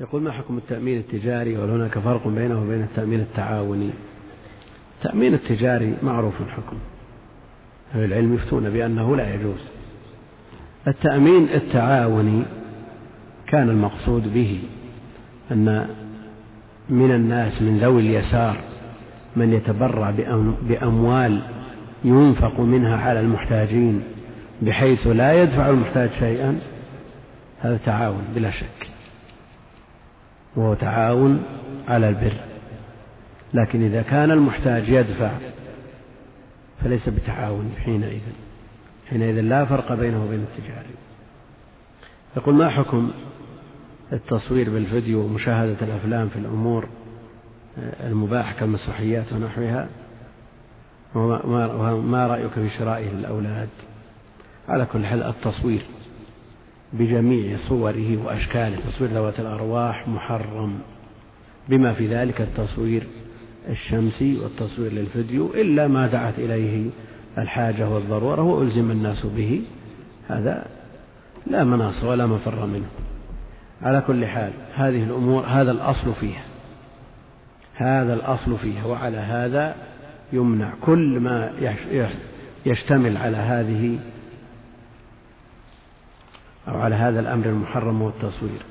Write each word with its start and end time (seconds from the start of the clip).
يقول 0.00 0.22
ما 0.22 0.32
حكم 0.32 0.58
التأمين 0.58 0.98
التجاري 0.98 1.56
وهل 1.56 1.70
هناك 1.70 1.98
فرق 1.98 2.28
بينه 2.28 2.62
وبين 2.62 2.82
التأمين 2.82 3.20
التعاوني؟ 3.20 3.90
التأمين 4.96 5.34
التجاري 5.34 5.96
معروف 6.02 6.40
الحكم. 6.40 6.76
أهل 7.94 8.04
العلم 8.04 8.34
يفتون 8.34 8.70
بأنه 8.70 9.16
لا 9.16 9.34
يجوز. 9.34 9.68
التأمين 10.88 11.48
التعاوني 11.48 12.42
كان 13.46 13.68
المقصود 13.70 14.34
به 14.34 14.62
أن 15.52 15.88
من 16.88 17.10
الناس 17.10 17.62
من 17.62 17.78
ذوي 17.78 18.00
اليسار 18.00 18.56
من 19.36 19.52
يتبرع 19.52 20.10
بأموال 20.62 21.40
ينفق 22.04 22.60
منها 22.60 22.96
على 22.96 23.20
المحتاجين 23.20 24.02
بحيث 24.62 25.06
لا 25.06 25.42
يدفع 25.42 25.70
المحتاج 25.70 26.10
شيئا. 26.10 26.60
هذا 27.60 27.78
تعاون 27.84 28.24
بلا 28.34 28.50
شك. 28.50 28.87
وهو 30.56 30.74
تعاون 30.74 31.42
على 31.88 32.08
البر. 32.08 32.40
لكن 33.54 33.82
إذا 33.82 34.02
كان 34.02 34.30
المحتاج 34.30 34.88
يدفع 34.88 35.30
فليس 36.80 37.08
بتعاون 37.08 37.72
حينئذ. 37.84 38.20
حينئذ 39.10 39.40
لا 39.40 39.64
فرق 39.64 39.94
بينه 39.94 40.24
وبين 40.24 40.40
التجاري. 40.40 40.94
يقول 42.36 42.54
ما 42.54 42.68
حكم 42.70 43.10
التصوير 44.12 44.70
بالفيديو 44.70 45.24
ومشاهدة 45.24 45.76
الأفلام 45.82 46.28
في 46.28 46.38
الأمور 46.38 46.88
المباحة 48.00 48.52
كالمسرحيات 48.52 49.32
ونحوها؟ 49.32 49.88
وما 51.14 52.26
رأيك 52.26 52.50
في 52.52 52.70
شرائه 52.78 53.10
للأولاد؟ 53.10 53.68
على 54.68 54.86
كل 54.86 55.06
حال 55.06 55.22
التصوير 55.22 55.82
بجميع 56.92 57.56
صوره 57.68 58.24
وأشكاله. 58.24 58.76
تصوير 58.90 59.10
ذوات 59.10 59.40
الأرواح 59.40 60.08
محرم. 60.08 60.78
بما 61.68 61.92
في 61.92 62.06
ذلك 62.06 62.40
التصوير 62.40 63.06
الشمسي 63.68 64.38
والتصوير 64.38 64.92
للفيديو 64.92 65.54
إلا 65.54 65.88
ما 65.88 66.06
دعت 66.06 66.38
إليه 66.38 66.90
الحاجة 67.38 67.88
والضرورة 67.88 68.42
وألزم 68.42 68.90
الناس 68.90 69.26
به. 69.26 69.62
هذا 70.28 70.66
لا 71.46 71.64
مناص 71.64 72.04
ولا 72.04 72.26
مفر 72.26 72.66
منه. 72.66 72.88
على 73.82 74.00
كل 74.06 74.26
حال 74.26 74.52
هذه 74.74 75.02
الأمور 75.02 75.44
هذا 75.46 75.70
الأصل 75.70 76.14
فيها. 76.14 76.44
هذا 77.74 78.14
الأصل 78.14 78.58
فيها 78.58 78.86
وعلى 78.86 79.16
هذا 79.16 79.74
يمنع 80.32 80.72
كل 80.80 81.20
ما 81.20 81.50
يشتمل 82.66 83.16
على 83.16 83.36
هذه 83.36 83.98
أو 86.68 86.80
على 86.80 86.94
هذا 86.94 87.20
الأمر 87.20 87.46
المحرم 87.46 88.02
والتصوير 88.02 88.62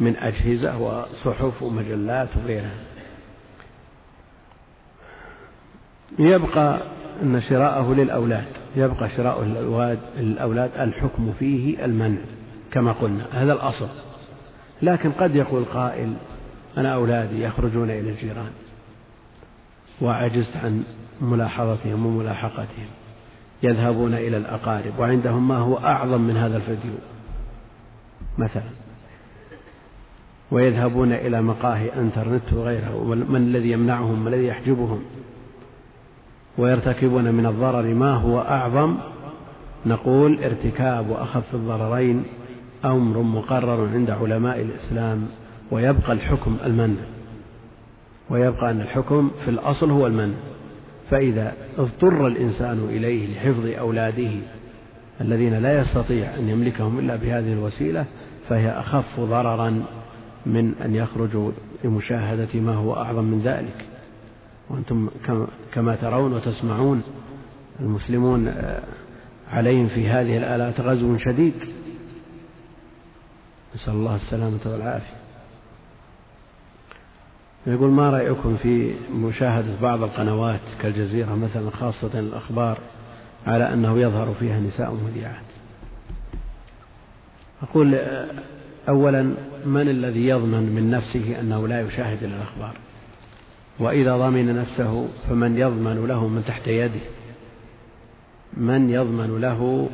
من 0.00 0.16
أجهزة 0.16 0.78
وصحف 0.78 1.62
ومجلات 1.62 2.28
وغيرها. 2.36 2.74
يبقى 6.18 6.82
أن 7.22 7.42
شراءه 7.42 7.94
للأولاد 7.94 8.46
يبقى 8.76 9.08
شراءه 9.08 9.44
للأولاد 10.16 10.70
الحكم 10.78 11.32
فيه 11.38 11.84
المنع 11.84 12.20
كما 12.72 12.92
قلنا. 12.92 13.26
هذا 13.32 13.52
الأصل. 13.52 13.88
لكن 14.82 15.12
قد 15.12 15.36
يقول 15.36 15.64
قائل 15.64 16.14
أنا 16.76 16.94
أولادي 16.94 17.42
يخرجون 17.42 17.90
إلى 17.90 18.10
الجيران 18.10 18.50
وعجزت 20.00 20.56
عن 20.56 20.82
ملاحظتهم 21.20 22.06
وملاحقتهم 22.06 22.86
يذهبون 23.62 24.14
إلى 24.14 24.36
الأقارب 24.36 24.98
وعندهم 24.98 25.48
ما 25.48 25.56
هو 25.56 25.76
أعظم 25.76 26.20
من 26.20 26.36
هذا 26.36 26.56
الفيديو 26.56 26.92
مثلا. 28.38 28.62
ويذهبون 30.50 31.12
إلى 31.12 31.42
مقاهي 31.42 32.00
أنترنت 32.00 32.52
وغيرها 32.52 32.94
ومن 32.94 33.36
الذي 33.36 33.70
يمنعهم 33.70 34.24
ما 34.24 34.30
الذي 34.30 34.46
يحجبهم. 34.46 35.02
ويرتكبون 36.58 37.34
من 37.34 37.46
الضرر 37.46 37.94
ما 37.94 38.14
هو 38.14 38.40
أعظم 38.40 38.96
نقول 39.86 40.44
ارتكاب 40.44 41.10
وأخف 41.10 41.54
الضررين 41.54 42.24
أمر 42.84 43.22
مقرر 43.22 43.88
عند 43.88 44.10
علماء 44.10 44.60
الإسلام 44.60 45.28
ويبقى 45.70 46.12
الحكم 46.12 46.56
المنع 46.64 47.00
ويبقى 48.30 48.70
أن 48.70 48.80
الحكم 48.80 49.30
في 49.44 49.50
الأصل 49.50 49.90
هو 49.90 50.06
المنع 50.06 50.34
فإذا 51.10 51.52
اضطر 51.78 52.26
الإنسان 52.26 52.88
إليه 52.88 53.34
لحفظ 53.34 53.66
أولاده 53.66 54.30
الذين 55.22 55.54
لا 55.54 55.80
يستطيع 55.80 56.34
أن 56.34 56.48
يملكهم 56.48 56.98
إلا 56.98 57.16
بهذه 57.16 57.52
الوسيلة 57.52 58.06
فهي 58.48 58.70
أخف 58.70 59.20
ضررا 59.20 59.84
من 60.46 60.74
أن 60.74 60.94
يخرجوا 60.94 61.52
لمشاهدة 61.84 62.60
ما 62.60 62.74
هو 62.74 62.96
أعظم 62.96 63.24
من 63.24 63.40
ذلك. 63.40 63.86
وأنتم 64.70 65.08
كما 65.72 65.96
ترون 65.96 66.32
وتسمعون 66.32 67.02
المسلمون 67.80 68.48
آه، 68.48 68.82
عليهم 69.50 69.88
في 69.88 70.08
هذه 70.08 70.36
الآلات 70.36 70.80
غزو 70.80 71.16
شديد. 71.16 71.54
نسأل 73.74 73.92
الله 73.92 74.16
السلامة 74.16 74.60
والعافية. 74.66 75.22
يقول 77.66 77.90
ما 77.90 78.10
رأيكم 78.10 78.56
في 78.56 78.94
مشاهدة 79.14 79.80
بعض 79.82 80.02
القنوات 80.02 80.60
كالجزيرة 80.80 81.34
مثلا 81.34 81.70
خاصة 81.70 82.18
الأخبار 82.18 82.78
على 83.46 83.72
أنه 83.72 83.98
يظهر 83.98 84.34
فيها 84.34 84.60
نساء 84.60 84.94
مذيعات. 84.94 85.44
أقول 87.62 87.98
أولا 88.88 89.34
من 89.64 89.88
الذي 89.88 90.26
يضمن 90.26 90.62
من 90.62 90.90
نفسه 90.90 91.40
أنه 91.40 91.68
لا 91.68 91.80
يشاهد 91.80 92.22
الأخبار؟ 92.22 92.76
وإذا 93.78 94.16
ضمن 94.16 94.56
نفسه 94.56 95.08
فمن 95.28 95.58
يضمن 95.58 96.06
له 96.06 96.28
من 96.28 96.44
تحت 96.44 96.68
يده؟ 96.68 97.00
من 98.56 98.90
يضمن 98.90 99.40
له 99.40 99.88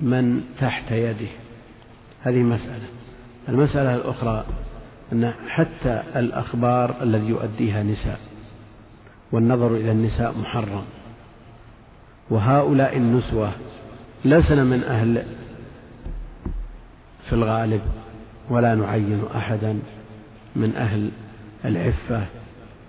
من 0.00 0.40
تحت 0.58 0.92
يده؟ 0.92 1.28
هذه 2.20 2.42
مسألة. 2.42 2.88
المسألة 3.48 3.96
الأخرى 3.96 4.44
أن 5.12 5.32
حتى 5.48 6.02
الأخبار 6.16 7.02
الذي 7.02 7.26
يؤديها 7.26 7.82
نساء. 7.82 8.20
والنظر 9.32 9.76
إلى 9.76 9.92
النساء 9.92 10.38
محرم. 10.38 10.84
وهؤلاء 12.30 12.96
النسوة 12.96 13.52
لسنا 14.24 14.64
من 14.64 14.84
أهل 14.84 15.24
في 17.24 17.32
الغالب 17.32 17.80
ولا 18.50 18.74
نعين 18.74 19.24
أحدا 19.36 19.78
من 20.56 20.76
أهل 20.76 21.10
العفة 21.64 22.26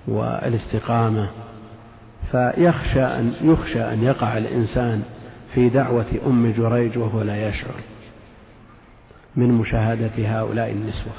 والاستقامة. 0.08 1.30
فيخشى 2.31 3.03
أن 3.03 3.34
يخشى 3.42 3.81
أن 3.81 4.03
يقع 4.03 4.38
الإنسان 4.38 5.03
في 5.53 5.70
دعوة 5.70 6.06
أم 6.28 6.52
جريج 6.52 6.97
وهو 6.97 7.22
لا 7.22 7.50
يشعر 7.50 7.76
من 9.36 9.52
مشاهدة 9.52 10.12
هؤلاء 10.18 10.72
النسوة. 10.72 11.14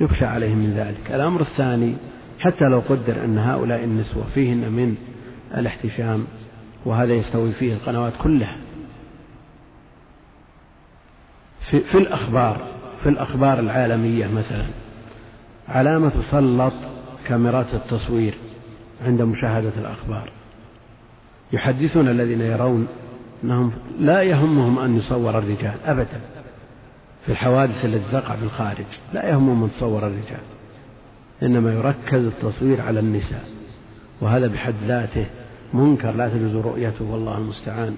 يخشى 0.00 0.24
عليهم 0.24 0.58
من 0.58 0.74
ذلك. 0.76 1.10
الأمر 1.14 1.40
الثاني 1.40 1.94
حتى 2.44 2.64
لو 2.64 2.80
قدر 2.88 3.24
أن 3.24 3.38
هؤلاء 3.38 3.84
النسوة 3.84 4.24
فيهن 4.24 4.72
من 4.72 4.96
الاحتشام 5.56 6.24
وهذا 6.84 7.14
يستوي 7.14 7.52
فيه 7.52 7.74
القنوات 7.74 8.12
كلها. 8.22 8.56
في, 11.70 11.80
في 11.80 11.98
الأخبار 11.98 12.60
في 13.02 13.08
الأخبار 13.08 13.58
العالمية 13.58 14.26
مثلا 14.26 14.66
علامة 15.68 16.08
تسلط 16.08 16.72
كاميرات 17.26 17.74
التصوير 17.74 18.34
عند 19.04 19.22
مشاهدة 19.22 19.72
الأخبار. 19.78 20.32
يحدثون 21.52 22.08
الذين 22.08 22.40
يرون 22.40 22.88
أنهم 23.44 23.72
لا 23.98 24.22
يهمهم 24.22 24.78
أن 24.78 24.96
يصور 24.96 25.38
الرجال 25.38 25.74
أبدا. 25.84 26.20
في 27.26 27.32
الحوادث 27.32 27.84
التي 27.84 28.12
تقع 28.12 28.36
في 28.36 28.42
الخارج 28.42 28.86
لا 29.12 29.28
يهمهم 29.28 29.64
أن 29.64 29.70
تصور 29.70 30.06
الرجال. 30.06 30.53
إنما 31.42 31.72
يركز 31.72 32.24
التصوير 32.26 32.80
على 32.80 33.00
النساء 33.00 33.44
وهذا 34.20 34.46
بحد 34.46 34.74
ذاته 34.74 35.26
منكر 35.74 36.10
لا 36.10 36.28
تجوز 36.28 36.56
رؤيته 36.56 37.04
والله 37.04 37.38
المستعان. 37.38 37.96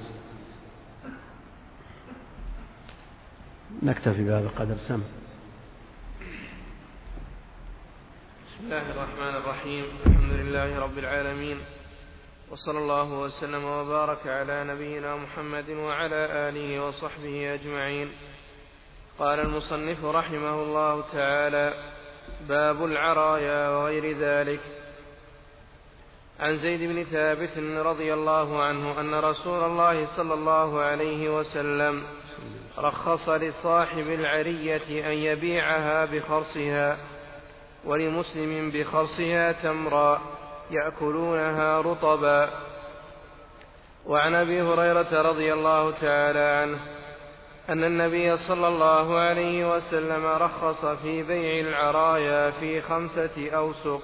نكتفي 3.82 4.24
بهذا 4.24 4.46
القدر 4.46 4.76
سم. 4.88 5.02
بسم 8.46 8.64
الله 8.64 8.90
الرحمن 8.90 9.34
الرحيم 9.36 9.84
الحمد 10.06 10.32
لله 10.32 10.80
رب 10.80 10.98
العالمين 10.98 11.56
وصلى 12.50 12.78
الله 12.78 13.18
وسلم 13.20 13.64
وبارك 13.64 14.26
على 14.26 14.64
نبينا 14.64 15.16
محمد 15.16 15.70
وعلى 15.70 16.48
آله 16.48 16.86
وصحبه 16.88 17.54
أجمعين. 17.54 18.08
قال 19.18 19.40
المصنف 19.40 20.04
رحمه 20.04 20.62
الله 20.62 21.04
تعالى 21.12 21.95
باب 22.40 22.84
العرايا 22.84 23.68
وغير 23.68 24.18
ذلك. 24.18 24.60
عن 26.40 26.56
زيد 26.56 26.90
بن 26.90 27.04
ثابت 27.04 27.58
رضي 27.58 28.14
الله 28.14 28.62
عنه 28.62 29.00
أن 29.00 29.14
رسول 29.14 29.64
الله 29.64 30.06
صلى 30.16 30.34
الله 30.34 30.80
عليه 30.80 31.38
وسلم 31.38 32.02
رخص 32.78 33.28
لصاحب 33.28 34.06
العرية 34.06 35.06
أن 35.06 35.12
يبيعها 35.12 36.04
بخرصها 36.04 36.96
ولمسلم 37.84 38.70
بخرصها 38.70 39.52
تمرا 39.52 40.20
يأكلونها 40.70 41.80
رطبا. 41.80 42.50
وعن 44.06 44.34
أبي 44.34 44.62
هريرة 44.62 45.22
رضي 45.22 45.52
الله 45.52 45.90
تعالى 45.90 46.38
عنه 46.38 46.95
أن 47.68 47.84
النبي 47.84 48.36
صلى 48.36 48.68
الله 48.68 49.18
عليه 49.18 49.76
وسلم 49.76 50.24
رخص 50.26 50.84
في 50.84 51.22
بيع 51.22 51.68
العرايا 51.68 52.50
في 52.50 52.80
خمسة 52.80 53.50
أوسق 53.50 54.02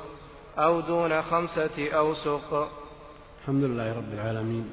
أو 0.59 0.81
دون 0.81 1.23
خمسة 1.23 1.91
أوسق. 1.93 2.69
الحمد 3.41 3.65
لله 3.65 3.93
رب 3.93 4.13
العالمين. 4.13 4.65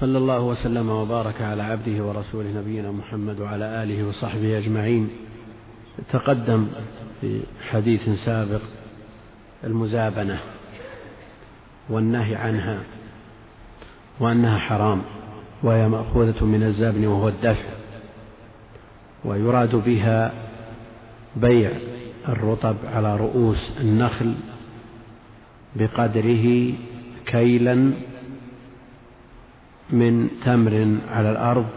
صلى 0.00 0.18
الله 0.18 0.40
وسلم 0.40 0.88
وبارك 0.88 1.42
على 1.42 1.62
عبده 1.62 2.04
ورسوله 2.04 2.50
نبينا 2.50 2.90
محمد 2.90 3.40
وعلى 3.40 3.64
آله 3.82 4.08
وصحبه 4.08 4.58
أجمعين. 4.58 5.10
تقدم 6.12 6.68
في 7.20 7.40
حديث 7.70 8.08
سابق 8.24 8.60
المزابنة 9.64 10.40
والنهي 11.90 12.34
عنها 12.34 12.82
وأنها 14.20 14.58
حرام. 14.58 15.02
وهي 15.62 15.88
مأخوذة 15.88 16.44
من 16.44 16.62
الزبن 16.62 17.06
وهو 17.06 17.28
الدفع 17.28 17.68
ويراد 19.24 19.76
بها 19.76 20.32
بيع 21.36 21.70
الرطب 22.28 22.76
على 22.84 23.16
رؤوس 23.16 23.72
النخل 23.80 24.34
بقدره 25.76 26.74
كيلا 27.26 27.92
من 29.90 30.28
تمر 30.44 30.96
على 31.10 31.30
الأرض 31.30 31.68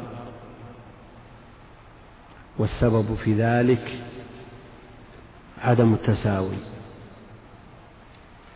والسبب 2.57 3.15
في 3.15 3.33
ذلك 3.33 3.99
عدم 5.61 5.93
التساوي 5.93 6.57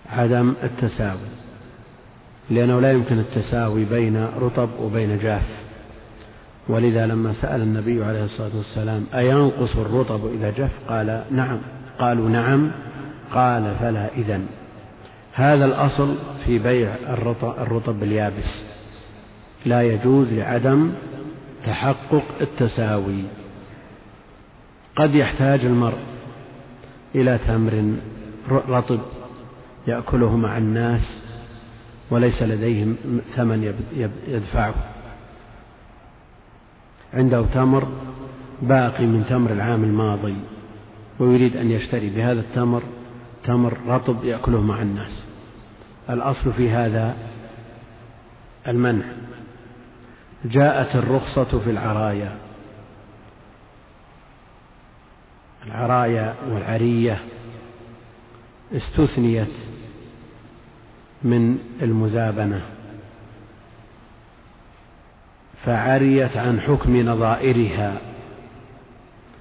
عدم 0.09 0.53
التساوي. 0.63 1.48
لأنه 2.49 2.79
لا 2.79 2.91
يمكن 2.91 3.19
التساوي 3.19 3.85
بين 3.85 4.27
رطب 4.41 4.69
وبين 4.79 5.19
جاف. 5.19 5.47
ولذا 6.67 7.07
لما 7.07 7.33
سأل 7.33 7.61
النبي 7.61 8.03
عليه 8.03 8.23
الصلاة 8.23 8.57
والسلام 8.57 9.05
أينقص 9.13 9.75
الرطب 9.77 10.25
إذا 10.33 10.49
جف؟ 10.49 10.71
قال 10.87 11.23
نعم. 11.31 11.61
قالوا 11.99 12.29
نعم. 12.29 12.71
قال 13.33 13.75
فلا 13.79 14.07
إذن. 14.17 14.45
هذا 15.33 15.65
الأصل 15.65 16.15
في 16.45 16.59
بيع 16.59 16.95
الرطب 17.61 17.99
باليابس 17.99 18.63
لا 19.65 19.81
يجوز 19.81 20.33
لعدم 20.33 20.91
تحقق 21.65 22.23
التساوي. 22.41 23.23
قد 24.95 25.15
يحتاج 25.15 25.65
المرء 25.65 25.97
إلى 27.15 27.39
تمر 27.47 27.93
رطب 28.49 28.99
يأكله 29.87 30.37
مع 30.37 30.57
الناس 30.57 31.18
وليس 32.11 32.43
لديهم 32.43 32.97
ثمن 33.35 33.73
يدفعه. 34.27 34.73
عنده 37.13 37.45
تمر 37.53 37.87
باقي 38.61 39.05
من 39.05 39.25
تمر 39.29 39.51
العام 39.51 39.83
الماضي 39.83 40.35
ويريد 41.19 41.57
أن 41.57 41.71
يشتري 41.71 42.09
بهذا 42.09 42.39
التمر 42.39 42.83
تمر 43.43 43.77
رطب 43.87 44.23
يأكله 44.23 44.61
مع 44.61 44.81
الناس. 44.81 45.23
الأصل 46.09 46.53
في 46.53 46.69
هذا 46.69 47.15
المنع. 48.67 49.05
جاءت 50.45 50.95
الرخصة 50.95 51.59
في 51.59 51.69
العرايا. 51.69 52.35
العرايا 55.65 56.35
والعرية 56.51 57.19
استثنيت 58.73 59.53
من 61.23 61.57
المزابنة 61.81 62.61
فعريت 65.65 66.37
عن 66.37 66.61
حكم 66.61 66.97
نظائرها. 66.97 67.97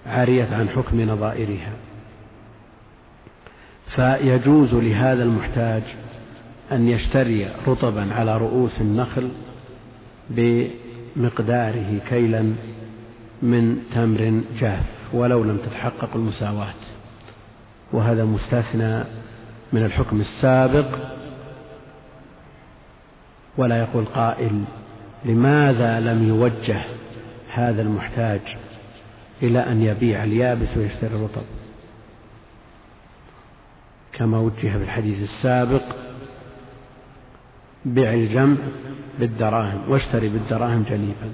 عريت 0.06 0.52
عن 0.52 0.68
حكم 0.68 1.00
نظائرها. 1.00 1.72
فيجوز 3.96 4.74
لهذا 4.74 5.22
المحتاج 5.22 5.82
أن 6.72 6.88
يشتري 6.88 7.50
رطبا 7.66 8.14
على 8.14 8.38
رؤوس 8.38 8.80
النخل 8.80 9.28
بمقداره 10.30 11.98
كيلا 12.08 12.52
من 13.42 13.82
تمر 13.94 14.40
جاف 14.60 14.84
ولو 15.12 15.44
لم 15.44 15.56
تتحقق 15.56 16.16
المساواة. 16.16 16.74
وهذا 17.92 18.24
مستثنى 18.24 19.04
من 19.72 19.84
الحكم 19.84 20.20
السابق 20.20 21.17
ولا 23.58 23.78
يقول 23.78 24.04
قائل 24.04 24.64
لماذا 25.24 26.00
لم 26.00 26.28
يوجه 26.28 26.80
هذا 27.52 27.82
المحتاج 27.82 28.40
إلى 29.42 29.58
أن 29.58 29.82
يبيع 29.82 30.24
اليابس 30.24 30.76
ويشتري 30.76 31.14
الرطب؟ 31.14 31.42
كما 34.12 34.38
وجه 34.38 34.68
في 34.78 34.82
الحديث 34.82 35.22
السابق 35.22 35.82
بع 37.84 38.14
الجمع 38.14 38.56
بالدراهم 39.20 39.90
واشتري 39.90 40.28
بالدراهم 40.28 40.82
جنيبا. 40.82 41.32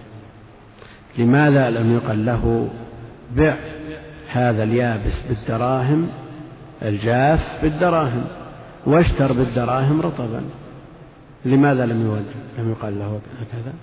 لماذا 1.19 1.71
لم 1.71 1.95
يقل 1.95 2.27
له 2.27 2.69
بع 3.37 3.57
هذا 4.29 4.63
اليابس 4.63 5.23
بالدراهم 5.29 6.09
الجاف 6.83 7.63
بالدراهم 7.63 8.25
واشتر 8.87 9.33
بالدراهم 9.33 10.01
رطبا؟ 10.01 10.43
لماذا 11.45 11.87
لم 11.87 12.07
يوجه 12.07 12.59
لم 12.59 12.71
يقال 12.71 12.99
له 12.99 13.21
هكذا؟ 13.41 13.75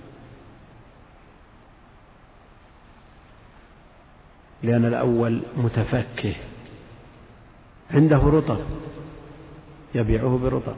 لأن 4.62 4.84
الأول 4.84 5.42
متفكه. 5.56 6.34
عنده 7.90 8.16
رطب. 8.16 8.58
يبيعه 9.94 10.38
برطب. 10.42 10.76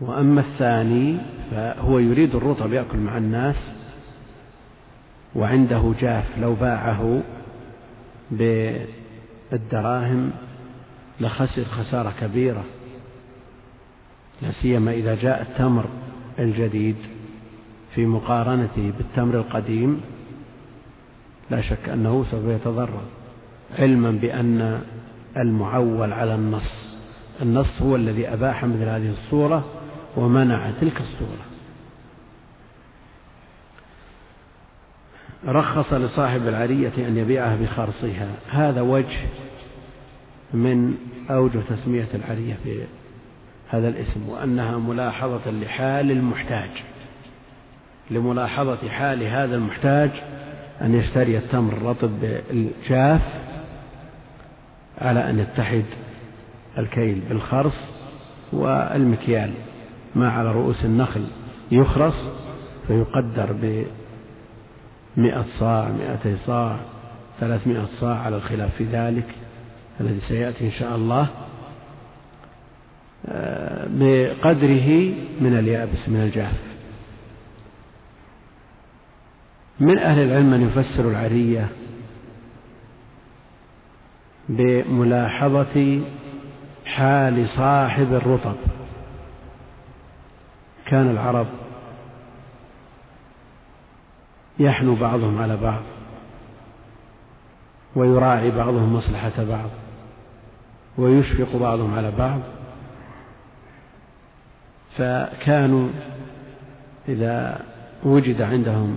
وأما 0.00 0.40
الثاني 0.40 1.18
فهو 1.50 1.98
يريد 1.98 2.34
الرطب 2.34 2.72
يأكل 2.72 2.98
مع 2.98 3.16
الناس 3.16 3.72
وعنده 5.34 5.94
جاف 6.00 6.38
لو 6.38 6.54
باعه 6.54 7.22
بالدراهم 9.50 10.30
لخسر 11.20 11.64
خسارة 11.64 12.14
كبيرة. 12.20 12.64
لا 14.42 14.52
سيما 14.52 14.92
إذا 14.92 15.14
جاء 15.14 15.42
التمر 15.42 15.84
الجديد 16.38 16.96
في 17.94 18.06
مقارنته 18.06 18.92
بالتمر 18.98 19.34
القديم 19.34 20.00
لا 21.50 21.60
شك 21.60 21.88
أنه 21.88 22.24
سوف 22.30 22.44
يتضرر. 22.44 23.02
علما 23.78 24.10
بأن 24.10 24.82
المعول 25.36 26.12
على 26.12 26.34
النص 26.34 26.98
النص 27.42 27.82
هو 27.82 27.96
الذي 27.96 28.28
أباح 28.28 28.64
مثل 28.64 28.84
هذه 28.84 29.10
الصورة 29.10 29.64
ومنع 30.16 30.70
تلك 30.80 31.00
الصورة. 31.00 31.44
رخص 35.44 35.92
لصاحب 35.92 36.48
العرية 36.48 37.08
أن 37.08 37.16
يبيعها 37.16 37.56
بخرصها. 37.56 38.28
هذا 38.48 38.80
وجه 38.80 39.18
من 40.54 40.94
أوجه 41.30 41.58
تسمية 41.58 42.08
العرية 42.14 42.56
هذا 43.70 43.88
الاسم 43.88 44.28
وأنها 44.28 44.78
ملاحظة 44.78 45.50
لحال 45.50 46.10
المحتاج. 46.10 46.70
لملاحظة 48.10 48.88
حال 48.88 49.22
هذا 49.22 49.56
المحتاج 49.56 50.10
أن 50.80 50.94
يشتري 50.94 51.38
التمر 51.38 51.72
الرطب 51.72 52.10
بالجاف 52.20 53.20
على 54.98 55.30
أن 55.30 55.38
يتحد 55.38 55.84
الكيل 56.78 57.20
بالخرص 57.28 57.76
والمكيال 58.52 59.52
ما 60.14 60.30
على 60.30 60.52
رؤوس 60.52 60.84
النخل 60.84 61.24
يخرص 61.70 62.14
فيقدر 62.86 63.52
بمئة 65.16 65.44
صاع 65.58 65.88
مئتي 65.88 66.36
صاع 66.36 66.76
ثلاثمائة 67.40 67.86
صاع 68.00 68.18
على 68.18 68.36
الخلاف 68.36 68.74
في 68.74 68.84
ذلك 68.84 69.26
الذي 70.00 70.20
سيأتي 70.20 70.66
إن 70.66 70.70
شاء 70.70 70.96
الله. 70.96 71.28
بقدره 73.88 75.14
من 75.40 75.58
اليابس 75.58 76.08
من 76.08 76.20
الجاف 76.20 76.70
من 79.80 79.98
أهل 79.98 80.18
العلم 80.18 80.50
من 80.50 80.62
يفسر 80.62 81.08
العرية 81.08 81.68
بملاحظة 84.48 86.02
حال 86.84 87.48
صاحب 87.48 88.12
الرطب. 88.12 88.56
كان 90.86 91.10
العرب 91.10 91.46
يحنو 94.58 94.94
بعضهم 94.94 95.42
على 95.42 95.56
بعض 95.56 95.82
ويراعي 97.96 98.50
بعضهم 98.50 98.94
مصلحة 98.94 99.44
بعض 99.44 99.70
ويشفق 100.98 101.56
بعضهم 101.56 101.94
على 101.94 102.12
بعض. 102.18 102.40
فكانوا 104.96 105.88
إذا 107.08 107.60
وجد 108.04 108.42
عندهم 108.42 108.96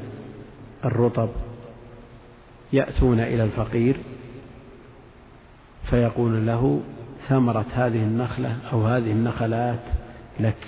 الرطب 0.85 1.29
يأتون 2.73 3.19
إلى 3.19 3.43
الفقير 3.43 3.97
فيقول 5.89 6.47
له 6.47 6.81
ثمرة 7.27 7.65
هذه 7.73 8.03
النخلة 8.03 8.57
أو 8.71 8.85
هذه 8.85 9.11
النخلات 9.11 9.79
لك. 10.39 10.67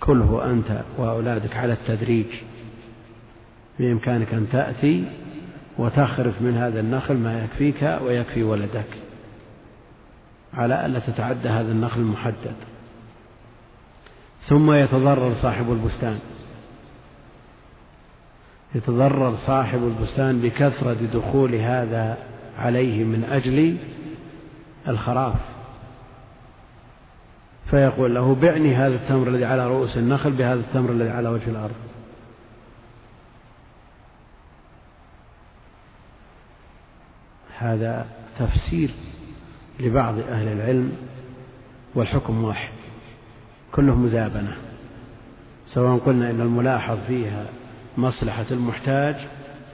كله 0.00 0.50
أنت 0.50 0.82
وأولادك 0.98 1.56
على 1.56 1.72
التدريج. 1.72 2.26
بإمكانك 3.78 4.34
أن 4.34 4.46
تأتي 4.52 5.04
وتخرف 5.78 6.42
من 6.42 6.56
هذا 6.56 6.80
النخل 6.80 7.16
ما 7.16 7.44
يكفيك 7.44 7.98
ويكفي 8.02 8.42
ولدك. 8.42 8.88
على 10.54 10.86
ألا 10.86 10.98
تتعدى 10.98 11.48
هذا 11.48 11.72
النخل 11.72 12.00
المحدد. 12.00 12.56
ثم 14.48 14.72
يتضرر 14.72 15.34
صاحب 15.34 15.72
البستان. 15.72 16.18
يتضرر 18.74 19.36
صاحب 19.46 19.78
البستان 19.84 20.40
بكثرة 20.40 20.96
دخول 21.14 21.54
هذا 21.54 22.18
عليه 22.58 23.04
من 23.04 23.24
أجل 23.24 23.76
الخراف. 24.88 25.40
فيقول 27.70 28.14
له 28.14 28.34
بعني 28.34 28.74
هذا 28.74 28.94
التمر 28.94 29.28
الذي 29.28 29.44
على 29.44 29.68
رؤوس 29.68 29.96
النخل 29.96 30.32
بهذا 30.32 30.60
التمر 30.60 30.90
الذي 30.90 31.10
على 31.10 31.28
وجه 31.28 31.50
الأرض. 31.50 31.76
هذا 37.58 38.06
تفسير 38.38 38.90
لبعض 39.80 40.18
أهل 40.18 40.48
العلم 40.48 40.92
والحكم 41.94 42.44
واحد. 42.44 42.77
كله 43.72 43.94
مزابنة 43.94 44.56
سواء 45.66 45.98
قلنا 45.98 46.30
إن 46.30 46.40
الملاحظ 46.40 46.98
فيها 47.06 47.46
مصلحة 47.96 48.46
المحتاج 48.50 49.16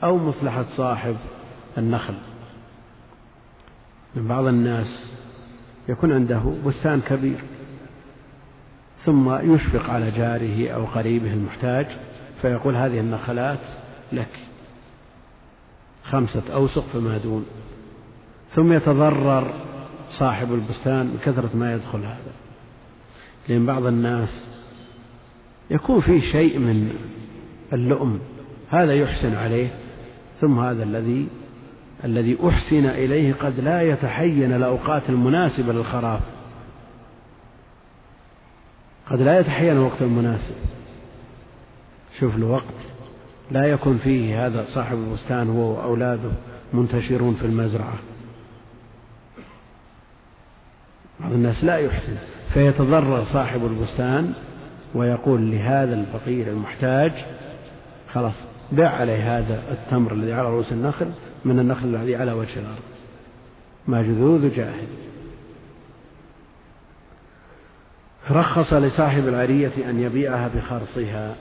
أو 0.05 0.19
مصلحة 0.19 0.65
صاحب 0.77 1.17
النخل. 1.79 2.15
من 4.15 4.29
بعض 4.29 4.47
الناس 4.47 5.13
يكون 5.89 6.13
عنده 6.13 6.43
بستان 6.67 7.01
كبير 7.01 7.41
ثم 8.99 9.55
يشفق 9.55 9.91
على 9.91 10.11
جاره 10.11 10.71
أو 10.71 10.85
قريبه 10.85 11.33
المحتاج 11.33 11.87
فيقول 12.43 12.77
هذه 12.77 13.01
النخلات 13.01 13.61
لك 14.13 14.39
خمسة 16.05 16.43
أوسق 16.55 16.85
فما 16.93 17.19
دون. 17.19 17.47
ثم 18.49 18.73
يتضرر 18.73 19.53
صاحب 20.09 20.53
البستان 20.53 21.07
من 21.07 21.19
كثرة 21.25 21.51
ما 21.55 21.75
يدخل 21.75 21.99
هذا. 21.99 22.34
لأن 23.49 23.67
بعض 23.67 23.87
الناس 23.87 24.47
يكون 25.71 26.01
فيه 26.01 26.33
شيء 26.33 26.59
من 26.59 26.93
اللؤم 27.73 28.21
هذا 28.71 28.95
يحسن 28.95 29.35
عليه 29.35 29.69
ثم 30.41 30.59
هذا 30.59 30.83
الذي 30.83 31.27
الذي 32.05 32.39
أحسن 32.49 32.87
إليه 32.87 33.33
قد 33.33 33.61
لا 33.61 33.83
يتحين 33.83 34.53
الأوقات 34.53 35.03
المناسبة 35.09 35.73
للخراف 35.73 36.21
قد 39.11 39.21
لا 39.21 39.41
يتحين 39.41 39.73
الوقت 39.73 40.03
المناسب. 40.03 40.55
شوف 42.21 42.37
الوقت 42.37 42.75
لا 43.51 43.65
يكون 43.65 43.99
فيه 43.99 44.47
هذا 44.47 44.65
صاحب 44.69 44.97
البستان 44.97 45.51
هو 45.51 45.77
وأولاده 45.77 46.31
منتشرون 46.73 47.35
في 47.35 47.47
المزرعة. 47.47 47.99
بعض 51.21 51.33
الناس 51.33 51.65
لا 51.65 51.77
يحسن 51.77 52.17
فيتضرر 52.55 53.25
صاحب 53.25 53.67
البستان 53.67 54.33
ويقول 54.95 55.51
لهذا 55.51 55.95
الفقير 55.95 56.49
المحتاج 56.49 57.13
خلاص 58.13 58.35
بع 58.73 58.89
عليه 58.89 59.39
هذا 59.39 59.63
التمر 59.73 60.13
الذي 60.13 60.33
على 60.33 60.49
رؤوس 60.49 60.73
النخل 60.73 61.11
من 61.45 61.59
النخل 61.59 61.95
الذي 61.95 62.17
على 62.17 62.33
وجه 62.33 62.59
الأرض. 62.59 62.83
مجذوذ 63.89 64.55
جاهل. 64.57 64.87
رخص 68.31 68.73
لصاحب 68.73 69.29
العرية 69.29 69.91
أن 69.91 70.01
يبيعها 70.01 70.49
بخرصها. 70.49 71.37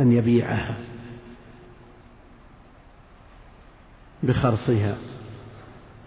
أن 0.00 0.12
يبيعها 0.12 0.76
بخرصها. 4.22 4.96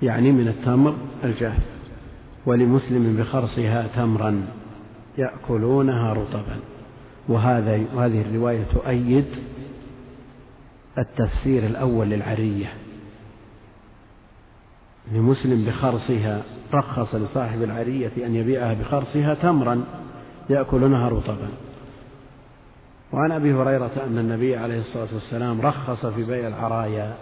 يعني 0.01 0.31
من 0.31 0.47
التمر 0.47 0.95
الجاف 1.23 1.63
ولمسلم 2.45 3.17
بخرصها 3.17 3.87
تمرا 3.95 4.45
يأكلونها 5.17 6.13
رطبا. 6.13 6.59
وهذا 7.29 7.81
وهذه 7.95 8.21
الرواية 8.21 8.63
تؤيد 8.63 9.25
التفسير 10.97 11.65
الأول 11.65 12.07
للعرية. 12.07 12.73
لمسلم 15.11 15.65
بخرصها 15.65 16.43
رخص 16.73 17.15
لصاحب 17.15 17.63
العرية 17.63 18.11
أن 18.25 18.35
يبيعها 18.35 18.73
بخرصها 18.73 19.33
تمرا 19.33 19.83
يأكلونها 20.49 21.09
رطبا. 21.09 21.49
وعن 23.13 23.31
أبي 23.31 23.53
هريرة 23.53 23.91
أن 24.07 24.17
النبي 24.17 24.57
عليه 24.57 24.79
الصلاة 24.79 25.07
والسلام 25.13 25.61
رخص 25.61 26.05
في 26.05 26.23
بيع 26.23 26.47
العرايا 26.47 27.15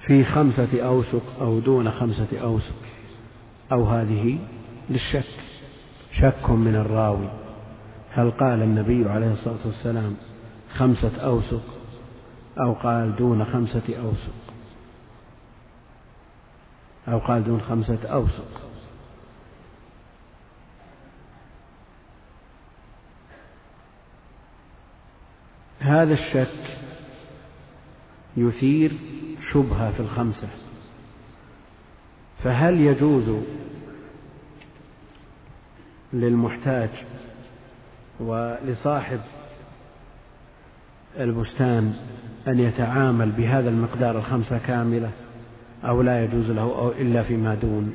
في 0.00 0.24
خمسة 0.24 0.82
أوسق 0.86 1.40
أو 1.40 1.58
دون 1.58 1.90
خمسة 1.90 2.40
أوسق 2.42 2.74
أو 3.72 3.84
هذه 3.84 4.38
للشك. 4.90 5.24
شك 6.12 6.50
من 6.50 6.74
الراوي. 6.74 7.30
هل 8.10 8.30
قال 8.30 8.62
النبي 8.62 9.10
عليه 9.10 9.32
الصلاة 9.32 9.58
والسلام 9.64 10.16
خمسة 10.74 11.16
أوسق 11.16 11.62
أو 12.60 12.72
قال 12.72 13.16
دون 13.16 13.44
خمسة 13.44 13.82
أوسق؟ 13.88 14.34
أو 17.08 17.18
قال 17.18 17.44
دون 17.44 17.60
خمسة 17.60 18.08
أوسق. 18.08 18.60
هذا 25.80 26.12
الشك 26.12 26.79
يثير 28.36 28.92
شبهة 29.52 29.92
في 29.92 30.00
الخمسة. 30.00 30.48
فهل 32.44 32.80
يجوز 32.80 33.32
للمحتاج 36.12 36.90
ولصاحب 38.20 39.20
البستان 41.20 41.94
أن 42.48 42.60
يتعامل 42.60 43.30
بهذا 43.30 43.68
المقدار 43.68 44.18
الخمسة 44.18 44.58
كاملة 44.58 45.10
أو 45.84 46.02
لا 46.02 46.24
يجوز 46.24 46.50
له 46.50 46.62
أو 46.62 46.92
إلا 46.92 47.22
فيما 47.22 47.54
دون؟ 47.54 47.94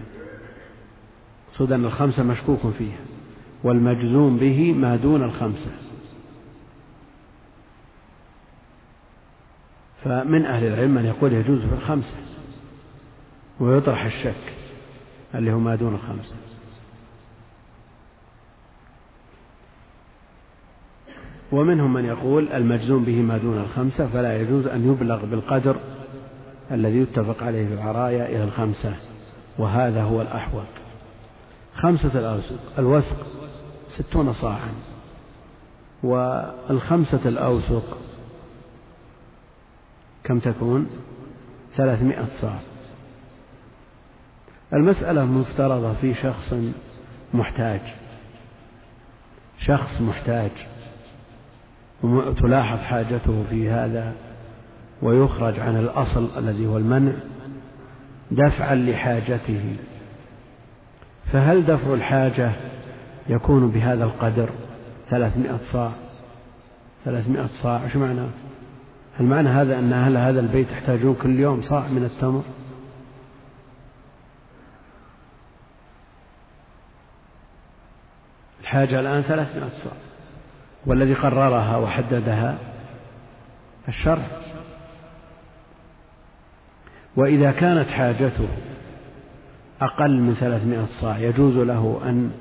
صد 1.53 1.71
أن 1.71 1.85
الخمسة 1.85 2.23
مشكوك 2.23 2.67
فيها 2.77 2.99
والمجزوم 3.63 4.37
به 4.37 4.73
ما 4.73 4.95
دون 4.95 5.23
الخمسة. 5.23 5.71
فمن 10.05 10.45
أهل 10.45 10.67
العلم 10.67 10.95
من 10.95 11.05
يقول 11.05 11.33
يجوز 11.33 11.59
في 11.59 11.75
الخمسة 11.75 12.15
ويطرح 13.59 14.05
الشك 14.05 14.53
اللي 15.35 15.53
هو 15.53 15.59
ما 15.59 15.75
دون 15.75 15.95
الخمسة. 15.95 16.35
ومنهم 21.51 21.93
من 21.93 22.05
يقول 22.05 22.47
المجزوم 22.47 23.03
به 23.03 23.21
ما 23.21 23.37
دون 23.37 23.57
الخمسة 23.57 24.07
فلا 24.07 24.41
يجوز 24.41 24.67
أن 24.67 24.91
يبلغ 24.91 25.25
بالقدر 25.25 25.75
الذي 26.71 26.97
يتفق 26.97 27.43
عليه 27.43 27.67
في 27.67 27.73
العرايا 27.73 28.25
إلى 28.29 28.43
الخمسة 28.43 28.93
وهذا 29.57 30.03
هو 30.03 30.21
الأحوط. 30.21 30.65
خمسة 31.75 32.19
الأوسق 32.19 32.59
الوسق 32.79 33.27
ستون 33.89 34.33
صاعا 34.33 34.73
والخمسة 36.03 37.19
الأوسق 37.25 37.97
كم 40.25 40.39
تكون؟ 40.39 40.87
ثلاثمائة 41.75 42.25
صاع. 42.25 42.59
المسألة 44.73 45.25
مفترضة 45.25 45.93
في 45.93 46.13
شخص 46.13 46.55
محتاج. 47.33 47.81
شخص 49.59 50.01
محتاج. 50.01 50.51
وتلاحظ 52.03 52.77
حاجته 52.77 53.43
في 53.49 53.69
هذا 53.69 54.13
ويخرج 55.01 55.59
عن 55.59 55.77
الأصل 55.77 56.29
الذي 56.37 56.67
هو 56.67 56.77
المنع 56.77 57.13
دفعا 58.31 58.75
لحاجته. 58.75 59.75
فهل 61.25 61.65
دفع 61.65 61.93
الحاجة 61.93 62.51
يكون 63.29 63.71
بهذا 63.71 64.03
القدر؟ 64.03 64.49
ثلاثمائة 65.09 65.57
صاع. 65.57 65.91
ثلاثمائة 67.05 67.47
صاع 67.47 67.83
إيش 67.83 67.95
معنى؟ 67.95 68.44
هل 69.19 69.25
معنى 69.25 69.49
هذا 69.49 69.79
أن 69.79 69.93
أهل 69.93 70.17
هذا 70.17 70.39
البيت 70.39 70.71
يحتاجون 70.71 71.15
كل 71.15 71.39
يوم 71.39 71.61
صاع 71.61 71.87
من 71.87 72.03
التمر. 72.03 72.43
الحاجة 78.61 78.99
الآن 78.99 79.21
ثلاثمائة 79.21 79.69
صاع. 79.83 79.93
والذي 80.85 81.13
قررها 81.13 81.77
وحددها 81.77 82.57
الشرع 83.87 84.27
وإذا 87.15 87.51
كانت 87.51 87.89
حاجته 87.89 88.47
أقل 89.81 90.19
من 90.19 90.33
ثلاثمائة 90.33 90.85
صاع 91.01 91.17
يجوز 91.17 91.57
له 91.57 92.01
أن 92.05 92.31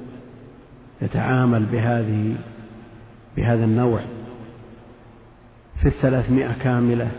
يتعامل 1.03 1.65
بهذه 1.67 2.37
بهذا 3.37 3.65
النوع. 3.65 4.01
في 5.77 5.87
الثلاثمائة 5.87 6.53
كاملة 6.63 7.11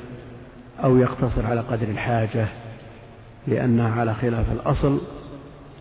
أو 0.83 0.97
يقتصر 0.97 1.45
على 1.45 1.61
قدر 1.61 1.87
الحاجة 1.87 2.47
لأنها 3.47 3.89
على 3.89 4.13
خلاف 4.13 4.51
الأصل 4.51 5.01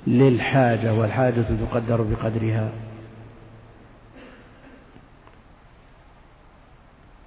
للحاجة 0.07 0.95
والحاجة 0.95 1.45
تقدر 1.71 2.02
بقدرها. 2.02 2.73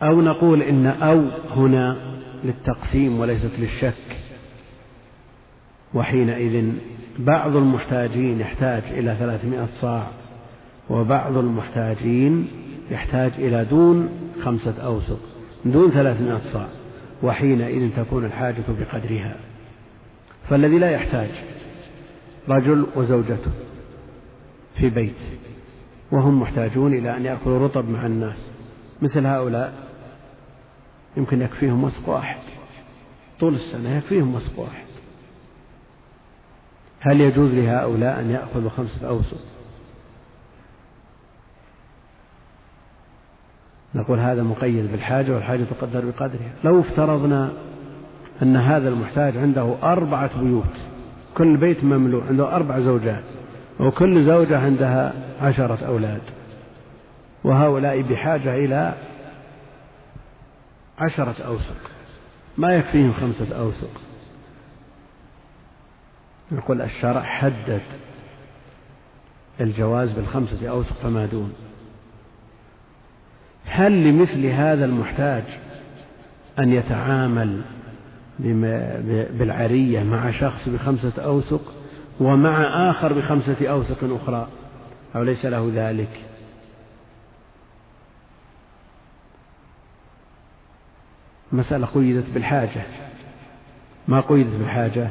أو 0.04 0.22
نقول 0.22 0.62
إن 0.62 0.86
أو 0.86 1.26
هنا 1.56 1.98
للتقسيم 2.44 3.20
وليست 3.20 3.52
للشك. 3.60 4.18
وحينئذ 5.94 6.72
بعض 7.20 7.56
المحتاجين 7.56 8.40
يحتاج 8.40 8.84
إلى 8.90 9.16
ثلاثمائة 9.20 9.66
صاع 9.66 10.08
وبعض 10.90 11.38
المحتاجين 11.38 12.48
يحتاج 12.92 13.32
إلى 13.38 13.66
دون 13.66 14.10
خمسة 14.42 14.84
أوسق. 14.84 15.37
دون 15.72 15.92
ثلاثمائة 15.92 16.38
صاع 16.54 16.68
وحينئذ 17.24 17.96
تكون 17.96 18.26
الحاجة 18.26 18.64
بقدرها. 18.70 19.38
فالذي 20.50 20.80
لا 20.80 20.92
يحتاج 20.92 21.30
رجل 22.50 22.86
وزوجته 22.96 23.52
في 24.76 24.90
بيت 24.90 25.16
وهم 26.12 26.42
محتاجون 26.42 26.94
إلى 26.94 27.18
أن 27.18 27.26
يأكلوا 27.26 27.68
رطب 27.68 27.90
مع 27.90 28.06
الناس 28.06 28.52
مثل 29.02 29.26
هؤلاء. 29.26 29.74
يمكن 31.18 31.42
يكفيهم 31.42 31.84
وسق 31.84 32.10
واحد. 32.10 32.40
طول 33.40 33.56
السنة 33.56 33.98
يكفيهم 33.98 34.36
وسق 34.36 34.60
واحد. 34.60 34.88
هل 37.00 37.22
يجوز 37.22 37.52
لهؤلاء 37.52 38.20
أن 38.20 38.32
يأخذوا 38.32 38.70
خمسة 38.70 39.08
أوسق 39.08 39.57
نقول 43.96 44.20
هذا 44.20 44.44
مقيد 44.44 44.92
بالحاجة 44.92 45.32
والحاجة 45.32 45.64
تقدر 45.64 46.06
بقدرها. 46.06 46.54
لو 46.64 46.80
افترضنا 46.80 47.52
أن 48.42 48.56
هذا 48.56 48.90
المحتاج 48.90 49.38
عنده 49.38 49.76
أربعة 49.84 50.42
بيوت 50.42 50.76
كل 51.38 51.58
بيت 51.58 51.84
مملوء 51.84 52.24
عنده 52.30 52.56
أربع 52.56 52.80
زوجات 52.80 53.24
وكل 53.80 54.26
زوجة 54.26 54.60
عندها 54.60 55.14
عشرة 55.42 55.86
أولاد 55.86 56.22
وهؤلاء 57.44 58.02
بحاجة 58.02 58.56
إلى 58.56 58.94
عشرة 61.00 61.44
أوسق 61.48 61.92
ما 62.58 62.74
يكفيهم 62.74 63.14
خمسة 63.14 63.60
أوسق. 63.60 63.92
نقول 66.52 66.82
الشرع 66.82 67.22
حدد 67.22 67.82
الجواز 69.62 70.12
بالخمسة 70.12 70.70
أوسق 70.70 70.94
فما 70.94 71.26
دون. 71.26 71.54
هل 73.68 74.04
لمثل 74.04 74.46
هذا 74.46 74.86
المحتاج 74.86 75.44
أن 76.60 76.72
يتعامل 76.74 77.62
بالعرية 79.40 80.04
مع 80.04 80.32
شخص 80.32 80.70
بخمسة 80.70 81.24
أوسق 81.24 81.74
ومع 82.20 82.90
آخر 82.90 83.14
بخمسة 83.14 83.68
أوسق 83.70 83.98
أخرى 84.04 84.48
أو 85.16 85.24
ليس 85.24 85.46
له 85.46 85.72
ذلك؟ 85.76 86.10
مسألة 91.52 91.86
قيدت 91.86 92.30
بالحاجة. 92.34 92.82
ما 94.08 94.22
قيدت 94.22 94.56
بالحاجة؟ 94.56 95.10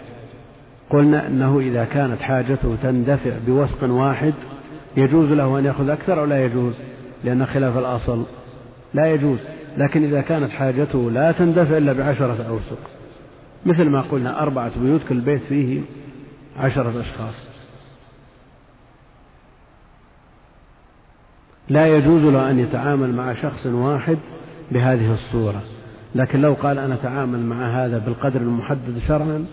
قلنا 0.90 1.26
أنه 1.26 1.58
إذا 1.58 1.84
كانت 1.84 2.22
حاجته 2.22 2.76
تندفع 2.82 3.38
بوسق 3.46 3.84
واحد 3.84 4.34
يجوز 4.96 5.32
له 5.32 5.58
أن 5.58 5.64
يأخذ 5.64 5.88
أكثر 5.88 6.20
أو 6.20 6.24
لا 6.24 6.44
يجوز؟ 6.44 6.74
لأن 7.24 7.46
خلاف 7.46 7.78
الأصل 7.78 8.26
لا 8.94 9.12
يجوز. 9.12 9.38
لكن 9.76 10.04
إذا 10.04 10.20
كانت 10.20 10.50
حاجته 10.50 11.10
لا 11.10 11.32
تندفع 11.32 11.76
إلا 11.76 11.92
بعشرة 11.92 12.46
أوسق. 12.48 12.78
مثل 13.66 13.84
ما 13.84 14.00
قلنا 14.00 14.42
أربعة 14.42 14.80
بيوت 14.80 15.00
كل 15.08 15.20
بيت 15.20 15.42
فيه 15.42 15.80
عشرة 16.56 17.00
أشخاص. 17.00 17.48
لا 21.68 21.86
يجوز 21.86 22.22
له 22.22 22.50
أن 22.50 22.58
يتعامل 22.58 23.14
مع 23.14 23.32
شخص 23.32 23.66
واحد 23.66 24.18
بهذه 24.72 25.12
الصورة. 25.12 25.62
لكن 26.14 26.40
لو 26.40 26.54
قال 26.54 26.78
أنا 26.78 26.94
أتعامل 26.94 27.40
مع 27.40 27.84
هذا 27.84 27.98
بالقدر 27.98 28.40
المحدد 28.40 28.98
شرعا 28.98 29.44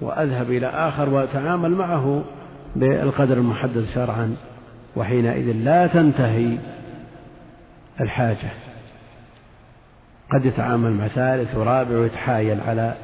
وأذهب 0.00 0.50
إلى 0.50 0.66
آخر 0.66 1.08
وأتعامل 1.08 1.70
معه 1.70 2.24
بالقدر 2.76 3.36
المحدد 3.36 3.84
شرعا 3.94 4.36
وحينئذ 4.96 5.52
لا 5.52 5.86
تنتهي 5.86 6.58
الحاجة. 8.00 8.50
قد 10.30 10.44
يتعامل 10.44 10.92
مع 10.92 11.08
ثالث 11.08 11.56
ورابع 11.56 11.96
ويتحايل 11.96 12.60
على 12.60 12.94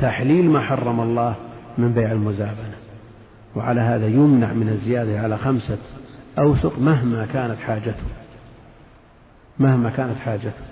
تحليل 0.00 0.50
ما 0.50 0.60
حرم 0.60 1.00
الله 1.00 1.34
من 1.78 1.92
بيع 1.92 2.12
المزابنة. 2.12 2.74
وعلى 3.56 3.80
هذا 3.80 4.06
يمنع 4.06 4.52
من 4.52 4.68
الزيادة 4.68 5.20
على 5.20 5.38
خمسة 5.38 5.78
أوسق 6.38 6.78
مهما 6.78 7.26
كانت 7.32 7.58
حاجته. 7.58 8.04
مهما 9.58 9.90
كانت 9.90 10.18
حاجته. 10.18 10.64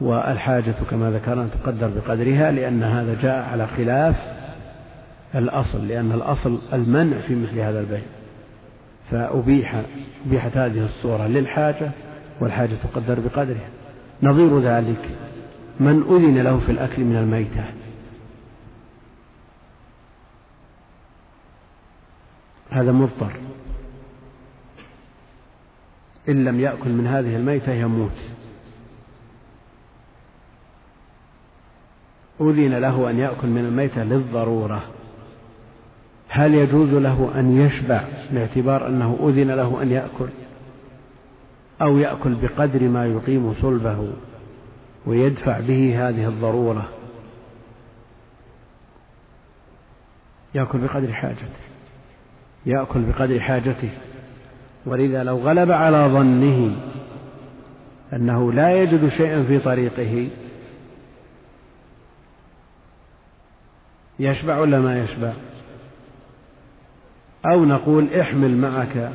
والحاجة 0.00 0.74
كما 0.90 1.10
ذكرنا 1.10 1.48
تقدر 1.62 1.88
بقدرها 1.88 2.50
لأن 2.50 2.82
هذا 2.82 3.16
جاء 3.22 3.48
على 3.52 3.66
خلاف 3.66 4.16
الأصل 5.34 5.88
لأن 5.88 6.12
الأصل 6.12 6.58
المنع 6.72 7.18
في 7.18 7.34
مثل 7.34 7.58
هذا 7.58 7.80
البيع. 7.80 8.02
فأبيح 9.10 9.82
أبيحت 10.26 10.56
هذه 10.56 10.84
الصورة 10.84 11.26
للحاجة 11.26 11.90
والحاجة 12.40 12.74
تقدر 12.74 13.20
بقدرها 13.20 13.68
نظير 14.22 14.58
ذلك 14.58 15.18
من 15.80 16.02
أذن 16.02 16.38
له 16.38 16.58
في 16.58 16.72
الأكل 16.72 17.04
من 17.04 17.16
الميتة. 17.16 17.64
هذا 22.70 22.92
مضطر. 22.92 23.32
إن 26.28 26.44
لم 26.44 26.60
يأكل 26.60 26.90
من 26.90 27.06
هذه 27.06 27.36
الميتة 27.36 27.72
يموت. 27.72 28.30
أذن 32.40 32.74
له 32.74 33.10
أن 33.10 33.18
يأكل 33.18 33.48
من 33.48 33.64
الميتة 33.64 34.04
للضرورة. 34.04 34.82
هل 36.28 36.54
يجوز 36.54 36.88
له 36.88 37.30
أن 37.34 37.60
يشبع 37.60 38.04
باعتبار 38.32 38.88
أنه 38.88 39.18
أذن 39.28 39.50
له 39.50 39.82
أن 39.82 39.90
يأكل؟ 39.90 40.28
أو 41.82 41.98
يأكل 41.98 42.34
بقدر 42.34 42.88
ما 42.88 43.06
يقيم 43.06 43.54
صلبه 43.54 44.12
ويدفع 45.06 45.60
به 45.60 46.08
هذه 46.08 46.28
الضرورة. 46.28 46.88
يأكل 50.54 50.78
بقدر 50.78 51.12
حاجته. 51.12 51.60
يأكل 52.66 53.02
بقدر 53.02 53.40
حاجته. 53.40 53.90
ولذا 54.86 55.24
لو 55.24 55.38
غلب 55.38 55.70
على 55.70 56.10
ظنه 56.12 56.76
أنه 58.12 58.52
لا 58.52 58.82
يجد 58.82 59.08
شيئا 59.08 59.42
في 59.42 59.58
طريقه 59.58 60.28
يشبع 64.18 64.58
ولا 64.58 64.80
ما 64.80 64.98
يشبع؟ 64.98 65.32
أو 67.52 67.64
نقول 67.64 68.14
احمل 68.14 68.56
معك 68.56 69.12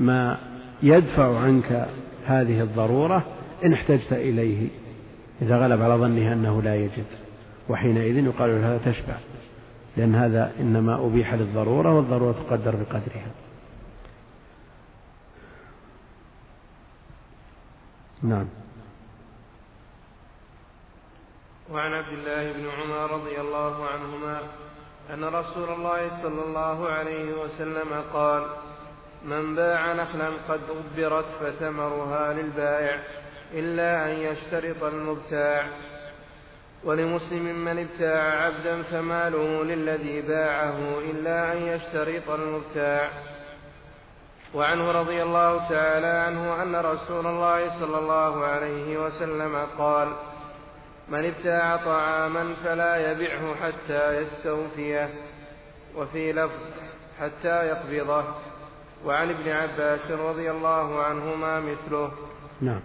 ما 0.00 0.38
يدفع 0.82 1.38
عنك 1.38 1.88
هذه 2.26 2.62
الضرورة 2.62 3.26
إن 3.64 3.72
احتجت 3.72 4.12
إليه 4.12 4.68
إذا 5.42 5.56
غلب 5.56 5.82
على 5.82 5.94
ظنه 5.94 6.32
أنه 6.32 6.62
لا 6.62 6.76
يجد 6.76 7.06
وحينئذ 7.68 8.26
يقال 8.26 8.62
له 8.62 8.80
تشبع 8.84 9.16
لأن 9.96 10.14
هذا 10.14 10.52
إنما 10.60 11.06
أبيح 11.06 11.34
للضرورة 11.34 11.96
والضرورة 11.96 12.32
تقدر 12.32 12.76
بقدرها. 12.76 13.30
نعم. 18.22 18.46
وعن 21.70 21.92
عبد 21.92 22.12
الله 22.12 22.52
بن 22.52 22.68
عمر 22.68 23.10
رضي 23.10 23.40
الله 23.40 23.86
عنهما 23.86 24.40
أن 25.14 25.24
رسول 25.24 25.68
الله 25.68 26.22
صلى 26.22 26.44
الله 26.44 26.88
عليه 26.88 27.42
وسلم 27.42 28.02
قال 28.12 28.46
من 29.26 29.54
باع 29.54 29.92
نخلا 29.92 30.28
قد 30.48 30.60
أبرت 30.70 31.24
فثمرها 31.24 32.32
للبائع 32.32 33.00
إلا 33.54 34.06
أن 34.06 34.10
يشترط 34.10 34.84
المبتاع. 34.84 35.66
ولمسلم 36.84 37.64
من 37.64 37.78
ابتاع 37.78 38.44
عبدا 38.44 38.82
فماله 38.82 39.64
للذي 39.64 40.22
باعه 40.22 40.98
إلا 40.98 41.52
أن 41.52 41.62
يشترط 41.62 42.30
المبتاع. 42.30 43.10
وعنه 44.54 44.90
رضي 44.90 45.22
الله 45.22 45.68
تعالى 45.68 46.06
عنه 46.06 46.62
أن 46.62 46.76
رسول 46.76 47.26
الله 47.26 47.78
صلى 47.80 47.98
الله 47.98 48.44
عليه 48.44 48.98
وسلم 49.06 49.66
قال 49.78 50.08
من 51.08 51.24
ابتاع 51.24 51.76
طعاما 51.76 52.54
فلا 52.64 53.10
يبعه 53.10 53.54
حتى 53.54 54.16
يستوفيه 54.16 55.08
وفي 55.96 56.32
لفظ 56.32 56.60
حتى 57.20 57.66
يقبضه. 57.66 58.24
وعن 59.04 59.30
ابن 59.30 59.48
عباس 59.48 60.10
رضي 60.10 60.50
الله 60.50 61.02
عنهما 61.02 61.60
مثله. 61.60 62.10
نعم. 62.60 62.80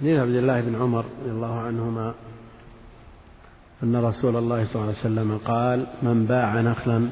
حديث 0.00 0.18
عبد 0.18 0.34
الله 0.34 0.60
بن 0.60 0.74
عمر 0.74 1.04
رضي 1.20 1.30
الله 1.30 1.60
عنهما 1.60 2.14
أن 3.82 3.96
رسول 3.96 4.36
الله 4.36 4.64
صلى 4.64 4.74
الله 4.74 4.86
عليه 4.86 4.98
وسلم 4.98 5.38
قال 5.38 5.86
من 6.02 6.26
باع 6.26 6.60
نخلا 6.60 7.10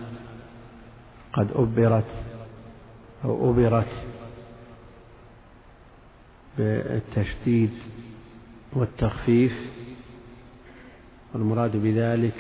قد 1.33 1.49
أبرت 1.55 2.11
أو 3.25 3.51
أبرت 3.51 3.93
بالتشديد 6.59 7.71
والتخفيف 8.73 9.53
والمراد 11.35 11.77
بذلك 11.77 12.35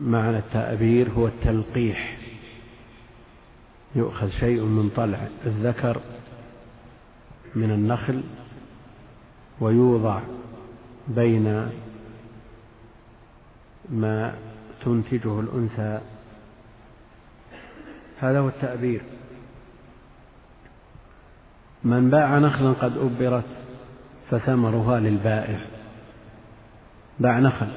معنى 0.00 0.38
التأبير 0.38 1.10
هو 1.10 1.26
التلقيح. 1.26 2.21
يؤخذ 3.94 4.28
شيء 4.28 4.62
من 4.62 4.90
طلع 4.96 5.28
الذكر 5.46 6.00
من 7.54 7.70
النخل 7.70 8.22
ويوضع 9.60 10.20
بين 11.08 11.68
ما 13.88 14.34
تنتجه 14.84 15.40
الأنثى. 15.40 16.00
هذا 18.18 18.38
هو 18.38 18.48
التأبير. 18.48 19.02
من 21.84 22.10
باع 22.10 22.38
نخلا 22.38 22.72
قد 22.72 22.98
أبرت 22.98 23.44
فثمرها 24.30 25.00
للبائع. 25.00 25.60
باع 27.20 27.38
نخل 27.38 27.68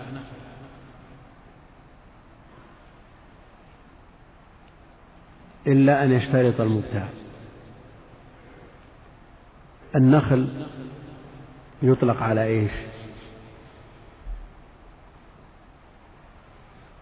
إلا 5.67 6.03
أن 6.03 6.11
يشترط 6.11 6.61
المبتاع. 6.61 7.07
النخل 9.95 10.67
يطلق 11.81 12.23
على 12.23 12.43
إيش؟ 12.43 12.71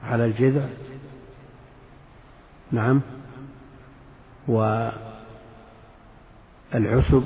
على 0.04 0.26
الجذع. 0.26 0.66
نعم. 2.72 3.02
والعسب 6.74 7.26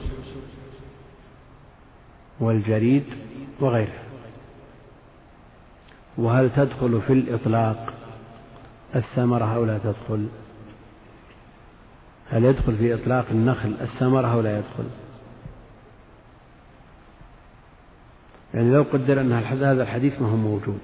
والجريد 2.39 3.06
وغيرها. 3.60 4.04
وهل 6.17 6.54
تدخل 6.56 7.02
في 7.02 7.13
الإطلاق؟ 7.13 7.93
الثمرة 8.95 9.56
أو 9.56 9.65
لا 9.65 9.78
تدخل. 9.78 10.30
هل 12.32 12.46
يدخل 12.46 12.78
في 12.78 12.94
إطلاق 12.94 13.26
النخل؟ 13.32 13.76
الثمرة 13.82 14.34
أو 14.34 14.42
لا 14.42 14.58
يدخل. 14.58 14.84
يعني 18.54 18.74
لو 18.74 18.84
قدر 18.94 19.22
أن 19.22 19.32
هذا 19.32 19.84
الحديث 19.84 20.22
ما 20.22 20.28
هو 20.30 20.36
موجود. 20.36 20.80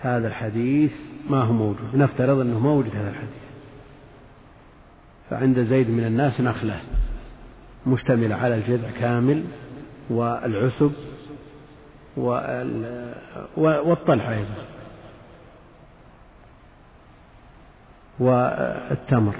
هذا 0.00 0.28
الحديث 0.28 0.94
ما 1.30 1.42
هو 1.42 1.52
موجود. 1.52 1.96
نفترض 1.96 2.38
أنه 2.38 2.58
ما 2.58 2.72
وجد 2.72 2.96
هذا 2.96 3.08
الحديث. 3.08 3.42
فعند 5.30 5.58
زيد 5.58 5.90
من 5.90 6.04
الناس 6.04 6.40
نخلة 6.40 6.80
مشتملة 7.86 8.34
على 8.34 8.54
الجذع 8.54 8.90
كامل 8.90 9.44
والعسب 10.10 10.92
والطلح 13.56 14.28
أيضا. 14.28 14.71
والتمر. 18.22 19.34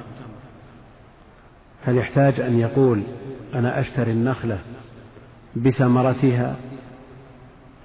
هل 1.84 1.96
يحتاج 1.96 2.40
أن 2.40 2.58
يقول 2.58 3.02
أنا 3.54 3.80
أشتري 3.80 4.12
النخلة 4.12 4.58
بثمرتها؟ 5.56 6.56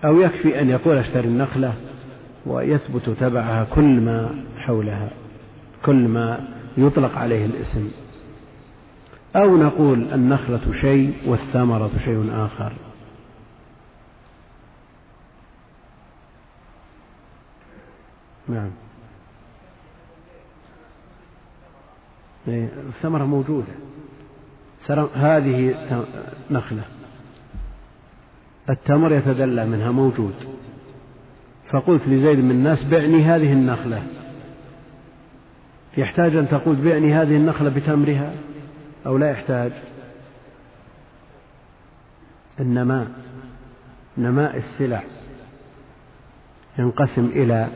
أو 0.06 0.22
يكفي 0.22 0.62
أن 0.62 0.70
يقول 0.70 0.98
أشتري 0.98 1.28
النخلة 1.28 1.74
ويثبت 2.46 3.10
تبعها 3.10 3.64
كل 3.64 4.02
ما 4.02 4.44
حولها 4.58 5.10
كل 5.86 6.08
ما 6.08 6.48
يطلق 6.78 7.18
عليه 7.18 7.46
الاسم. 7.46 7.92
أو 9.36 9.58
نقول 9.58 10.14
النخلة 10.14 10.72
شيء 10.82 11.14
والثمرة 11.26 11.92
شيء 12.06 12.30
آخر. 12.34 12.74
نعم. 18.48 18.87
الثمرة 22.48 23.24
موجودة. 23.24 23.74
هذه 25.16 25.76
نخلة. 26.52 26.84
التمر 28.70 29.12
يتدلى 29.12 29.66
منها 29.66 29.92
موجود. 29.92 30.34
فقلت 31.72 32.08
لزيد 32.08 32.40
من 32.40 32.52
الناس 32.52 32.84
بعني 32.84 33.24
هذه 33.24 33.54
النخلة. 33.54 34.04
يحتاج 35.98 36.36
أن 36.36 36.48
تقول 36.48 36.76
بعني 36.76 37.14
هذه 37.14 37.36
النخلة 37.36 37.70
بتمرها؟ 37.70 38.34
أو 39.06 39.18
لا 39.18 39.32
يحتاج؟ 39.32 39.72
النماء 42.60 43.08
نماء 44.18 44.58
السلع 44.58 45.04
ينقسم 46.80 47.26
إلى 47.26 47.68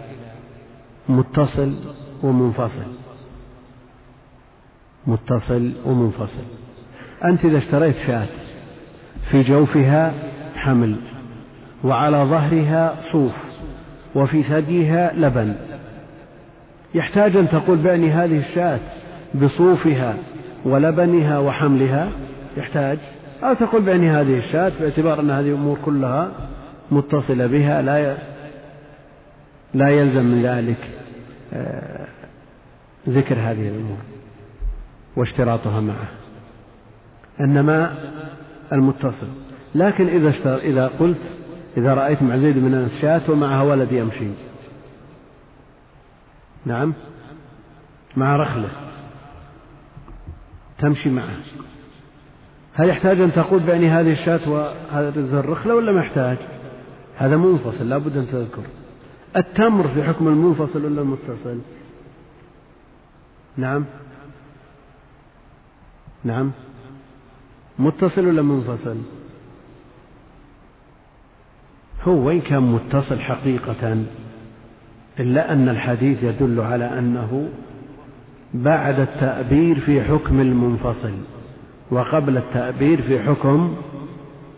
متصل 1.10 1.80
ومنفصل. 2.24 3.01
متصل 5.08 5.72
ومنفصل. 5.86 6.44
أنت 7.26 7.46
إذا 7.46 7.58
اشتريت 7.58 7.96
شاة 7.96 8.28
في 9.32 9.44
جوفها 9.44 10.14
حمل 10.56 10.96
وعلى 11.84 12.18
ظهرها 12.18 12.96
صوف 13.02 13.36
وفي 14.16 14.44
ثديها 14.44 15.14
لبن. 15.16 15.56
يحتاج 16.96 17.38
أن 17.38 17.50
تقول 17.50 17.78
بأني 17.78 18.12
هذه 18.12 18.38
الشاة 18.38 18.80
بصوفها 19.36 20.16
ولبنها 20.66 21.40
وحملها؟ 21.40 22.10
يحتاج. 22.58 22.98
أو 23.44 23.54
تقول 23.54 23.82
بأني 23.82 24.10
هذه 24.10 24.38
الشاة 24.38 24.72
باعتبار 24.80 25.20
أن 25.20 25.30
هذه 25.30 25.48
الأمور 25.48 25.78
كلها 25.86 26.32
متصلة 26.92 27.48
بها 27.48 27.82
لا 27.82 28.18
لا 29.74 29.90
يلزم 29.90 30.26
من 30.26 30.44
ذلك 30.44 30.90
آه، 31.54 32.08
ذكر 33.10 33.36
هذه 33.36 33.68
الأمور. 33.68 33.98
واشتراطها 35.16 35.82
معه. 35.82 36.08
إنما 37.40 37.96
المتصل. 38.74 39.28
لكن 39.76 40.08
إذا 40.08 40.58
إذا 40.58 40.88
قلت 40.88 41.22
إذا 41.78 41.94
رأيت 41.94 42.24
مع 42.24 42.36
زيد 42.36 42.58
من 42.58 42.74
الشاة 42.74 43.22
ومعها 43.30 43.64
ولد 43.64 43.92
يمشي. 43.92 44.28
نعم؟ 46.66 46.94
مع 48.18 48.36
رخلة. 48.36 48.70
تمشي 50.78 51.10
معه. 51.10 51.38
هل 52.74 52.90
يحتاج 52.90 53.22
أن 53.22 53.32
تقول 53.32 53.60
بأن 53.60 53.84
هذه 53.84 54.12
الشاة 54.12 54.50
وهذه 54.50 55.40
الرخلة 55.40 55.76
ولا 55.76 55.92
ما 55.92 56.00
يحتاج؟ 56.00 56.38
هذا 57.18 57.38
منفصل 57.38 57.90
لابد 57.90 58.18
أن 58.18 58.28
تذكر. 58.28 58.64
التمر 59.36 59.88
في 59.88 60.04
حكم 60.04 60.28
المنفصل 60.28 60.86
ولا 60.86 61.02
المتصل؟ 61.02 61.60
نعم؟ 63.58 63.86
نعم. 66.24 66.52
متصل 67.80 68.28
ولا 68.28 68.42
منفصل؟ 68.42 68.98
هو 72.04 72.28
وإن 72.28 72.42
كان 72.42 72.64
متصل 72.64 73.20
حقيقة 73.20 74.06
إلا 75.20 75.54
أن 75.54 75.70
الحديث 75.70 76.24
يدل 76.24 76.60
على 76.60 77.00
أنه 77.00 77.50
بعد 78.54 79.00
التأبير 79.00 79.80
في 79.80 80.04
حكم 80.04 80.40
المنفصل 80.40 81.14
وقبل 81.92 82.38
التأبير 82.38 83.02
في 83.02 83.24
حكم 83.24 83.76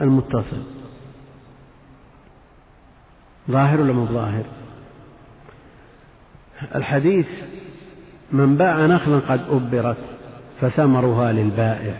المتصل. 0.01 0.61
ظاهر 3.51 3.81
ولا 3.81 3.93
مو 3.93 4.07
الحديث 6.75 7.43
من 8.31 8.57
باع 8.57 8.85
نخلا 8.85 9.19
قد 9.19 9.41
أبرت. 9.49 10.22
فثمرها 10.63 11.31
للبائع. 11.31 11.93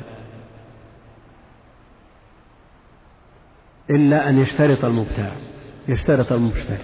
إلا 3.90 4.30
أن 4.30 4.40
يشترط 4.40 4.86
المبتاع 4.86 5.32
يشترط 5.88 6.32
المشتري. 6.32 6.78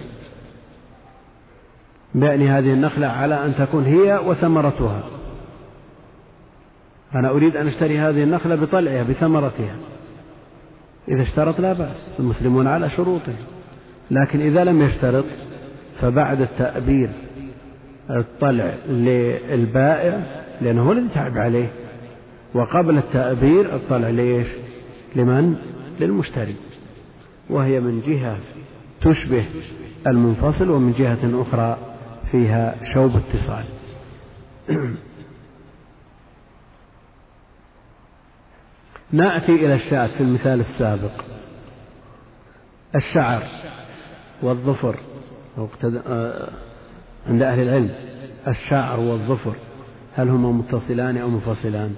بأني 2.14 2.48
هذه 2.48 2.72
النخلة 2.72 3.06
على 3.06 3.44
أن 3.44 3.54
تكون 3.54 3.84
هي 3.84 4.20
وثمرتها. 4.26 5.02
أنا 7.14 7.30
أريد 7.30 7.56
أن 7.56 7.66
أشتري 7.66 7.98
هذه 7.98 8.22
النخلة 8.22 8.54
بطلعها 8.54 9.02
بثمرتها. 9.02 9.76
إذا 11.08 11.22
اشترط 11.22 11.60
لا 11.60 11.72
بأس 11.72 12.10
المسلمون 12.18 12.66
على 12.66 12.90
شروطهم. 12.90 13.36
لكن 14.10 14.40
إذا 14.40 14.64
لم 14.64 14.82
يشترط 14.82 15.24
فبعد 16.00 16.40
التأبير 16.40 17.10
الطلع 18.10 18.74
للبائع 18.88 20.20
لأنه 20.60 20.82
هو 20.82 20.92
الذي 20.92 21.08
تعب 21.14 21.38
عليه. 21.38 21.72
وقبل 22.54 22.98
التأبير 22.98 23.74
الطلع 23.74 24.08
ليش 24.08 24.48
لمن؟ 25.16 25.56
للمشتري. 26.00 26.56
وهي 27.50 27.80
من 27.80 28.02
جهة 28.06 28.38
تشبه 29.00 29.44
المنفصل 30.06 30.70
ومن 30.70 30.92
جهة 30.92 31.42
أخرى 31.42 31.78
فيها 32.30 32.84
شوب 32.94 33.16
اتصال. 33.16 33.64
نأتي 39.12 39.54
إلى 39.54 39.74
الشاة 39.74 40.06
في 40.06 40.20
المثال 40.20 40.60
السابق. 40.60 41.24
الشعر 42.94 43.42
والظفر. 44.42 44.96
آه، 46.06 46.48
عند 47.26 47.42
أهل 47.42 47.62
العلم. 47.62 47.90
الشعر 48.48 49.00
والظفر. 49.00 49.54
هل 50.20 50.28
هما 50.28 50.52
متصلان 50.52 51.16
أو 51.16 51.28
منفصلان؟ 51.28 51.96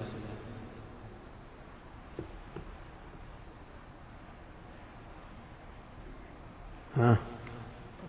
ها؟ 6.97 7.17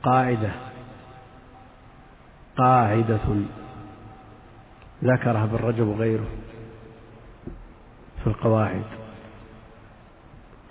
قاعدة. 0.04 0.52
قاعدة. 2.58 3.36
ذكرها 5.04 5.44
ابن 5.44 5.56
رجب 5.56 5.88
وغيره 5.88 6.28
في 8.18 8.28
القواعد. 8.28 8.86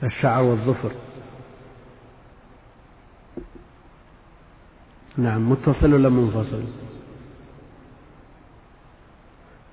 الشعر 0.02 0.42
والظفر. 0.42 0.92
نعم 5.16 5.50
متصل 5.50 5.94
ولا 5.94 6.08
منفصل؟ 6.08 6.64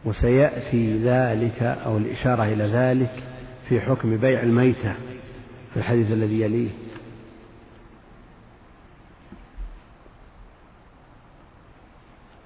وسيأتي 0.06 0.98
ذلك 0.98 1.64
أو 1.64 1.98
الإشارة 1.98 2.44
إلى 2.44 2.64
ذلك 2.64 3.24
في 3.70 3.82
حكم 3.82 4.18
بيع 4.18 4.44
الميتة 4.44 4.94
في 5.74 5.78
الحديث 5.78 6.12
الذي 6.12 6.42
يليه. 6.42 6.70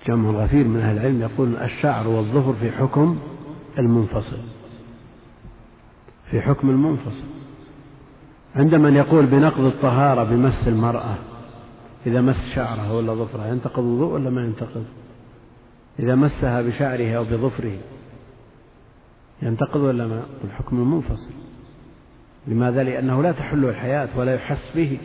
جمع 0.07 0.29
غفير 0.29 0.67
من 0.67 0.79
أهل 0.79 0.97
العلم 0.97 1.21
يقول 1.21 1.55
الشعر 1.55 2.07
والظفر 2.07 2.53
في 2.53 2.71
حكم 2.71 3.19
المنفصل. 3.79 4.39
في 6.25 6.41
حكم 6.41 6.69
المنفصل. 6.69 7.23
عند 8.55 8.75
من 8.75 8.95
يقول 8.95 9.25
بنقض 9.25 9.63
الطهارة 9.65 10.23
بمس 10.23 10.67
المرأة 10.67 11.15
إذا 12.05 12.21
مس 12.21 12.49
شعرها 12.49 12.91
ولا 12.91 13.13
ظفرها 13.13 13.47
ينتقض 13.47 13.79
الوضوء 13.79 14.13
ولا 14.13 14.29
ما 14.29 14.41
ينتقض؟ 14.41 14.85
إذا 15.99 16.15
مسها 16.15 16.61
بشعره 16.61 17.17
أو 17.17 17.23
بظفره 17.23 17.77
ينتقض 19.41 19.79
ولا 19.79 20.07
ما؟ 20.07 20.25
الحكم 20.43 20.77
المنفصل 20.77 21.31
لماذا؟ 22.47 22.83
لأنه 22.83 23.23
لا 23.23 23.31
تحل 23.31 23.65
الحياة 23.65 24.19
ولا 24.19 24.35
يحس 24.35 24.71
به. 24.75 24.97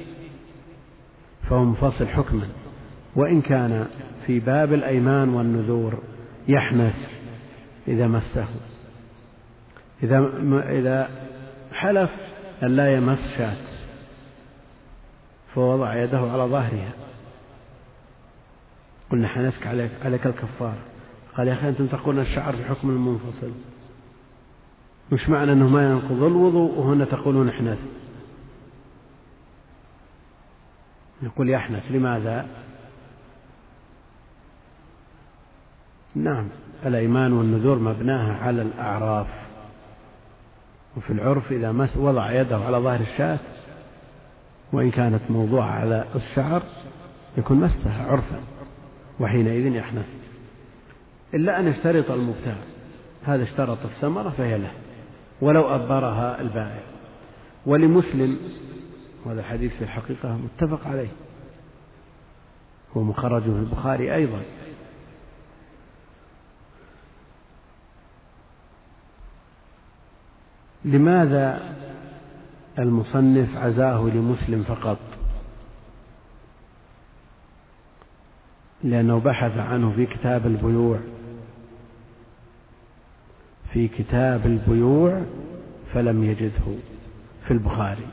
فهو 1.42 1.64
منفصل 1.64 2.06
حكما. 2.06 2.48
وإن 3.16 3.40
كان 3.40 3.86
في 4.26 4.40
باب 4.40 4.72
الأيمان 4.72 5.28
والنذور 5.28 6.02
يحنث 6.48 7.10
إذا 7.88 8.06
مسه. 8.06 8.46
إذا 10.02 10.30
إذا 10.68 11.10
حلف 11.72 12.10
أن 12.62 12.76
لا 12.76 12.94
يمس 12.94 13.34
شاة 13.36 13.56
فوضع 15.54 15.94
يده 15.94 16.18
على 16.18 16.42
ظهرها. 16.42 17.07
قلنا 19.10 19.28
حنثك 19.28 19.66
عليك, 19.66 19.90
عليك 20.04 20.26
الكفارة 20.26 20.78
قال 21.36 21.48
يا 21.48 21.52
أخي 21.52 21.68
أنتم 21.68 21.86
تقولون 21.86 22.22
الشعر 22.22 22.56
في 22.56 22.64
حكم 22.64 22.90
المنفصل. 22.90 23.50
مش 25.12 25.28
معنى 25.28 25.52
أنه 25.52 25.68
ما 25.68 25.90
ينقض 25.90 26.22
الوضوء 26.22 26.78
وهنا 26.78 27.04
تقولون 27.04 27.48
احنث. 27.48 27.78
يقول 31.22 31.50
يحنث 31.50 31.92
لماذا؟ 31.92 32.46
نعم 36.14 36.48
الأيمان 36.86 37.32
والنذور 37.32 37.78
مبناها 37.78 38.36
على 38.36 38.62
الأعراف. 38.62 39.48
وفي 40.96 41.12
العرف 41.12 41.52
إذا 41.52 41.72
مس 41.72 41.96
وضع 41.96 42.32
يده 42.32 42.56
على 42.56 42.76
ظهر 42.76 43.00
الشاة 43.00 43.38
وإن 44.72 44.90
كانت 44.90 45.30
موضوعة 45.30 45.70
على 45.70 46.04
الشعر 46.14 46.62
يكون 47.38 47.60
مسها 47.60 48.10
عرفا. 48.10 48.40
وحينئذ 49.20 49.74
يحنث. 49.74 50.08
إلا 51.34 51.60
أن 51.60 51.66
يشترط 51.66 52.10
المبتاع 52.10 52.56
هذا 53.24 53.42
اشترط 53.42 53.78
الثمرة 53.84 54.30
فهي 54.30 54.58
له. 54.58 54.72
ولو 55.40 55.62
أبرها 55.62 56.40
البائع. 56.40 56.82
ولمسلم 57.66 58.38
وهذا 59.24 59.40
الحديث 59.40 59.74
في 59.74 59.84
الحقيقة 59.84 60.36
متفق 60.36 60.86
عليه. 60.86 61.08
هو 62.96 63.02
مخرج 63.02 63.42
في 63.42 63.48
البخاري 63.48 64.14
أيضا. 64.14 64.40
لماذا 70.84 71.76
المصنف 72.78 73.56
عزاه 73.56 74.00
لمسلم 74.00 74.62
فقط؟ 74.62 74.98
لأنه 78.84 79.18
بحث 79.18 79.58
عنه 79.58 79.90
في 79.90 80.06
كتاب 80.06 80.46
البيوع. 80.46 80.98
في 83.72 83.88
كتاب 83.88 84.46
البيوع 84.46 85.22
فلم 85.92 86.24
يجده 86.24 86.64
في 87.44 87.50
البخاري. 87.50 88.06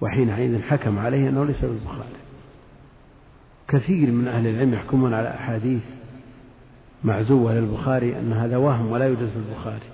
وحينئذ 0.00 0.62
حكم 0.62 0.98
عليه 0.98 1.28
أنه 1.28 1.44
ليس 1.44 1.64
في 1.64 1.72
البخاري. 1.72 2.08
كثير 3.68 4.10
من 4.10 4.28
أهل 4.28 4.46
العلم 4.46 4.74
يحكمون 4.74 5.14
على 5.14 5.28
أحاديث 5.28 5.84
معزوة 7.04 7.54
للبخاري 7.54 8.18
أن 8.18 8.32
هذا 8.32 8.56
وهم 8.56 8.90
ولا 8.90 9.04
يوجد 9.04 9.28
في 9.28 9.36
البخاري. 9.36 9.86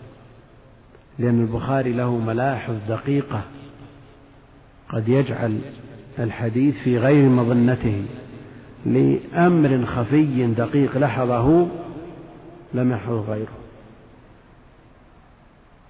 لأن 1.19 1.41
البخاري 1.41 1.93
له 1.93 2.19
ملاحظ 2.19 2.75
دقيقة 2.89 3.45
قد 4.89 5.09
يجعل 5.09 5.59
الحديث 6.19 6.79
في 6.79 6.99
غير 6.99 7.29
مظنته. 7.29 8.05
لأمر 8.87 9.87
خفي 9.87 10.47
دقيق 10.47 10.97
لحظه 10.97 11.69
لم 12.75 12.93
يحفظ 12.93 13.31
غيره. 13.31 13.59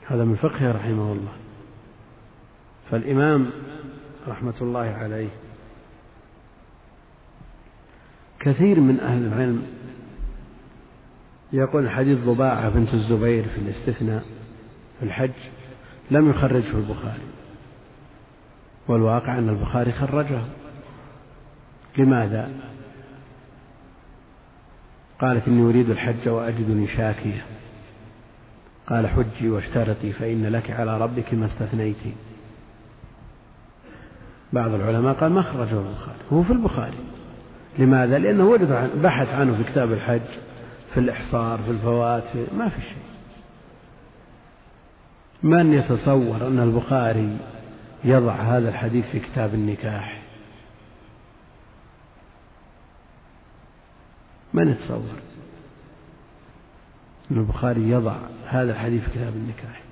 هذا 0.07 0.25
من 0.25 0.35
فقهه 0.35 0.73
رحمه 0.73 1.13
الله. 1.13 1.33
فالإمام 2.91 3.51
رحمة 4.29 4.55
الله 4.61 4.81
عليه 4.81 5.29
كثير 8.41 8.81
من 8.81 9.01
أهل 9.01 9.27
العلم 9.27 9.63
يقول 11.53 11.91
حديث 11.91 12.19
ضباعة 12.19 12.69
بنت 12.69 12.95
الزبير 12.95 13.45
في 13.49 13.59
الاستثناء 13.59 14.25
في 14.99 15.05
الحج 15.07 15.31
لم 16.11 16.31
يخرجه 16.31 16.79
البخاري 16.79 17.23
والواقع 18.89 19.39
أن 19.39 19.49
البخاري 19.49 19.93
خرجه. 19.93 20.43
لماذا؟ 21.99 22.51
قالت 25.21 25.49
إني 25.49 25.71
أريد 25.71 25.91
الحج 25.91 26.29
وأجدني 26.29 26.87
شاكية 26.87 27.45
قال 28.87 29.09
حجي 29.09 29.51
واشترطي 29.51 30.13
فإن 30.13 30.47
لك 30.47 30.71
على 30.71 30.99
ربك 30.99 31.35
ما 31.35 31.47
استثنيت. 31.47 31.97
بعض 34.53 34.75
العلماء 34.75 35.15
قال 35.15 35.33
ما 35.33 35.43
خرجه 35.43 35.81
البخاري 35.81 36.19
هو 36.33 36.43
في 36.43 36.53
البخاري. 36.53 36.97
لماذا؟ 37.79 38.19
لأنه 38.19 38.45
وجد 38.45 38.73
عن 38.73 38.91
بحث 39.03 39.35
عنه 39.35 39.57
في 39.57 39.65
كتاب 39.65 39.93
الحج 39.93 40.21
في 40.95 41.01
الإحصار 41.01 41.59
في 41.59 41.71
الفوات 41.71 42.23
في 42.33 42.47
ما 42.57 42.69
في 42.69 42.81
شيء. 42.81 43.11
من 45.43 45.73
يتصور 45.73 46.47
أن 46.47 46.61
البخاري 46.61 47.37
يضع 48.05 48.35
هذا 48.35 48.69
الحديث 48.69 49.07
في 49.11 49.19
كتاب 49.19 49.55
النكاح؟ 49.55 50.20
من 54.55 54.69
يتصور 54.69 55.19
أن 57.31 57.37
البخاري 57.37 57.91
يضع 57.91 58.17
هذا 58.47 58.73
الحديث 58.73 59.05
في 59.05 59.11
كتاب 59.11 59.33
النكاح 59.33 59.83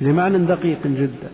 لمعنى 0.00 0.38
دقيق 0.38 0.86
جدا. 0.86 1.30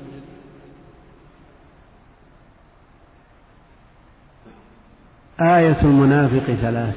آية 5.41 5.83
المنافق 5.83 6.55
ثلاث. 6.55 6.97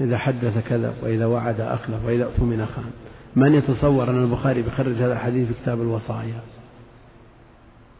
إذا 0.00 0.18
حدث 0.18 0.58
كذب 0.68 0.94
وإذا 1.02 1.26
وعد 1.26 1.60
أخلف 1.60 2.04
وإذا 2.04 2.24
أؤتمن 2.24 2.66
خان 2.66 2.90
من 3.36 3.54
يتصور 3.54 4.10
أن 4.10 4.24
البخاري 4.24 4.62
بيخرج 4.62 4.94
هذا 4.94 5.12
الحديث 5.12 5.48
في 5.48 5.54
كتاب 5.62 5.80
الوصايا؟ 5.80 6.40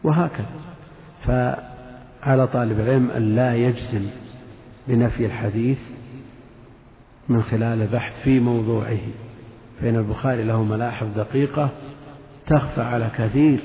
وهكذا. 0.05 0.47
فعلى 1.23 2.47
طالب 2.47 2.81
العلم 2.81 3.11
أن 3.11 3.35
لا 3.35 3.55
يجزم 3.55 4.11
بنفي 4.89 5.27
الحديث 5.27 5.79
من 7.29 7.43
خلال 7.43 7.83
البحث 7.83 8.23
في 8.25 8.41
موضوعه. 8.41 8.99
فإن 9.81 9.97
البخاري 9.97 10.43
له 10.43 10.63
ملاحظ 10.63 11.07
دقيقة 11.17 11.71
تخفى 12.47 12.81
على 12.81 13.11
كثير 13.19 13.61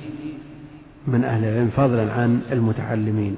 من 1.08 1.24
أهل 1.24 1.44
العلم 1.44 1.70
فضلا 1.70 2.14
عن 2.14 2.42
المتعلمين. 2.52 3.38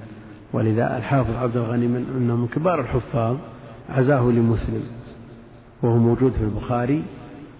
ولذا 0.53 0.97
الحافظ 0.97 1.35
عبد 1.35 1.57
الغني 1.57 1.87
من 1.87 2.05
أنه 2.17 2.35
من 2.35 2.47
كبار 2.47 2.81
الحفاظ 2.81 3.37
عزاه 3.89 4.21
لمسلم 4.21 4.83
وهو 5.81 5.97
موجود 5.97 6.31
في 6.31 6.43
البخاري. 6.43 7.03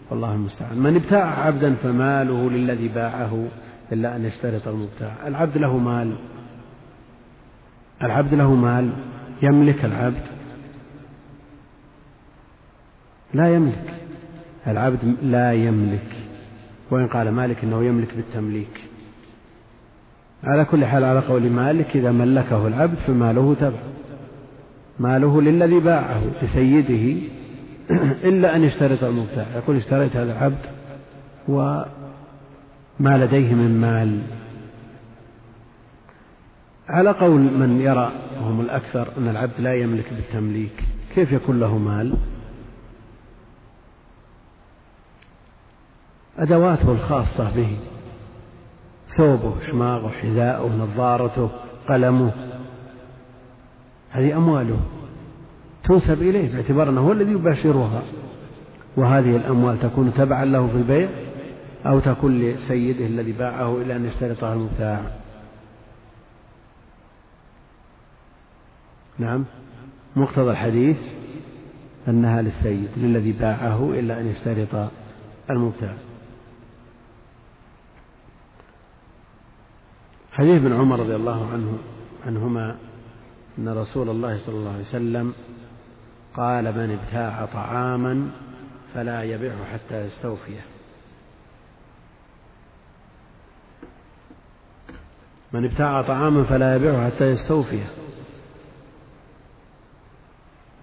والله 0.10 0.34
المستعان. 0.34 0.78
من 0.78 0.96
ابتاع 0.96 1.46
عبدا 1.46 1.76
فماله 1.76 2.50
للذي 2.50 2.88
باعه 2.88 3.48
إلا 3.92 4.16
أن 4.16 4.26
يشترط 4.26 4.68
المبتاع. 4.68 5.28
العبد 5.28 5.58
له 5.58 5.78
مال. 5.78 6.16
العبد 8.04 8.34
له 8.34 8.56
مال. 8.56 8.90
يملك 9.42 9.86
العبد. 9.86 10.24
لا 13.34 13.56
يملك. 13.56 13.94
العبد 14.68 15.16
لا 15.24 15.54
يملك. 15.54 16.16
وإن 16.92 17.08
قال 17.08 17.32
مالك 17.32 17.64
إنه 17.64 17.84
يملك 17.84 18.16
بالتمليك. 18.16 18.82
على 20.44 20.66
كل 20.66 20.86
حال 20.86 21.04
على 21.04 21.20
قول 21.20 21.50
مالك 21.50 21.96
إذا 21.96 22.12
ملكه 22.12 22.68
العبد 22.68 22.96
فماله 22.96 23.56
تبع. 23.60 23.80
ماله 25.00 25.42
للذي 25.42 25.80
باعه 25.80 26.22
لسيده 26.42 27.22
إلا 28.30 28.56
أن 28.56 28.64
يشترط 28.64 29.04
المبتاع. 29.04 29.46
يقول 29.56 29.76
اشتريت 29.76 30.16
هذا 30.16 30.32
العبد 30.32 30.66
وما 31.48 31.88
لديه 33.00 33.54
من 33.54 33.82
مال. 33.82 34.20
على 36.90 37.10
قول 37.10 37.42
من 37.42 37.82
يرى 37.82 38.12
وهم 38.42 38.62
الأكثر 38.62 39.08
أن 39.18 39.28
العبد 39.28 39.60
لا 39.60 39.76
يملك 39.76 40.14
بالتمليك. 40.14 40.84
كيف 41.16 41.32
يكون 41.32 41.60
له 41.60 41.78
مال؟ 41.78 42.18
أدواته 46.38 46.92
الخاصة 46.92 47.56
به. 47.56 47.78
ثوبه 49.18 49.54
شماغه 49.68 50.10
حذاؤه 50.10 50.76
نظارته 50.76 51.50
قلمه. 51.90 52.32
هذه 54.10 54.38
أمواله. 54.38 54.80
تنسب 55.84 56.22
إليه 56.22 56.54
باعتبار 56.54 56.90
أنه 56.90 57.02
هو 57.02 57.12
الذي 57.12 57.32
يباشرها. 57.32 58.04
وهذه 58.98 59.36
الأموال 59.36 59.80
تكون 59.80 60.14
تبعا 60.14 60.46
له 60.46 60.68
في 60.68 60.76
البيع 60.76 61.10
أو 61.86 62.00
تكون 62.00 62.40
لسيده 62.40 63.06
الذي 63.06 63.32
باعه 63.32 63.82
إلى 63.82 63.96
أن 63.96 64.06
يشترطها 64.06 64.54
المبتاع. 64.54 65.02
نعم. 69.20 69.46
مقتضى 70.16 70.52
الحديث 70.52 71.02
أنها 72.08 72.42
للسيد 72.42 72.90
للذي 72.98 73.32
باعه 73.32 73.92
إلا 73.94 74.20
أن 74.20 74.28
يشترط 74.28 74.90
المبتاع. 75.50 75.94
حديث 80.32 80.62
ابن 80.62 80.74
عمر 80.74 81.00
رضي 81.00 81.16
الله 81.16 81.52
عنه 81.52 81.78
عنهما 82.26 82.76
أن 83.58 83.70
رسول 83.70 84.10
الله 84.10 84.38
صلى 84.38 84.56
الله 84.56 84.72
عليه 84.72 84.82
وسلم 84.82 85.34
قال 86.34 86.64
من 86.64 86.98
ابتاع 87.02 87.46
طعاما 87.46 88.30
فلا 88.94 89.24
يبيعه 89.24 89.66
حتى 89.66 90.06
يستوفيه. 90.06 90.62
من 95.54 95.66
ابتاع 95.66 96.02
طعاما 96.02 96.44
فلا 96.44 96.76
يبيعه 96.76 97.12
حتى 97.12 97.26
يستوفيه. 97.26 97.90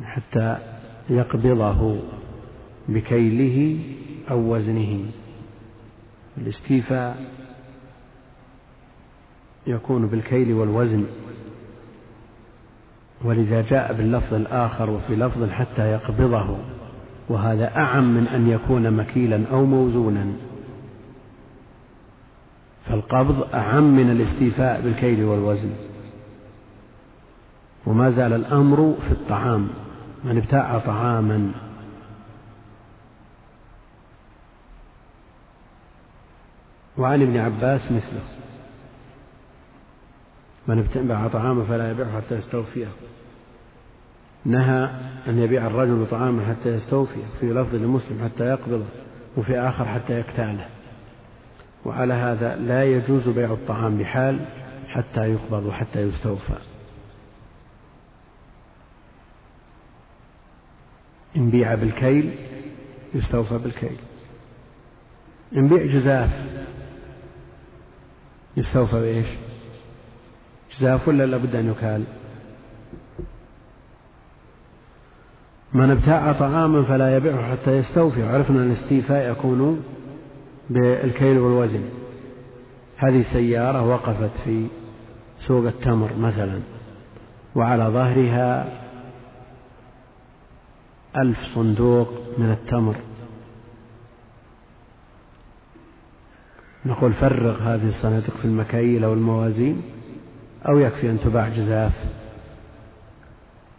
حتى 0.04 0.58
يقبضه 1.10 1.96
بكيله 2.88 3.78
أو 4.30 4.54
وزنه. 4.54 5.00
الاستيفاء 6.38 7.24
يكون 9.66 10.06
بالكيل 10.06 10.52
والوزن. 10.52 11.04
ولذا 13.24 13.62
جاء 13.62 13.92
باللفظ 13.92 14.34
الآخر 14.34 14.90
وفي 14.90 15.16
لفظ 15.16 15.50
حتى 15.50 15.90
يقبضه. 15.92 16.58
وهذا 17.28 17.76
أعم 17.76 18.14
من 18.14 18.28
أن 18.28 18.48
يكون 18.48 18.90
مكيلا 18.90 19.44
أو 19.50 19.64
موزونا. 19.64 20.26
فالقبض 22.84 23.54
أعم 23.54 23.96
من 23.96 24.10
الاستيفاء 24.10 24.80
بالكيل 24.80 25.24
والوزن. 25.24 25.70
وما 27.86 28.10
زال 28.10 28.32
الأمر 28.32 28.94
في 29.00 29.12
الطعام. 29.12 29.68
من 30.26 30.36
ابتاع 30.36 30.78
طعاما. 30.78 31.52
وعن 36.98 37.22
ابن 37.22 37.36
عباس 37.36 37.92
مثله. 37.92 38.20
من 40.68 40.78
ابتاع 40.78 41.28
طعاما 41.28 41.64
فلا 41.64 41.90
يبيعه 41.90 42.16
حتى 42.20 42.34
يستوفيه. 42.34 42.88
نهى 44.44 44.90
أن 45.28 45.38
يبيع 45.38 45.66
الرجل 45.66 46.06
طعاما 46.10 46.46
حتى 46.46 46.68
يستوفيه 46.68 47.24
في 47.40 47.46
لفظ 47.46 47.74
لمسلم 47.74 48.24
حتى 48.24 48.44
يقبضه 48.44 48.86
وفي 49.36 49.58
آخر 49.58 49.84
حتى 49.84 50.20
يكتاله. 50.20 50.66
وعلى 51.84 52.14
هذا 52.14 52.56
لا 52.56 52.84
يجوز 52.84 53.28
بيع 53.28 53.52
الطعام 53.52 53.98
بحال 53.98 54.44
حتى 54.88 55.32
يقبض 55.32 55.66
وحتى 55.66 56.00
يستوفى. 56.00 56.75
إن 61.36 61.50
بيع 61.50 61.74
بالكيل 61.74 62.34
يستوفى 63.14 63.58
بالكيل. 63.58 63.96
إن 65.56 65.68
بيع 65.68 65.86
جزاف 65.86 66.30
يستوفى 68.56 69.00
بإيش؟ 69.00 69.26
جزاف 70.78 71.08
ولا 71.08 71.26
لابد 71.26 71.56
أن 71.56 71.68
يكال؟ 71.70 72.04
من 75.72 75.90
ابتاع 75.90 76.32
طعاما 76.32 76.82
فلا 76.82 77.16
يبيعه 77.16 77.50
حتى 77.50 77.76
يستوفي. 77.76 78.22
وعرفنا 78.22 78.62
أن 78.62 78.66
الاستيفاء 78.66 79.30
يكون 79.32 79.84
بالكيل 80.70 81.38
والوزن. 81.38 81.84
هذه 82.96 83.22
سيارة 83.22 83.88
وقفت 83.88 84.36
في 84.44 84.66
سوق 85.38 85.66
التمر 85.66 86.16
مثلا 86.16 86.60
وعلى 87.54 87.84
ظهرها 87.84 88.85
ألف 91.16 91.38
صندوق 91.54 92.08
من 92.38 92.50
التمر. 92.50 92.96
نقول 96.86 97.12
فرغ 97.12 97.62
هذه 97.62 97.88
الصناديق 97.88 98.36
في 98.36 98.44
المكاييل 98.44 99.04
أو 99.04 99.12
الموازين 99.12 99.82
أو 100.68 100.78
يكفي 100.78 101.10
أن 101.10 101.20
تباع 101.20 101.48
جزاف. 101.48 102.04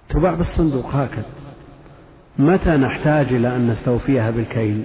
تباع 0.10 0.34
بالصندوق 0.34 0.86
هكذا. 0.86 1.26
متى 2.40 2.70
نحتاج 2.70 3.34
إلى 3.34 3.56
أن 3.56 3.68
نستوفيها 3.68 4.32
بالكيل؟ 4.32 4.84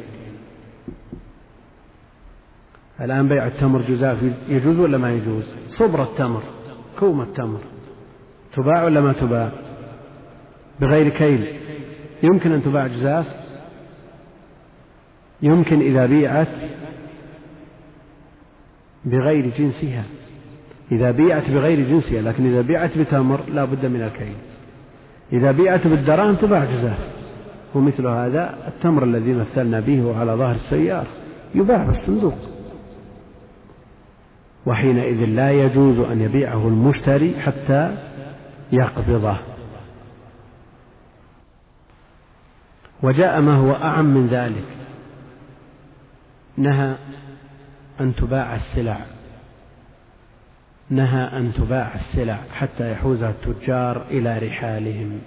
الآن 3.00 3.28
بيع 3.28 3.46
التمر 3.46 3.80
جزاف 3.80 4.18
يجوز 4.48 4.78
ولا 4.78 4.98
ما 4.98 5.12
يجوز؟ 5.12 5.54
صبر 5.68 6.02
التمر 6.02 6.42
كوم 6.98 7.20
التمر. 7.20 7.60
تباع 8.52 8.84
ولا 8.84 9.00
ما 9.00 9.12
تباع؟ 9.12 9.52
بغير 10.80 11.08
كيل. 11.08 11.60
يمكن 12.22 12.52
أن 12.52 12.62
تباع 12.62 12.86
جزاف 12.86 13.26
يمكن 15.42 15.80
إذا 15.80 16.06
بيعت 16.06 16.48
بغير 19.04 19.50
جنسها. 19.58 20.04
إذا 20.92 21.10
بيعت 21.10 21.50
بغير 21.50 21.88
جنسها 21.88 22.22
لكن 22.22 22.46
إذا 22.46 22.60
بيعت 22.60 22.98
بتمر 22.98 23.40
لا 23.48 23.64
بد 23.64 23.86
من 23.86 24.02
الكيل. 24.02 24.36
إذا 25.32 25.52
بيعت 25.52 25.86
بالدراهم 25.86 26.34
تباع 26.34 26.64
جزاف 26.64 27.08
ومثل 27.74 28.06
هذا 28.06 28.68
التمر 28.68 29.04
الذي 29.04 29.34
مثلنا 29.34 29.80
به 29.80 30.18
على 30.18 30.32
ظهر 30.32 30.54
السيارة. 30.54 31.06
يباع 31.54 31.84
بالصندوق 31.84 32.38
وحينئذ 34.66 35.24
لا 35.24 35.50
يجوز 35.50 35.98
أن 35.98 36.20
يبيعه 36.20 36.68
المشتري 36.68 37.40
حتى 37.40 37.96
يقبضه. 38.72 39.51
وجاء 43.02 43.40
ما 43.40 43.54
هو 43.54 43.72
أعم 43.72 44.04
من 44.04 44.26
ذلك. 44.26 44.64
نهى 46.56 46.96
أن 48.00 48.14
تباع 48.14 48.54
السلع. 48.54 48.98
نهى 50.90 51.38
أن 51.38 51.52
تباع 51.52 51.94
السلع 51.94 52.38
حتى 52.52 52.92
يحوزها 52.92 53.30
التجار 53.30 54.02
إلى 54.10 54.38
رحالهم. 54.38 55.20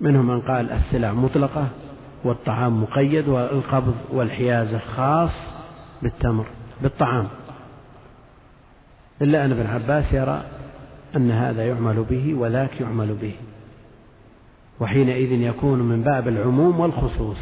منهم 0.00 0.26
من 0.26 0.40
قال 0.40 0.72
السلع 0.72 1.12
مطلقة 1.12 1.68
والطعام 2.24 2.82
مقيد 2.82 3.28
والقبض 3.28 3.96
والحيازة 4.10 4.78
خاص 4.78 5.32
بالتمر 6.02 6.46
بالطعام. 6.82 7.28
إلا 9.22 9.44
أن 9.44 9.52
ابن 9.52 9.66
عباس 9.66 10.12
يرى 10.12 10.44
أن 11.16 11.30
هذا 11.30 11.66
يعمل 11.66 12.04
به 12.10 12.34
وذاك 12.34 12.80
يعمل 12.80 13.14
به. 13.14 13.34
وحينئذ 14.80 15.32
يكون 15.32 15.78
من 15.78 16.02
باب 16.02 16.28
العموم 16.28 16.80
والخصوص. 16.80 17.38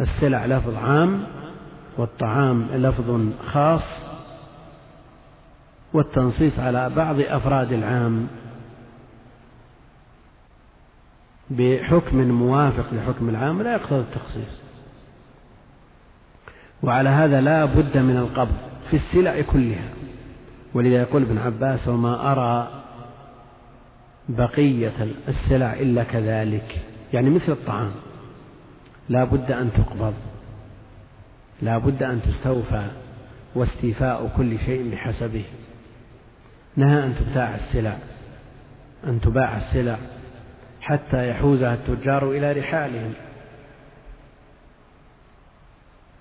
السلع 0.00 0.46
لفظ 0.46 0.74
عام 0.74 1.26
والطعام 1.98 2.66
لفظ 2.72 3.20
خاص 3.46 3.82
والتنصيص 5.92 6.60
على 6.60 6.90
بعض 6.90 7.20
أفراد 7.20 7.72
العام 7.72 8.26
بحكم 11.50 12.16
موافق 12.16 12.84
لحكم 12.92 13.28
العام 13.28 13.62
لا 13.62 13.72
يقتضي 13.72 14.00
التخصيص. 14.00 14.60
وعلى 16.82 17.08
هذا 17.08 17.40
لا 17.40 17.64
بد 17.64 17.98
من 17.98 18.16
القبض 18.16 18.56
في 18.90 18.96
السلع 18.96 19.40
كلها. 19.40 19.88
ولذا 20.74 21.00
يقول 21.00 21.22
ابن 21.22 21.38
عباس 21.38 21.88
وما 21.88 22.32
أرى 22.32 22.83
بقية 24.28 25.06
السلع 25.28 25.72
إلا 25.72 26.04
كذلك. 26.04 26.82
يعني 27.12 27.30
مثل 27.30 27.52
الطعام. 27.52 27.92
لا 29.08 29.24
بد 29.24 29.52
أن 29.52 29.72
تقبض. 29.72 30.14
لا 31.62 31.78
بد 31.78 32.02
أن 32.02 32.22
تستوفى 32.22 32.86
واستيفاء 33.54 34.32
كل 34.36 34.58
شيء 34.58 34.90
بحسبه. 34.92 35.44
نهى 36.76 37.04
أن 37.04 37.14
تبتاع 37.14 37.54
السلع 37.54 37.98
أن 39.06 39.20
تباع 39.20 39.56
السلع 39.56 39.98
حتى 40.80 41.30
يحوزها 41.30 41.74
التجار 41.74 42.30
إلى 42.30 42.52
رحالهم. 42.52 43.12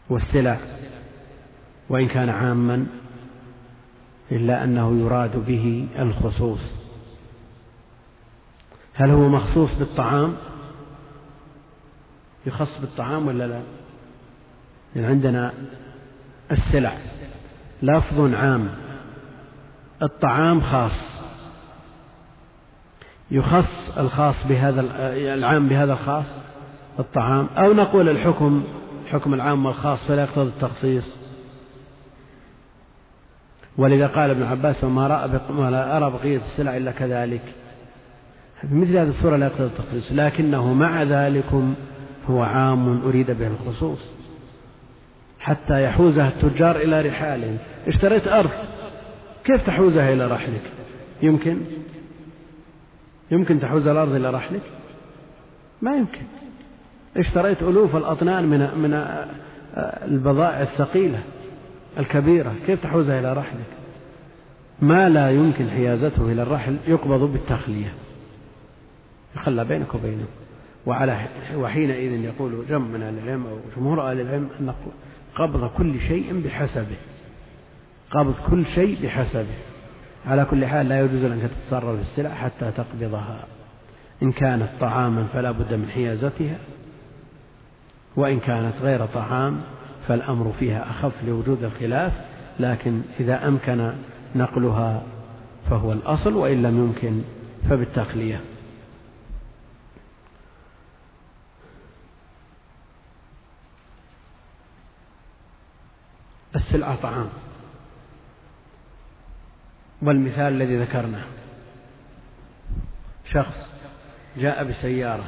والسلع 0.10 0.58
وإن 1.90 2.08
كان 2.08 2.30
عاما 2.30 2.86
إلا 4.32 4.64
أنه 4.64 5.00
يراد 5.00 5.46
به 5.46 5.88
الخصوص. 6.00 6.83
هل 8.94 9.10
هو 9.10 9.30
مخصوص 9.30 9.76
بالطعام؟ 9.76 10.36
يخص 12.46 12.80
بالطعام 12.82 13.28
ولا 13.28 13.48
لا؟ 13.48 13.62
يعني 14.96 15.08
عندنا 15.08 15.54
السلع. 16.52 16.98
لفظ 17.84 18.34
عام. 18.34 18.70
الطعام 20.02 20.62
خاص. 20.62 21.24
يخص 23.32 23.98
الخاص 23.98 24.48
بهذا 24.48 24.82
العام 25.34 25.68
بهذا 25.68 25.94
الخاص؟ 25.94 26.26
الطعام. 27.00 27.48
أو 27.48 27.74
نقول 27.74 28.10
الحكم 28.10 28.64
حكم 29.12 29.34
العام 29.34 29.66
والخاص 29.66 30.00
فلا 30.00 30.22
يقتضي 30.22 30.50
التخصيص. 30.50 31.16
ولذا 33.78 34.08
قال 34.08 34.30
ابن 34.30 34.44
عباس 34.44 34.84
وما 34.84 35.98
أرى 35.98 36.12
بقية 36.12 36.38
السلع 36.38 36.78
إلا 36.78 36.92
كذلك. 36.92 37.54
مثل 38.72 38.98
هذه 38.98 39.10
الصورة 39.10 39.36
لا 39.36 39.46
يقتضي 39.46 39.66
التخصيص 39.68 40.12
لكنه 40.12 40.74
مع 40.74 41.04
ذلكم 41.04 41.74
هو 42.30 42.44
عام 42.44 43.02
أريد 43.06 43.32
به 43.32 43.48
الخصوص. 43.48 44.00
حتى 45.40 45.84
يحوزها 45.84 46.28
التجار 46.28 46.76
إلى 46.76 47.02
رحالهم 47.02 47.58
اشتريت 47.88 48.28
أرض 48.28 48.50
كيف 49.44 49.66
تحوزها 49.66 50.14
إلى 50.14 50.28
رحلك؟ 50.28 50.62
يمكن؟ 51.22 51.58
يمكن 53.32 53.60
تحوز 53.60 53.88
الأرض 53.88 54.16
إلى 54.16 54.30
رحلك؟ 54.30 54.62
ما 55.82 55.96
يمكن. 55.96 56.22
اشتريت 57.18 57.64
ألوف 57.64 57.96
الأطنان 57.96 58.48
من 58.48 58.60
من 58.60 59.06
البضائع 60.08 60.62
الثقيلة 60.62 61.20
الكبيرة 61.98 62.54
كيف 62.66 62.84
تحوزها 62.84 63.20
إلى 63.20 63.34
رحلك؟ 63.34 63.68
ما 64.82 65.10
لا 65.10 65.30
يمكن 65.30 65.70
حيازته 65.70 66.32
إلى 66.32 66.42
الرحل 66.42 66.78
يقبض 66.88 67.32
بالتخلية. 67.32 67.94
يخلى 69.36 69.66
بينك 69.66 69.96
وبينه. 69.96 70.26
وعلى 70.86 71.28
وحينئذ 71.56 72.24
يقول 72.24 72.66
جمع 72.70 72.88
من 72.88 73.02
أهل 73.02 73.18
العلم 73.18 73.46
أو 73.46 73.58
جمهور 73.78 74.10
أهل 74.10 74.22
العلم 74.22 74.50
أن 74.60 74.74
قبض 75.36 75.70
كل 75.70 76.00
شيء 76.00 76.42
بحسبه. 76.46 76.98
قبض 78.12 78.36
كل 78.50 78.66
شيء 78.66 79.04
بحسبه. 79.04 79.56
على 80.26 80.46
كل 80.46 80.66
حال 80.66 80.88
لا 80.88 81.00
يجوز 81.00 81.26
لك 81.26 81.52
تتصرف 81.52 81.96
في 81.96 82.02
السلع 82.02 82.30
حتى 82.30 82.72
تقبضها. 82.72 83.46
إن 84.24 84.32
كانت 84.32 84.70
طعاما 84.80 85.24
فلا 85.24 85.52
بد 85.52 85.74
من 85.74 85.90
حيازتها. 85.90 86.58
وإن 88.16 88.40
كانت 88.40 88.74
غير 88.82 89.06
طعام 89.06 89.62
فالأمر 90.08 90.52
فيها 90.60 90.90
أخف 90.90 91.24
لوجود 91.28 91.64
الخلاف. 91.64 92.14
لكن 92.60 93.02
إذا 93.20 93.48
أمكن 93.48 93.92
نقلها 94.36 95.04
فهو 95.70 95.94
الأصل 95.94 96.34
وإن 96.34 96.64
لم 96.64 96.78
يمكن 96.78 97.22
فبالتخلية. 97.70 98.42
السلعة 106.56 106.96
طعام 106.96 107.30
والمثال 110.02 110.54
الذي 110.54 110.78
ذكرناه. 110.78 111.24
شخص 113.26 113.72
جاء 114.38 114.64
بسيارة 114.64 115.26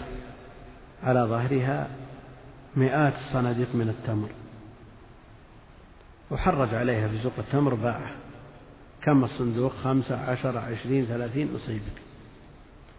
على 1.03 1.19
ظهرها 1.19 1.87
مئات 2.75 3.13
الصناديق 3.13 3.75
من 3.75 3.89
التمر. 3.89 4.29
وحرج 6.31 6.73
عليها 6.73 7.07
في 7.07 7.23
سوق 7.23 7.33
التمر 7.37 7.73
باعه 7.73 8.11
كم 9.01 9.23
الصندوق؟ 9.23 9.73
خمسة 9.83 10.17
عشر 10.17 10.57
عشرين 10.57 11.05
ثلاثين 11.05 11.55
أصيبك. 11.55 12.01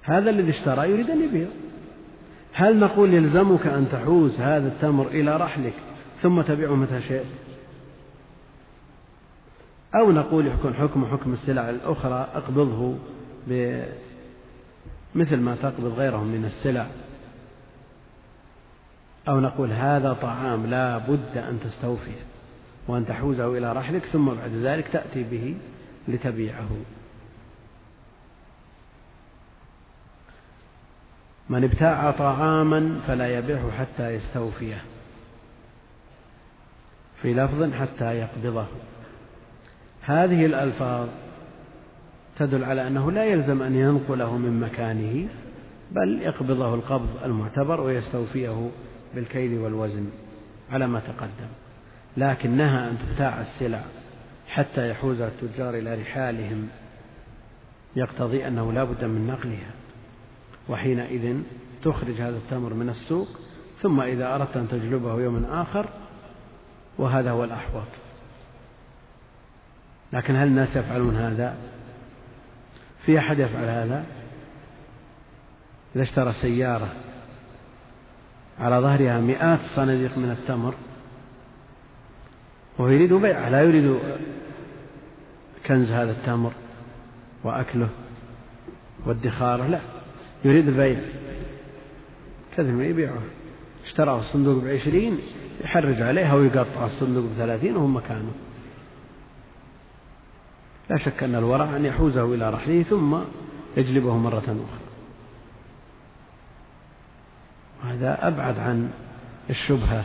هذا 0.02 0.30
الذي 0.30 0.50
اشترى 0.50 0.90
يريد 0.90 1.10
أن 1.10 1.24
يبيع. 1.24 1.48
هل 2.52 2.78
نقول 2.78 3.14
يلزمك 3.14 3.66
أن 3.66 3.88
تحوز 3.88 4.40
هذا 4.40 4.68
التمر 4.68 5.06
إلى 5.06 5.36
رحلك 5.36 5.74
ثم 6.22 6.40
تبيعه 6.40 6.74
متى 6.74 7.00
شئت؟ 7.00 7.26
أو 9.96 10.12
نقول 10.12 10.46
يكون 10.46 10.74
حكم 10.74 11.06
حكم 11.06 11.32
السلع 11.32 11.70
الأخرى 11.70 12.28
أقبضه 12.34 12.98
مثل 15.14 15.36
ما 15.36 15.56
تقبض 15.62 15.92
غيرهم 15.98 16.26
من 16.26 16.44
السلع. 16.44 16.86
أو 19.28 19.40
نقول 19.40 19.72
هذا 19.72 20.12
طعام 20.12 20.66
لا 20.66 20.98
بد 20.98 21.36
أن 21.36 21.60
تستوفيه 21.64 22.20
وأن 22.88 23.06
تحوزه 23.06 23.58
إلى 23.58 23.72
رحلك 23.72 24.04
ثم 24.04 24.34
بعد 24.34 24.50
ذلك 24.50 24.88
تأتي 24.88 25.22
به 25.22 25.56
لتبيعه. 26.08 26.68
من 31.50 31.64
ابتاع 31.64 32.10
طعاما 32.10 33.00
فلا 33.06 33.38
يبيعه 33.38 33.70
حتى 33.70 34.10
يستوفيه. 34.14 34.84
في 37.22 37.34
لفظ 37.34 37.72
حتى 37.72 38.18
يقبضه. 38.18 38.66
هذه 40.06 40.46
الألفاظ 40.46 41.08
تدل 42.38 42.64
على 42.64 42.86
أنه 42.86 43.12
لا 43.12 43.24
يلزم 43.24 43.62
أن 43.62 43.76
ينقله 43.76 44.36
من 44.36 44.60
مكانه 44.60 45.28
بل 45.92 46.22
يقبضه 46.22 46.74
القبض 46.74 47.08
المعتبر 47.24 47.80
ويستوفيه 47.80 48.70
بالكيل 49.14 49.58
والوزن 49.58 50.06
على 50.70 50.86
ما 50.86 51.00
تقدم. 51.00 51.48
لكن 52.16 52.50
نهى 52.50 52.90
أن 52.90 52.98
تبتاع 52.98 53.40
السلع 53.40 53.82
حتى 54.48 54.90
يحوز 54.90 55.20
التجار 55.20 55.74
إلى 55.74 55.94
رحالهم 55.94 56.68
يقتضي 57.96 58.46
أنه 58.48 58.72
لا 58.72 58.84
بد 58.84 59.04
من 59.04 59.26
نقلها. 59.26 59.70
وحينئذ 60.68 61.42
تخرج 61.82 62.20
هذا 62.20 62.36
التمر 62.36 62.74
من 62.74 62.88
السوق 62.88 63.28
ثم 63.80 64.00
إذا 64.00 64.34
أردت 64.34 64.56
أن 64.56 64.68
تجلبه 64.68 65.20
يوم 65.20 65.44
آخر 65.44 65.88
وهذا 66.98 67.30
هو 67.30 67.44
الأحوط. 67.44 68.05
لكن 70.12 70.36
هل 70.36 70.48
الناس 70.48 70.76
يفعلون 70.76 71.16
هذا؟ 71.16 71.56
في 73.04 73.18
أحد 73.18 73.38
يفعل 73.38 73.64
هذا؟ 73.64 74.04
إذا 75.94 76.02
اشترى 76.02 76.32
سيارة 76.32 76.88
على 78.58 78.76
ظهرها 78.76 79.20
مئات 79.20 79.60
الصناديق 79.60 80.18
من 80.18 80.30
التمر 80.30 80.74
وهو 82.78 82.88
يريد 82.88 83.12
بيعه 83.12 83.48
لا 83.48 83.62
يريد 83.62 83.98
كنز 85.66 85.90
هذا 85.90 86.10
التمر 86.10 86.52
وأكله 87.44 87.88
وادخاره 89.06 89.66
لا 89.66 89.80
يريد 90.44 90.68
البيع. 90.68 91.00
ما 92.58 92.84
يبيعه. 92.84 93.22
اشترى 93.86 94.18
الصندوق 94.18 94.64
بعشرين 94.64 95.18
يحرج 95.60 96.02
عليها 96.02 96.34
ويقطع 96.34 96.84
الصندوق 96.84 97.24
بثلاثين 97.24 97.76
وهو 97.76 97.86
مكانه. 97.86 98.32
لا 100.90 100.96
شك 100.96 101.22
أن 101.22 101.34
الورع 101.34 101.76
أن 101.76 101.84
يحوزه 101.84 102.34
إلى 102.34 102.50
رحله 102.50 102.82
ثم 102.82 103.16
يجلبه 103.76 104.16
مرة 104.16 104.38
أخرى. 104.38 104.86
وهذا 107.84 108.28
أبعد 108.28 108.58
عن 108.58 108.90
الشبهة. 109.50 110.04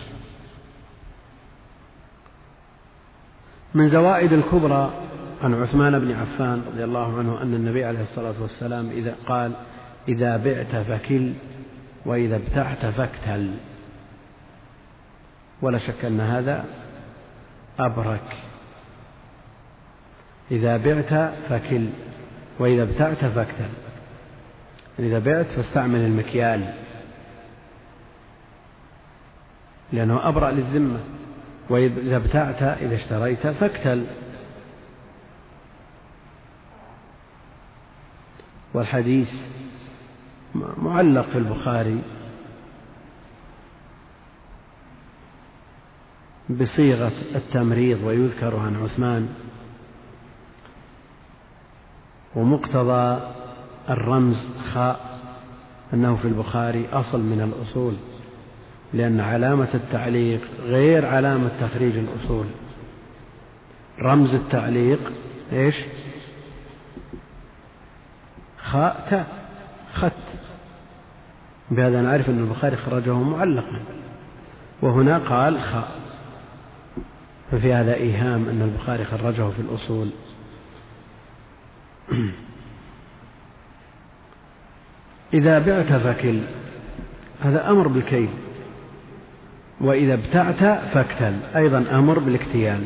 من 3.74 3.90
زوائد 3.90 4.34
الكبرى 4.34 4.94
عن 5.42 5.54
عثمان 5.54 6.00
بن 6.00 6.12
عفان 6.12 6.64
رضي 6.68 6.84
الله 6.84 7.18
عنه 7.18 7.42
أن 7.42 7.54
النبي 7.54 7.86
عليه 7.86 8.02
الصلاة 8.02 8.42
والسلام 8.42 8.90
إذا 8.90 9.16
قال 9.28 9.52
إذا 10.08 10.38
بعت 10.38 10.76
فكل 10.76 11.34
وإذا 12.06 12.36
ابتعت 12.36 12.86
فاكتل. 12.86 13.54
ولا 15.62 15.78
شك 15.78 16.06
أن 16.06 16.20
هذا 16.20 16.66
أبرك. 17.80 18.51
إذا 20.52 20.78
بعت 20.78 21.34
فكل 21.50 21.88
وإذا 22.60 22.84
ابتعت 22.84 23.26
فاكتل. 23.26 23.70
إذا 25.00 25.20
بعت 25.20 25.46
فاستعمل 25.46 26.00
المكيال 26.00 26.74
لأنه 29.94 30.28
أبرأ 30.28 30.52
للذمة. 30.52 31.00
وإذا 31.70 32.18
ابتعت 32.18 32.64
إذا 32.64 32.96
اشتريت 32.96 33.48
فاكتل. 33.48 34.06
والحديث 38.74 39.34
معلق 40.78 41.30
في 41.30 41.38
البخاري 41.38 42.02
بصيغة 46.50 47.12
التمريض 47.36 48.04
ويذكر 48.04 48.60
عن 48.60 48.76
عثمان 48.76 49.30
ومقتضى 52.36 53.22
الرمز 53.90 54.48
خاء 54.74 55.20
أنه 55.94 56.16
في 56.16 56.28
البخاري 56.28 56.88
أصل 56.94 57.20
من 57.20 57.42
الأصول 57.42 57.94
لأن 58.94 59.20
علامة 59.20 59.70
التعليق 59.74 60.42
غير 60.62 61.06
علامة 61.06 61.52
تخريج 61.60 61.98
الأصول. 61.98 62.46
رمز 64.02 64.34
التعليق 64.34 65.14
إيش؟ 65.54 65.76
خاء 68.58 69.08
تاء 69.10 69.28
خط 69.94 70.12
بهذا 71.72 72.02
نعرف 72.02 72.30
أن 72.30 72.40
البخاري 72.40 72.76
خرجه 72.76 73.14
معلقا. 73.14 73.82
وهنا 74.82 75.18
قال 75.18 75.60
خاء 75.60 75.92
ففي 77.52 77.74
هذا 77.74 77.94
إيهام 77.94 78.50
أن 78.50 78.62
البخاري 78.62 79.06
خرجه 79.06 79.50
في 79.50 79.60
الأصول. 79.60 80.10
إذا 85.34 85.60
بعت 85.60 85.94
فكل 85.94 86.40
هذا 87.42 87.70
أمر 87.70 87.88
بالكيل. 87.88 88.30
وإذا 89.82 90.14
ابتعت 90.14 90.64
فاكتل 90.94 91.34
أيضا 91.56 91.86
أمر 91.92 92.20
بالاكتيال. 92.20 92.84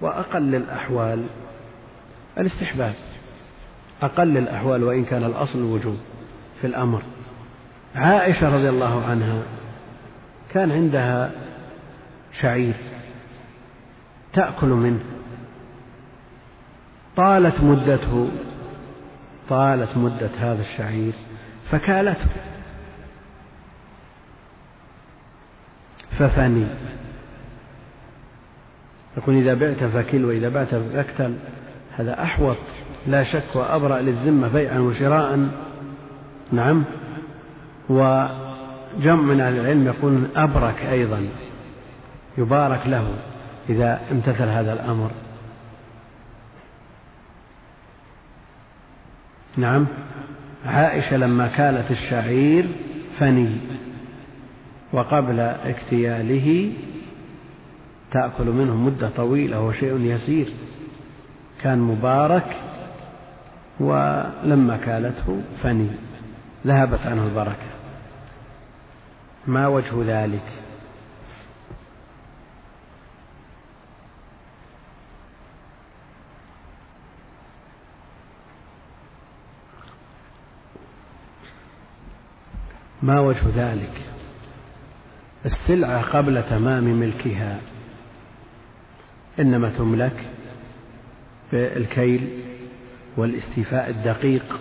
وأقل 0.00 0.54
الأحوال 0.54 1.26
الاستحباب. 2.38 2.94
أقل 4.02 4.36
الأحوال 4.36 4.84
وإن 4.84 5.04
كان 5.04 5.24
الأصل 5.24 5.58
الوجوب 5.58 5.98
في 6.60 6.66
الأمر. 6.66 7.02
عائشة 7.94 8.54
رضي 8.54 8.68
الله 8.68 9.04
عنها 9.04 9.42
كان 10.52 10.72
عندها 10.72 11.30
شعير 12.32 12.74
تأكل 14.32 14.66
منه. 14.66 15.00
طالت 17.20 17.60
مدته 17.60 18.28
طالت 19.48 19.96
مدة 19.96 20.30
هذا 20.38 20.60
الشعير 20.60 21.12
فكالته. 21.70 22.26
ففني. 26.18 26.66
يقول 29.16 29.36
إذا 29.36 29.54
بعت 29.54 29.84
فكل 29.84 30.24
وإذا 30.24 30.48
بعت 30.48 30.74
فاكتل 30.74 31.34
هذا 31.98 32.22
أحوط 32.22 32.56
لا 33.06 33.22
شك 33.22 33.44
وأبرأ 33.54 34.00
للذمة 34.00 34.48
بيعا 34.48 34.78
وشراء 34.78 35.48
نعم. 36.52 36.84
وجمع 37.88 39.20
من 39.22 39.40
أهل 39.40 39.60
العلم 39.60 39.86
يقولون 39.86 40.28
أبرك 40.36 40.82
أيضا 40.90 41.28
يبارك 42.38 42.86
له 42.86 43.14
إذا 43.68 44.00
امتثل 44.12 44.48
هذا 44.48 44.72
الأمر. 44.72 45.10
نعم. 49.56 49.86
عائشة 50.66 51.16
لما 51.16 51.46
كالت 51.46 51.90
الشعير 51.90 52.66
فني 53.18 53.56
وقبل 54.92 55.40
اكتياله 55.40 56.72
تأكل 58.10 58.44
منه 58.44 58.76
مدة 58.76 59.10
طويلة 59.16 59.60
وهو 59.60 59.72
شيء 59.72 60.00
يسير. 60.00 60.48
كان 61.62 61.78
مبارك 61.78 62.56
ولما 63.80 64.78
كالته 64.84 65.40
فني. 65.62 65.88
ذهبت 66.66 67.06
عنه 67.06 67.22
البركة. 67.22 67.70
ما 69.46 69.66
وجه 69.66 69.94
ذلك؟ 70.06 70.69
ما 83.02 83.20
وجه 83.20 83.42
ذلك؟ 83.56 84.02
السلعة 85.46 86.02
قبل 86.02 86.42
تمام 86.42 86.84
ملكها 86.84 87.60
إنما 89.40 89.68
تملك 89.68 90.30
بالكيل 91.52 92.42
والاستيفاء 93.16 93.90
الدقيق. 93.90 94.60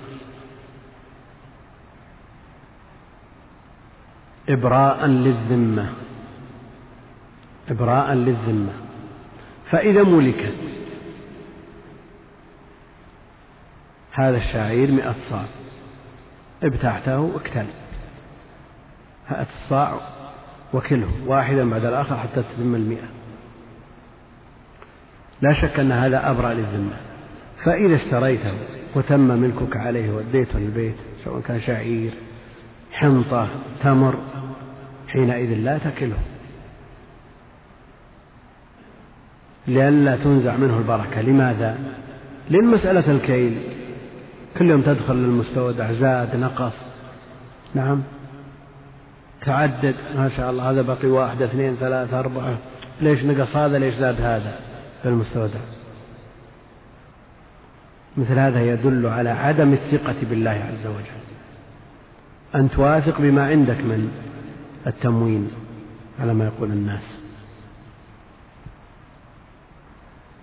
إبراء 4.50 5.06
للذمة 5.06 5.94
إبراء 7.70 8.14
للذمة. 8.14 8.74
فإذا 9.66 10.04
ملكت 10.04 10.58
هذا 14.12 14.38
الشعير 14.38 14.92
مئة 14.92 15.16
صاع 15.20 15.46
ابتعته 16.64 17.36
اكتل 17.36 17.66
هات 19.30 19.48
الصاع 19.48 20.00
وكله 20.74 21.08
واحدا 21.26 21.70
بعد 21.70 21.86
الآخر 21.86 22.18
حتى 22.18 22.44
تتم 22.44 22.76
المئة. 22.76 23.08
لا 25.42 25.54
شك 25.54 25.80
أن 25.80 25.92
هذا 25.92 26.32
أبرأ 26.32 26.54
للذمة. 26.54 26.96
فإذا 27.58 27.96
اشتريته 27.96 28.54
وتم 28.96 29.20
ملكك 29.20 29.78
عليه 29.78 30.12
وديته 30.12 30.58
البيت 30.58 30.96
سواء 31.24 31.42
كان 31.42 31.60
شعير 31.60 32.12
حنطة 32.92 33.50
تمر 33.84 34.16
حينئذ 35.08 35.54
لا 35.54 35.78
تكله. 35.78 36.20
لئلا 39.68 40.16
تنزع 40.16 40.56
منه 40.56 40.78
البركة. 40.78 41.22
لماذا؟ 41.22 41.78
لأن 42.50 42.66
مسألة 42.66 43.12
الكيل. 43.12 43.62
كل 44.58 44.70
يوم 44.70 44.82
تدخل 44.82 45.16
للمستودع 45.16 45.92
زاد 45.92 46.36
نقص. 46.36 46.92
نعم. 47.76 48.04
تعدد 49.42 49.96
ما 50.16 50.30
شاء 50.30 50.52
الله 50.52 50.72
هذا 50.72 50.82
بقي 50.82 51.08
واحد 51.08 51.42
اثنين 51.42 51.76
ثلاثة 51.76 52.20
أربعة. 52.20 52.58
ليش 53.02 53.26
نقص 53.26 53.56
هذا؟ 53.56 53.80
ليش 53.80 53.94
زاد 53.94 54.22
هذا؟ 54.22 54.60
في 55.02 55.10
المستودع 55.10 55.60
مثل 58.18 58.40
هذا 58.40 58.62
يدل 58.62 59.06
على 59.06 59.30
عدم 59.30 59.74
الثقة 59.74 60.16
بالله 60.30 60.66
عز 60.72 60.88
وجل. 60.88 61.20
أن 62.56 62.70
تواثق 62.70 63.22
بما 63.22 63.48
عندك 63.48 63.78
من 63.78 64.12
التموين 64.88 65.52
على 66.20 66.34
ما 66.34 66.46
يقول 66.46 66.72
الناس. 66.72 67.22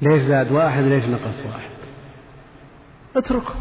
ليش 0.03 0.22
زاد 0.22 0.53
واحد؟ 0.53 0.82
ليش 0.82 1.05
نقص 1.05 1.40
واحد؟ 1.47 1.70
اتركه. 3.16 3.55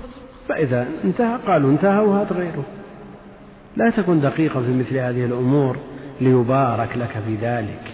فإذا 0.50 0.88
انتهى 1.04 1.40
قالوا 1.48 1.72
انتهى 1.72 2.00
وهات 2.00 2.34
غيره. 2.34 2.66
لا 3.78 3.90
تكن 3.90 4.22
دقيقا 4.22 4.62
في 4.62 4.74
مثل 4.74 4.98
هذه 4.98 5.26
الأمور 5.26 5.78
ليبارك 6.22 6.98
لك 6.98 7.20
في 7.26 7.36
ذلك. 7.36 7.92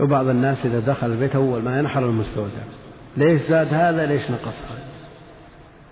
وبعض 0.00 0.28
الناس 0.28 0.66
إذا 0.66 0.80
دخل 0.80 1.06
البيت 1.06 1.36
أول 1.36 1.62
ما 1.62 1.78
ينحر 1.78 2.04
المستودع 2.04 2.62
ليش 3.16 3.40
زاد 3.40 3.74
هذا؟ 3.74 4.06
ليش 4.06 4.30
نقص 4.30 4.54
هذا؟ 4.70 4.84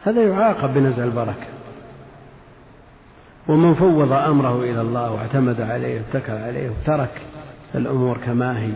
هذا 0.05 0.23
يعاقب 0.23 0.75
بنزع 0.75 1.05
البركة. 1.05 1.47
ومن 3.49 3.75
فوض 3.75 4.13
أمره 4.13 4.63
إلى 4.63 4.81
الله 4.81 5.13
واعتمد 5.13 5.61
عليه 5.61 6.01
واتكل 6.01 6.33
عليه 6.33 6.71
وترك 6.71 7.21
الأمور 7.75 8.19
كما 8.19 8.59
هي 8.59 8.73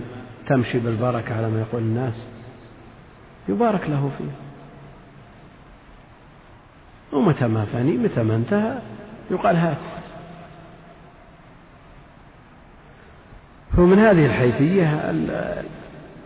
تمشي 0.46 0.78
بالبركة 0.78 1.36
على 1.36 1.50
ما 1.50 1.60
يقول 1.60 1.82
الناس 1.82 2.26
يبارك 3.48 3.90
له 3.90 4.10
فيه 4.18 4.30
ومتى 7.18 7.46
ما 7.46 7.64
فني 7.64 7.96
متى 7.96 8.22
ما 8.22 8.36
انتهى. 8.36 8.78
يقال 9.30 9.56
هات. 9.56 9.76
فمن 13.76 13.98
هذه 13.98 14.26
الحيثية 14.26 15.10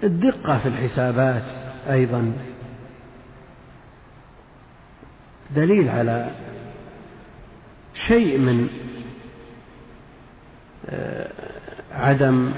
الدقة 0.05 0.59
في 0.59 0.68
الحسابات 0.68 1.44
أيضا. 1.90 2.32
دليل 5.51 5.88
على 5.88 6.30
شيء 7.94 8.38
من 8.38 8.68
آه، 10.90 11.30
عدم 11.92 12.53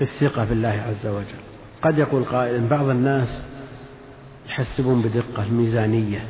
الثقة 0.00 0.44
بالله 0.44 0.84
عز 0.88 1.06
وجل. 1.06 1.42
قد 1.82 1.98
يقول 1.98 2.24
قائل 2.24 2.66
بعض 2.68 2.88
الناس 2.88 3.42
يحسبون 4.46 5.02
بدقة 5.02 5.42
الميزانية 5.42 6.26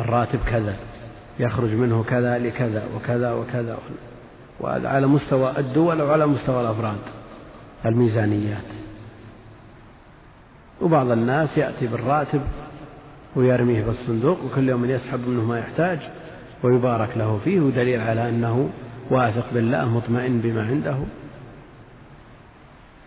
الراتب 0.00 0.38
كذا. 0.46 0.76
يخرج 1.38 1.70
منه 1.70 2.04
كذا 2.08 2.38
لكذا 2.38 2.84
وكذا 2.96 3.32
وكذا. 3.32 3.78
وهذا 4.60 4.88
على 4.88 5.06
مستوى 5.06 5.58
الدول 5.58 6.02
وعلى 6.02 6.26
مستوى 6.26 6.60
الأفراد 6.60 6.98
الميزانيات. 7.86 8.72
وبعض 10.80 11.10
الناس 11.10 11.58
يأتي 11.58 11.86
بالراتب 11.86 12.40
ويرميه 13.36 13.82
في 13.82 13.90
الصندوق 13.90 14.44
وكل 14.44 14.68
يوم 14.68 14.84
يسحب 14.84 15.28
منه 15.28 15.44
ما 15.44 15.58
يحتاج 15.58 15.98
ويبارك 16.62 17.16
له 17.16 17.40
فيه 17.44 17.60
ودليل 17.60 18.00
على 18.00 18.28
أنه 18.28 18.70
واثق 19.10 19.44
بالله 19.54 19.84
مطمئن 19.84 20.40
بما 20.40 20.62
عنده. 20.66 20.96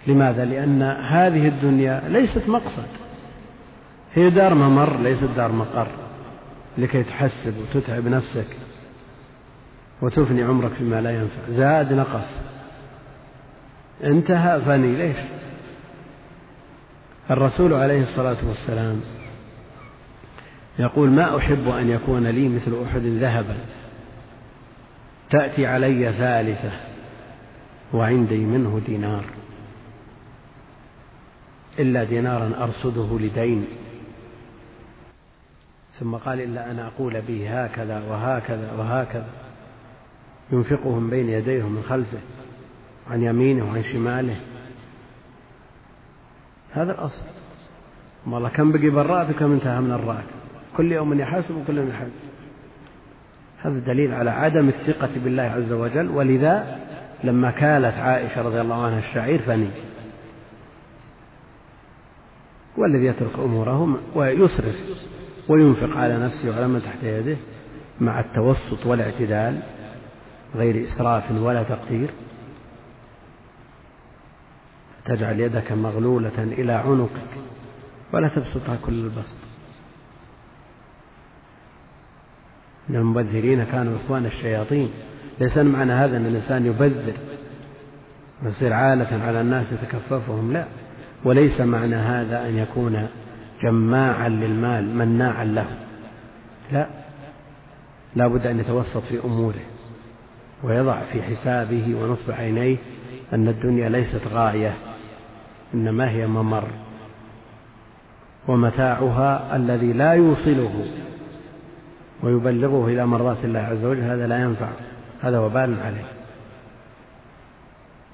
لماذا؟ 0.08 0.46
لأن 0.46 0.82
هذه 0.82 1.48
الدنيا 1.48 2.04
ليست 2.08 2.50
مقصد. 2.50 2.88
هي 4.14 4.30
دار 4.30 4.54
ممر 4.54 4.98
ليست 4.98 5.30
دار 5.36 5.52
مقر. 5.52 5.88
لكي 6.78 7.04
تحسب 7.04 7.54
وتتعب 7.58 8.08
نفسك 8.08 8.58
وتفني 10.02 10.44
عمرك 10.44 10.72
فيما 10.72 11.02
لا 11.02 11.12
ينفع. 11.12 11.50
زاد 11.50 11.94
نقص. 11.94 12.40
انتهى 14.04 14.62
فني. 14.62 14.96
ليش؟ 14.96 15.18
الرسول 17.32 17.74
عليه 17.74 18.02
الصلاة 18.02 18.38
والسلام 18.48 19.02
يقول 20.80 21.10
ما 21.10 21.38
أحب 21.38 21.68
أن 21.68 21.90
يكون 21.90 22.28
لي 22.28 22.50
مثل 22.50 22.84
أحد 22.86 23.02
ذهبا. 23.02 23.58
تأتي 25.30 25.66
علي 25.66 26.12
ثالثة 26.12 26.72
وعندي 27.94 28.38
منه 28.38 28.82
دينار. 28.86 29.26
إلا 31.80 32.04
دينارا 32.04 32.64
أرصده 32.64 33.20
لدين. 33.20 33.66
ثم 36.00 36.16
قال 36.16 36.42
إلا 36.42 36.72
أن 36.72 36.80
أقول 36.80 37.22
به 37.22 37.64
هكذا 37.64 38.04
وهكذا 38.10 38.72
وهكذا. 38.78 39.30
ينفقه 40.52 41.00
من 41.00 41.10
بين 41.10 41.30
يديه 41.30 41.64
ومن 41.64 41.84
خلفه 41.84 42.18
عن 43.10 43.24
يمينه 43.24 43.66
وعن 43.66 43.84
شماله. 43.84 44.36
هذا 46.72 46.92
الأصل. 46.92 47.24
والله 48.28 48.50
كم 48.50 48.72
بقي 48.72 48.90
بالراتب 48.90 49.32
كم 49.32 49.52
انتهى 49.52 49.82
من 49.82 49.92
الراتب 49.92 50.40
كل 50.78 50.92
يوم 50.92 51.20
يحاسب 51.20 51.56
وكل 51.56 51.78
يوم 51.78 51.90
يحاسب. 51.90 52.12
هذا 53.62 53.80
دليل 53.80 54.14
على 54.14 54.30
عدم 54.30 54.68
الثقة 54.68 55.10
بالله 55.24 55.44
عز 55.44 55.72
وجل. 55.72 56.10
ولذا 56.10 56.80
لما 57.24 57.52
كالت 57.52 57.96
عائشة 57.96 58.42
رضي 58.42 58.62
الله 58.62 58.86
عنها 58.86 59.00
الشعير 59.00 59.42
فني. 59.42 59.70
والذي 62.78 63.06
يترك 63.06 63.40
أموره 63.40 64.00
ويصرف. 64.16 65.09
وينفق 65.50 65.98
على 65.98 66.18
نفسه 66.18 66.50
وعلى 66.50 66.68
من 66.68 66.82
تحت 66.82 67.04
يده 67.04 67.38
مع 68.02 68.20
التوسط 68.20 68.86
والاعتدال 68.86 69.60
غير 70.56 70.86
إسراف 70.86 71.32
ولا 71.32 71.64
تقدير. 71.64 72.10
تجعل 75.06 75.40
يدك 75.40 75.72
مغلولة 75.72 76.44
إلى 76.44 76.74
عنقك 76.74 77.30
ولا 78.14 78.28
تبسطها 78.28 78.78
كل 78.86 78.94
البسط. 78.94 79.38
إن 82.90 82.96
المبذرين 82.96 83.64
كانوا 83.64 83.98
إخوان 83.98 84.26
الشياطين. 84.26 84.90
ليس 85.40 85.58
معنى 85.58 85.94
هذا 85.94 86.18
أن 86.18 86.26
الإنسان 86.26 86.66
يبذر 86.66 87.14
ويصير 88.44 88.74
عالة 88.74 89.24
على 89.24 89.42
الناس 89.42 89.72
يتكففهم 89.72 90.54
لا. 90.54 90.66
وليس 91.26 91.62
معنى 91.62 91.96
هذا 91.96 92.48
أن 92.48 92.58
يكون 92.58 93.08
جماعا 93.62 94.30
للمال 94.30 94.96
مناعا 94.96 95.46
له. 95.46 95.68
لا. 96.72 96.88
لا 98.16 98.28
بد 98.28 98.48
أن 98.48 98.60
يتوسط 98.60 99.02
في 99.04 99.24
أموره 99.26 99.66
ويضع 100.64 101.02
في 101.02 101.22
حسابه 101.22 101.96
ونصب 101.96 102.32
عينيه 102.32 102.78
أن 103.34 103.48
الدنيا 103.48 103.90
ليست 103.90 104.28
غاية 104.28 104.74
إنما 105.74 106.10
هي 106.10 106.28
ممر. 106.28 106.68
ومتاعها 108.48 109.56
الذي 109.56 109.94
لا 109.94 110.14
يوصله 110.14 110.86
ويبلغه 112.24 112.88
إلى 112.88 113.06
مرضات 113.06 113.46
الله 113.46 113.60
عز 113.60 113.86
وجل 113.86 114.02
هذا 114.02 114.28
لا 114.28 114.42
ينفع. 114.42 114.70
هذا 115.22 115.40
وبال 115.40 115.80
عليه. 115.82 116.06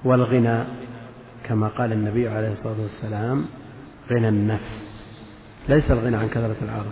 والغنى 0.04 0.64
كما 1.44 1.68
قال 1.68 1.92
النبي 1.92 2.28
عليه 2.28 2.52
الصلاة 2.52 2.80
والسلام 2.80 3.46
غنى 4.10 4.28
النفس. 4.28 4.95
ليس 5.68 5.90
الغنى 5.90 6.16
عن 6.16 6.28
كثرة 6.28 6.56
العرض 6.62 6.90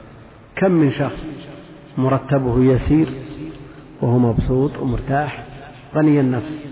كم 0.57 0.71
من 0.71 0.91
شخص 0.91 1.27
مرتبه 1.99 2.65
يسير 2.65 3.09
وهو 4.03 4.19
مبسوط 4.19 4.79
ومرتاح 4.79 5.47
غني 5.95 6.21
النفس. 6.21 6.63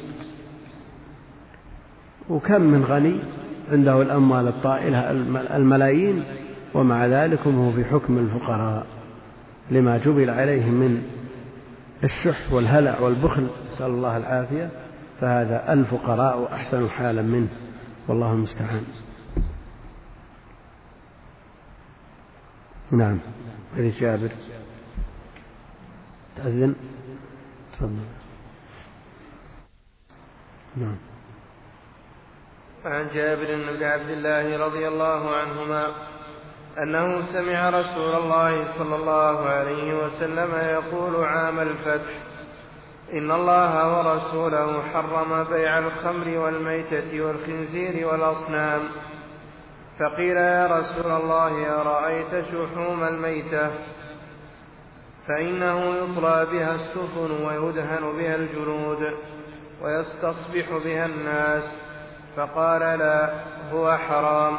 وكم 2.30 2.60
من 2.60 2.84
غني 2.84 3.16
عنده 3.72 4.02
الأموال 4.02 4.48
الطائلة 4.48 5.10
الملايين 5.56 6.24
ومع 6.74 7.06
ذلك 7.06 7.46
هو 7.46 7.72
في 7.72 7.84
حكم 7.84 8.18
الفقراء. 8.18 8.86
لما 9.70 9.98
جبل 9.98 10.30
عليه 10.30 10.64
من 10.64 11.02
الشح 12.04 12.52
والهلع 12.52 13.00
والبخل 13.00 13.46
نسأل 13.68 13.90
الله 13.90 14.16
العافية 14.16 14.70
فهذا 15.20 15.72
الفقراء 15.72 16.48
أحسن 16.52 16.88
حالا 16.88 17.22
منه. 17.22 17.48
والله 18.08 18.32
المستعان. 18.32 18.82
نعم. 22.92 23.18
حديث 23.76 24.00
جابر. 24.00 24.28
تأذن؟ 26.36 26.74
تفضل. 27.72 28.06
نعم. 30.76 30.96
عن 32.84 33.08
جابر 33.14 33.44
بن 33.44 33.82
عبد 33.82 34.08
الله 34.08 34.66
رضي 34.66 34.88
الله 34.88 35.36
عنهما 35.36 35.88
أنه 36.78 37.20
سمع 37.20 37.68
رسول 37.70 38.14
الله 38.14 38.72
صلى 38.72 38.96
الله 38.96 39.48
عليه 39.48 40.04
وسلم 40.04 40.54
يقول 40.54 41.24
عام 41.24 41.60
الفتح 41.60 42.12
إن 43.12 43.30
الله 43.30 43.98
ورسوله 43.98 44.82
حرم 44.82 45.44
بيع 45.44 45.78
الخمر 45.78 46.38
والميتة 46.38 47.20
والخنزير 47.20 48.06
والأصنام. 48.06 48.80
فقيل 50.02 50.36
يا 50.36 50.66
رسول 50.66 51.12
الله 51.12 51.80
أرأيت 51.80 52.44
شحوم 52.44 53.04
الميتة؟ 53.04 53.70
فإنه 55.28 55.96
يطلى 55.96 56.46
بها 56.52 56.74
السفن 56.74 57.46
ويدهن 57.46 58.16
بها 58.18 58.34
الجلود 58.34 59.12
ويستصبح 59.82 60.64
بها 60.84 61.06
الناس. 61.06 61.78
فقال 62.36 62.98
لا 62.98 63.30
هو 63.72 63.96
حرام. 63.96 64.56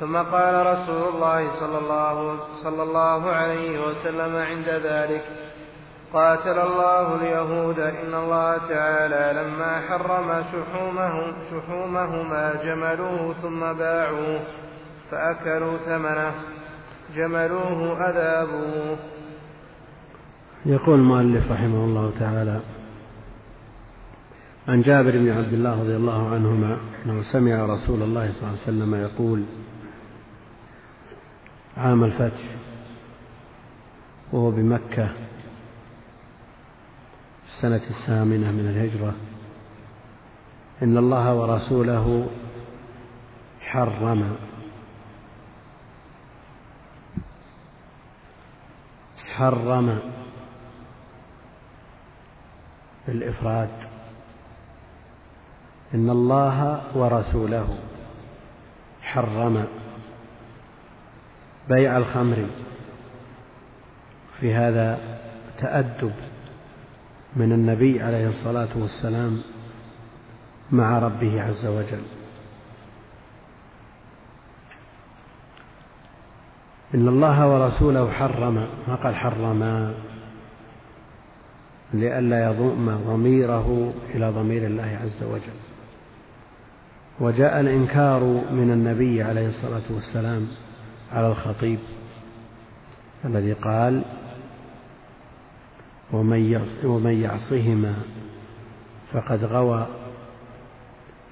ثم 0.00 0.16
قال 0.16 0.66
رسول 0.66 1.14
الله 1.14 1.48
صلى 1.48 1.78
الله, 1.78 2.38
صلى 2.54 2.82
الله 2.82 3.30
عليه 3.30 3.86
وسلم 3.86 4.36
عند 4.36 4.68
ذلك 4.68 5.24
قاتل 6.12 6.58
الله 6.58 7.14
اليهود 7.14 7.78
إن 7.80 8.14
الله 8.14 8.58
تعالى 8.58 9.40
لما 9.40 9.80
حرم 9.80 10.44
شحومهم 10.52 11.34
شحومهما 11.50 12.54
جملوه 12.64 13.32
ثم 13.42 13.72
باعوه. 13.72 14.67
فأكلوا 15.10 15.78
ثمنه 15.78 16.34
جملوه 17.14 18.10
أذابوه. 18.10 18.98
يقول 20.66 20.98
المؤلف 20.98 21.52
رحمه 21.52 21.84
الله 21.84 22.12
تعالى 22.18 22.60
عن 24.68 24.82
جابر 24.82 25.10
بن 25.10 25.28
عبد 25.28 25.52
الله 25.52 25.80
رضي 25.80 25.96
الله 25.96 26.28
عنهما 26.28 26.78
أنه 27.06 27.22
سمع 27.22 27.66
رسول 27.66 28.02
الله 28.02 28.32
صلى 28.32 28.38
الله 28.38 28.48
عليه 28.48 28.62
وسلم 28.62 28.94
يقول 28.94 29.42
عام 31.76 32.04
الفتح 32.04 32.42
وهو 34.32 34.50
بمكة 34.50 35.06
في 37.44 37.48
السنة 37.48 37.82
الثامنة 37.90 38.50
من 38.50 38.68
الهجرة 38.68 39.14
إن 40.82 40.98
الله 40.98 41.34
ورسوله 41.34 42.28
حرم 43.60 44.36
حرم 49.38 49.98
بالإفراد. 53.06 53.68
إن 55.94 56.10
الله 56.10 56.82
ورسوله 56.94 57.78
حرم 59.02 59.64
بيع 61.68 61.96
الخمر. 61.96 62.46
في 64.40 64.54
هذا 64.54 64.98
تأدب 65.58 66.12
من 67.36 67.52
النبي 67.52 68.02
عليه 68.02 68.26
الصلاة 68.26 68.68
والسلام 68.76 69.42
مع 70.72 70.98
ربه 70.98 71.42
عز 71.42 71.66
وجل. 71.66 72.17
إن 76.94 77.08
الله 77.08 77.48
ورسوله 77.48 78.10
حرم. 78.10 78.54
ما 78.88 78.94
قال 78.94 79.16
حرما 79.16 79.94
لئلا 81.92 82.50
يضم 82.50 82.96
ضميره 83.06 83.92
إلى 84.14 84.30
ضمير 84.30 84.66
الله 84.66 84.98
عز 85.02 85.22
وجل. 85.22 85.58
وجاء 87.20 87.60
الإنكار 87.60 88.20
من 88.52 88.70
النبي 88.72 89.22
عليه 89.22 89.48
الصلاة 89.48 89.82
والسلام 89.90 90.46
على 91.12 91.28
الخطيب 91.28 91.78
الذي 93.24 93.52
قال 93.52 94.02
ومن 96.12 97.22
يعصهما 97.22 97.94
فقد 99.12 99.44
غوى. 99.44 99.86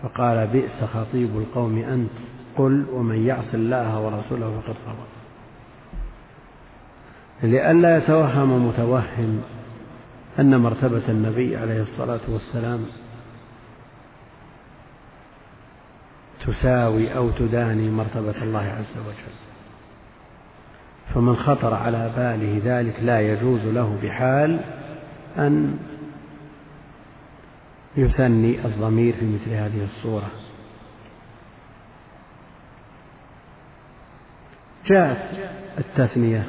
فقال 0.02 0.46
بئس 0.46 0.84
خطيب 0.84 1.38
القوم 1.38 1.78
أنت. 1.78 2.18
قل 2.56 2.86
ومن 2.92 3.26
يعص 3.26 3.54
الله 3.54 4.00
ورسوله 4.00 4.60
فقد 4.60 4.76
غوى. 4.86 5.15
لئلا 7.42 7.96
يتوهم 7.96 8.68
متوهم 8.68 9.42
أن 10.38 10.60
مرتبة 10.60 11.02
النبي 11.08 11.56
عليه 11.56 11.80
الصلاة 11.80 12.20
والسلام 12.28 12.86
تساوي 16.46 17.16
أو 17.16 17.30
تداني 17.30 17.90
مرتبة 17.90 18.42
الله 18.42 18.74
عز 18.78 18.98
وجل. 18.98 19.36
فمن 21.14 21.36
خطر 21.36 21.74
على 21.74 22.12
باله 22.16 22.60
ذلك 22.64 23.00
لا 23.02 23.20
يجوز 23.20 23.64
له 23.64 23.98
بحال 24.02 24.60
أن 25.38 25.78
يثني 27.96 28.64
الضمير 28.64 29.14
في 29.14 29.26
مثل 29.34 29.50
هذه 29.50 29.84
الصورة. 29.84 30.30
جاءت 34.86 35.50
التثنية. 35.78 36.46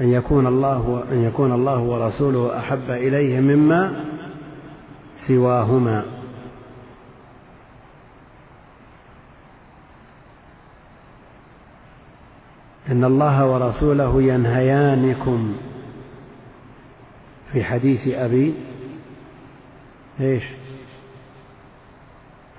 أن 0.00 0.08
يكون 0.08 0.46
الله 0.46 1.04
أن 1.12 1.24
يكون 1.24 1.52
الله 1.52 1.78
ورسوله 1.78 2.58
أحب 2.58 2.90
إليه 2.90 3.40
مما 3.40 4.04
سواهما. 5.14 6.04
إن 12.88 13.04
الله 13.04 13.46
ورسوله 13.46 14.22
ينهيانكم. 14.22 15.56
في 17.52 17.64
حديث 17.64 18.08
أبي 18.08 18.54
إيش؟ 20.20 20.44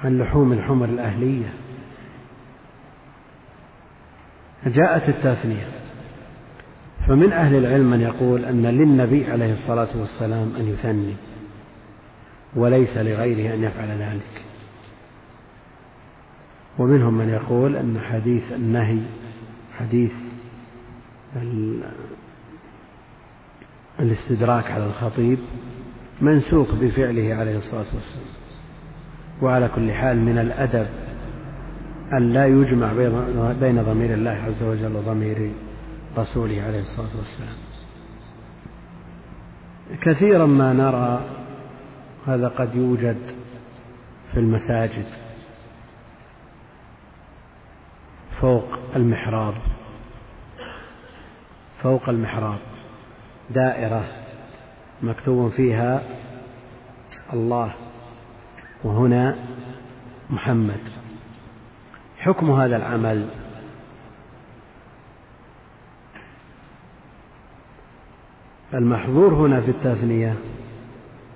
عن 0.04 0.18
لحوم 0.18 0.54
الحمر 0.54 0.86
الأهلية. 0.86 1.54
جاءت 4.66 5.10
التثنية. 5.10 5.85
فمن 7.08 7.32
أهل 7.32 7.56
العلم 7.56 7.92
من 7.92 8.02
يقول 8.02 8.46
أن 8.46 8.66
للنبي 8.66 9.32
عليه 9.32 9.54
الصلاة 9.54 9.88
والسلام 9.96 10.56
أن 10.60 10.68
يثني 10.68 11.14
وليس 12.56 12.98
لغيره 12.98 13.54
أن 13.54 13.64
يفعل 13.64 13.88
ذلك. 13.88 14.46
ومنهم 16.80 17.14
من 17.18 17.30
يقول 17.30 17.76
أن 17.76 18.00
حديث 18.00 18.54
النهي 18.54 19.00
حديث 19.80 20.16
الاستدراك 24.00 24.72
على 24.72 24.86
الخطيب 24.86 25.38
منسوخ 26.22 26.76
بفعله 26.76 27.36
عليه 27.36 27.58
الصلاة 27.58 27.86
والسلام. 27.94 28.36
وعلى 29.42 29.70
كل 29.76 29.92
حال 29.92 30.20
من 30.20 30.38
الأدب 30.38 30.88
أن 32.14 32.34
لا 32.34 32.46
يجمع 32.46 32.94
بين 33.60 33.84
ضمير 33.84 34.14
الله 34.14 34.42
عز 34.48 34.64
وجل 34.64 34.96
وضمير 34.96 35.52
رسوله 36.18 36.62
عليه 36.62 36.82
الصلاة 36.82 37.18
والسلام. 37.18 37.56
كثيرا 40.02 40.46
ما 40.46 40.74
نرى 40.74 41.26
هذا 42.28 42.48
قد 42.48 42.76
يوجد 42.76 43.18
في 44.32 44.40
المساجد 44.40 45.06
فوق 48.42 48.68
المحراب 48.96 49.54
فوق 51.84 52.10
المحراب 52.10 52.60
دائرة 53.50 54.06
مكتوب 55.02 55.52
فيها 55.52 56.04
الله 57.34 57.74
وهنا 58.84 59.36
محمد. 60.30 60.80
حكم 62.18 62.52
هذا 62.52 62.78
العمل 62.78 63.30
المحظور 68.76 69.34
هنا 69.34 69.62
في 69.62 69.72
التثنية 69.72 70.36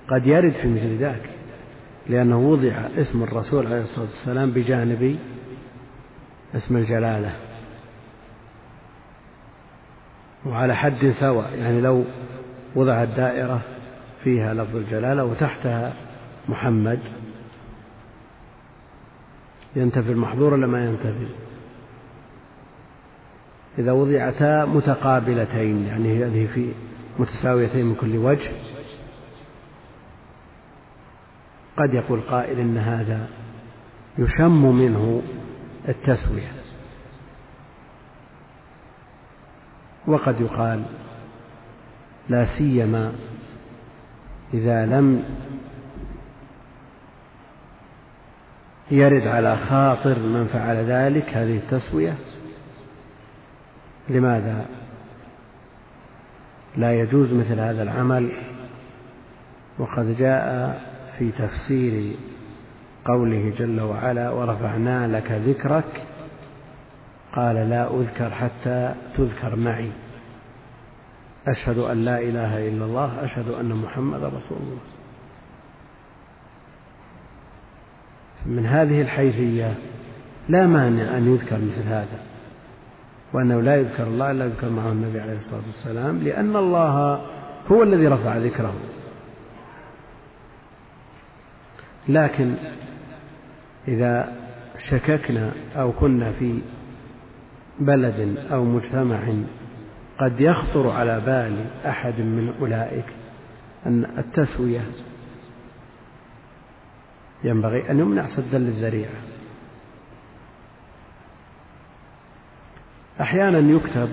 قد 0.07 0.27
يرد 0.27 0.51
في 0.51 0.67
مثل 0.67 0.97
ذاك 0.97 1.29
لأنه 2.07 2.39
وضع 2.39 2.87
اسم 2.97 3.23
الرسول 3.23 3.65
عليه 3.65 3.81
الصلاة 3.81 4.05
والسلام 4.05 4.51
بجانب 4.51 5.19
اسم 6.55 6.77
الجلالة. 6.77 7.35
وعلى 10.45 10.75
حد 10.75 11.09
سواء 11.09 11.53
يعني 11.59 11.81
لو 11.81 12.03
وضعت 12.75 13.07
دائرة 13.07 13.61
فيها 14.23 14.53
لفظ 14.53 14.75
الجلالة 14.75 15.25
وتحتها 15.25 15.93
محمد 16.49 16.99
ينتفي 19.75 20.11
المحظور 20.11 20.53
ولا 20.53 20.67
ما 20.67 20.85
ينتفي؟ 20.85 21.27
إذا 23.79 23.91
وضعتا 23.91 24.65
متقابلتين 24.65 25.87
يعني 25.87 26.25
هذه 26.25 26.47
في 26.53 26.71
متساويتين 27.19 27.85
من 27.85 27.95
كل 27.95 28.17
وجه. 28.17 28.51
قد 31.77 31.93
يقول 31.93 32.21
قائل 32.21 32.59
إن 32.59 32.77
هذا 32.77 33.27
يشم 34.17 34.75
منه 34.75 35.21
التسوية. 35.89 36.51
وقد 40.07 40.41
يقال 40.41 40.83
لا 42.29 42.45
سيما 42.45 43.13
إذا 44.53 44.85
لم 44.85 45.23
يرد 48.91 49.27
على 49.27 49.57
خاطر 49.57 50.19
من 50.19 50.47
فعل 50.47 50.75
ذلك 50.75 51.29
هذه 51.29 51.57
التسوية. 51.57 52.15
لماذا؟ 54.09 54.78
لا 56.79 56.93
يجوز 56.93 57.33
مثل 57.33 57.59
هذا 57.59 57.83
العمل 57.83 58.31
وقد 59.77 60.17
جاء 60.17 60.79
في 61.17 61.31
تفسير 61.31 62.15
قوله 63.05 63.53
جل 63.57 63.81
وعلا 63.81 64.29
ورفعنا 64.29 65.17
لك 65.17 65.31
ذكرك 65.31 66.05
قال 67.33 67.55
لا 67.55 67.99
أذكر 67.99 68.29
حتى 68.29 68.95
تذكر 69.15 69.55
معي 69.55 69.91
أشهد 71.47 71.77
أن 71.77 72.05
لا 72.05 72.19
إله 72.19 72.67
إلا 72.67 72.85
الله 72.85 73.23
أشهد 73.23 73.49
أن 73.49 73.75
محمد 73.75 74.23
رسول 74.23 74.57
الله. 74.57 74.79
من 78.45 78.65
هذه 78.65 79.01
الحيثية 79.01 79.75
لا 80.49 80.67
مانع 80.67 81.17
أن 81.17 81.33
يذكر 81.33 81.57
مثل 81.57 81.83
هذا. 81.83 82.19
وأنه 83.33 83.61
لا 83.61 83.75
يذكر 83.75 84.07
الله 84.07 84.31
إلا 84.31 84.45
يذكر 84.45 84.69
معه 84.69 84.91
النبي 84.91 85.19
عليه 85.19 85.35
الصلاة 85.35 85.61
والسلام 85.67 86.17
لأن 86.17 86.55
الله 86.55 87.21
هو 87.71 87.83
الذي 87.83 88.07
رفع 88.07 88.37
ذكره. 88.37 88.73
لكن 92.07 92.53
إذا 93.87 94.35
شككنا 94.77 95.51
أو 95.75 95.91
كنا 95.91 96.31
في 96.31 96.61
بلد 97.79 98.37
أو 98.51 98.63
مجتمع 98.63 99.19
قد 100.19 100.41
يخطر 100.41 100.89
على 100.89 101.19
بال 101.19 101.65
أحد 101.85 102.19
من 102.19 102.53
أولئك 102.59 103.05
أن 103.85 104.05
التسوية 104.17 104.81
ينبغي 107.43 107.91
أن 107.91 107.99
يمنع 107.99 108.25
سدا 108.25 108.57
للذريعة 108.57 109.21
أحيانا 113.21 113.59
يكتب. 113.59 114.09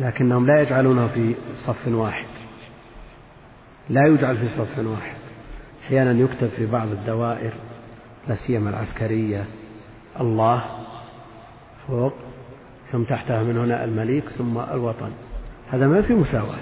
لكنهم 0.00 0.46
لا 0.46 0.60
يجعلونه 0.60 1.06
في 1.06 1.34
صف 1.54 1.88
واحد. 1.88 2.26
لا 3.90 4.06
يجعل 4.06 4.36
في 4.36 4.48
صف 4.48 4.78
واحد. 4.78 5.16
أحيانا 5.84 6.20
يكتب 6.20 6.48
في 6.48 6.66
بعض 6.66 6.88
الدوائر 6.88 7.52
لا 8.28 8.34
سيما 8.34 8.70
العسكرية. 8.70 9.44
الله 10.20 10.64
فوق 11.88 12.14
ثم 12.86 13.02
تحتها 13.02 13.42
من 13.42 13.58
هنا 13.58 13.84
المليك 13.84 14.28
ثم 14.28 14.58
الوطن. 14.58 15.10
هذا 15.70 15.86
ما 15.86 16.02
في 16.02 16.14
مساواة. 16.14 16.58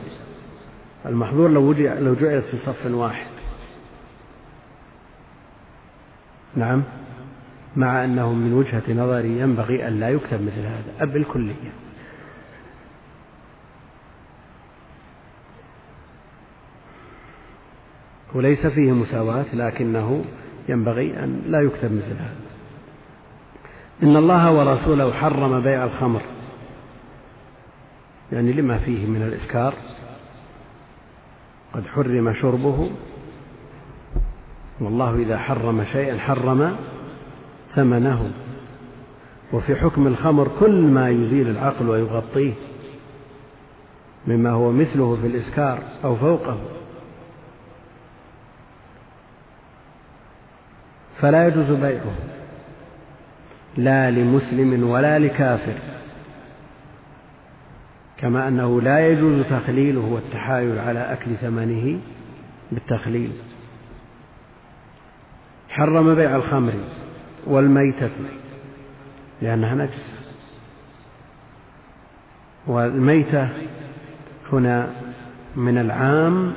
المحظور 1.06 1.50
لو 1.50 1.72
لو 1.72 2.14
جعلت 2.14 2.44
في 2.44 2.56
صف 2.56 2.86
واحد. 2.86 3.37
نعم. 6.58 6.82
مع 7.76 8.04
أنه 8.04 8.32
من 8.32 8.52
وجهة 8.52 8.82
نظري 8.88 9.40
ينبغي 9.40 9.88
أن 9.88 10.00
لا 10.00 10.08
يكتب 10.08 10.42
مثل 10.42 10.60
هذا 10.60 11.12
بالكلية 11.12 11.72
وليس 18.34 18.66
فيه 18.66 18.92
مساواة 18.92 19.54
لكنه 19.54 20.24
ينبغي 20.68 21.24
أن 21.24 21.42
لا 21.46 21.60
يكتب 21.60 21.92
مثل 21.92 22.12
هذا. 22.12 22.36
إن 24.02 24.16
الله 24.16 24.52
ورسوله 24.52 25.12
حرم 25.12 25.60
بيع 25.60 25.84
الخمر. 25.84 26.22
يعني 28.32 28.52
لما 28.52 28.78
فيه 28.78 29.06
من 29.06 29.22
الإسكار 29.22 29.74
قد 31.72 31.86
حرم 31.86 32.32
شربه 32.32 32.90
والله 34.80 35.14
إذا 35.14 35.38
حرم 35.38 35.84
شيئا 35.84 36.18
حرم 36.18 36.76
ثمنه. 37.68 38.30
وفي 39.52 39.74
حكم 39.74 40.06
الخمر 40.06 40.50
كل 40.60 40.82
ما 40.82 41.08
يزيل 41.08 41.48
العقل 41.48 41.88
ويغطيه 41.88 42.52
مما 44.26 44.50
هو 44.50 44.72
مثله 44.72 45.16
في 45.16 45.26
الإسكار 45.26 45.78
أو 46.04 46.16
فوقه. 46.16 46.58
فلا 51.16 51.46
يجوز 51.46 51.70
بيعه 51.70 52.14
لا 53.76 54.10
لمسلم 54.10 54.90
ولا 54.90 55.18
لكافر 55.18 55.74
كما 58.16 58.48
أنه 58.48 58.80
لا 58.80 59.08
يجوز 59.08 59.46
تخليله 59.46 60.00
والتحايل 60.00 60.78
على 60.78 61.12
أكل 61.12 61.34
ثمنه 61.36 61.98
بالتخليل. 62.72 63.32
حرم 65.68 66.14
بيع 66.14 66.36
الخمر 66.36 66.72
والميتة 67.46 68.10
لأنها 69.42 69.74
نجسة. 69.74 70.12
والميتة 72.66 73.48
هنا 74.52 74.90
من 75.56 75.78
العام 75.78 76.52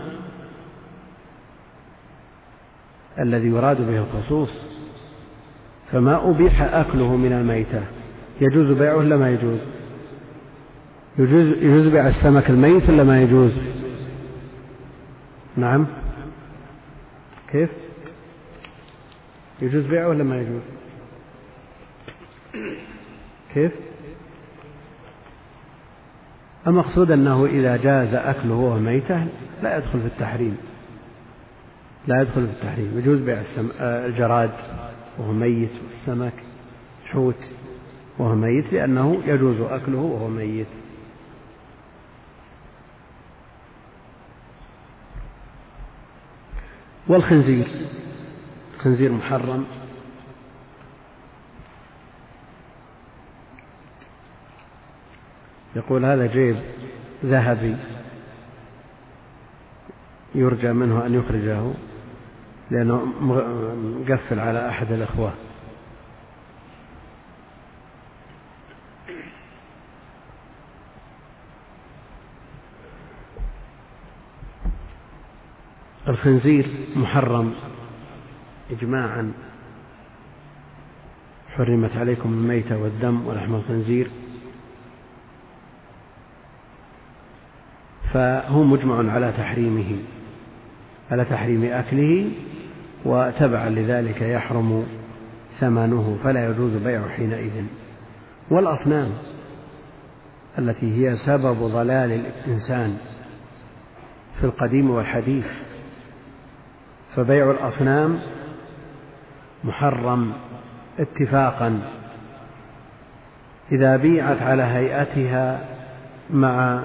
الذي 3.20 3.47
يراد 3.47 3.88
به 3.88 3.97
الخصوص. 3.97 4.66
فما 5.91 6.30
أبيح 6.30 6.62
أكله 6.62 7.16
من 7.16 7.34
الميتة 7.34 7.84
يجوز 8.41 8.72
بيعه 8.72 8.95
ولا 8.95 9.18
ما 9.18 9.30
يجوز؟ 9.30 9.59
يجوز 11.18 11.57
يجوز 11.57 11.88
بيع 11.88 12.07
السمك 12.07 12.49
الميت 12.49 12.89
ولا 12.89 13.03
ما 13.03 13.22
يجوز؟ 13.22 13.62
نعم. 15.57 15.88
كيف؟ 17.51 17.81
يجوز 19.62 19.86
بيعه 19.86 20.07
ولا 20.07 20.24
ما 20.24 20.41
يجوز؟ 20.41 20.62
كيف؟ 23.53 23.72
المقصود 26.68 27.12
أنه 27.12 27.45
إذا 27.45 27.78
جاز 27.78 28.14
أكله 28.14 28.55
وهو 28.55 28.80
ميتة 28.80 29.28
لا 29.64 29.78
يدخل 29.78 29.99
في 29.99 30.07
التحريم. 30.07 30.57
لا 32.07 32.22
يدخل 32.22 32.47
في 32.47 32.53
التحريم. 32.53 32.97
يجوز 32.97 33.20
بيع 33.20 33.41
آه، 33.80 34.05
الجراد 34.05 34.51
وهو 35.18 35.32
ميت 35.32 35.72
والسمك 35.84 36.34
حوت 37.05 37.49
وهو 38.20 38.36
ميت 38.36 38.74
لأنه 38.74 39.22
يجوز 39.26 39.59
أكله 39.59 39.97
وهو 39.97 40.28
ميت. 40.28 40.68
والخنزير. 47.07 47.68
الخنزير 48.82 49.12
محرم. 49.12 49.66
يقول 55.76 56.06
هذا 56.06 56.26
جيب 56.26 56.56
ذهبي. 57.26 57.78
يرجى 60.36 60.74
منه 60.74 61.06
أن 61.06 61.14
يخرجه 61.14 61.74
لأنه 62.72 63.06
مقفل 64.02 64.40
على 64.40 64.70
أحد 64.70 64.92
الإخوة. 64.92 65.34
الخنزير 76.08 76.68
محرم. 76.96 77.70
إجماعا. 78.72 79.34
حرمت 81.49 81.97
عليكم 81.97 82.30
الميتة 82.34 82.78
والدم 82.78 83.28
ولحم 83.28 83.55
الخنزير. 83.55 84.09
فهو 88.13 88.63
مجمع 88.63 89.13
على 89.13 89.32
تحريمه 89.38 89.99
على 91.11 91.26
تحريم 91.26 91.63
أكله 91.63 92.32
وتبعا 93.05 93.69
لذلك 93.69 94.22
يحرم 94.22 94.86
ثمنه 95.59 96.17
فلا 96.24 96.49
يجوز 96.49 96.74
بيعه 96.74 97.09
حينئذ. 97.09 97.63
والأصنام 98.51 99.11
التي 100.59 100.97
هي 100.97 101.15
سبب 101.15 101.57
ضلال 101.63 102.11
الإنسان 102.11 102.97
في 104.39 104.43
القديم 104.43 104.89
والحديث. 104.89 105.51
فبيع 107.15 107.51
الأصنام 107.51 108.19
محرم 109.64 110.34
اتفاقا. 110.99 111.80
إذا 113.72 113.97
بيعت 113.97 114.41
على 114.41 114.64
هيئتها 114.64 115.66
مع 116.30 116.84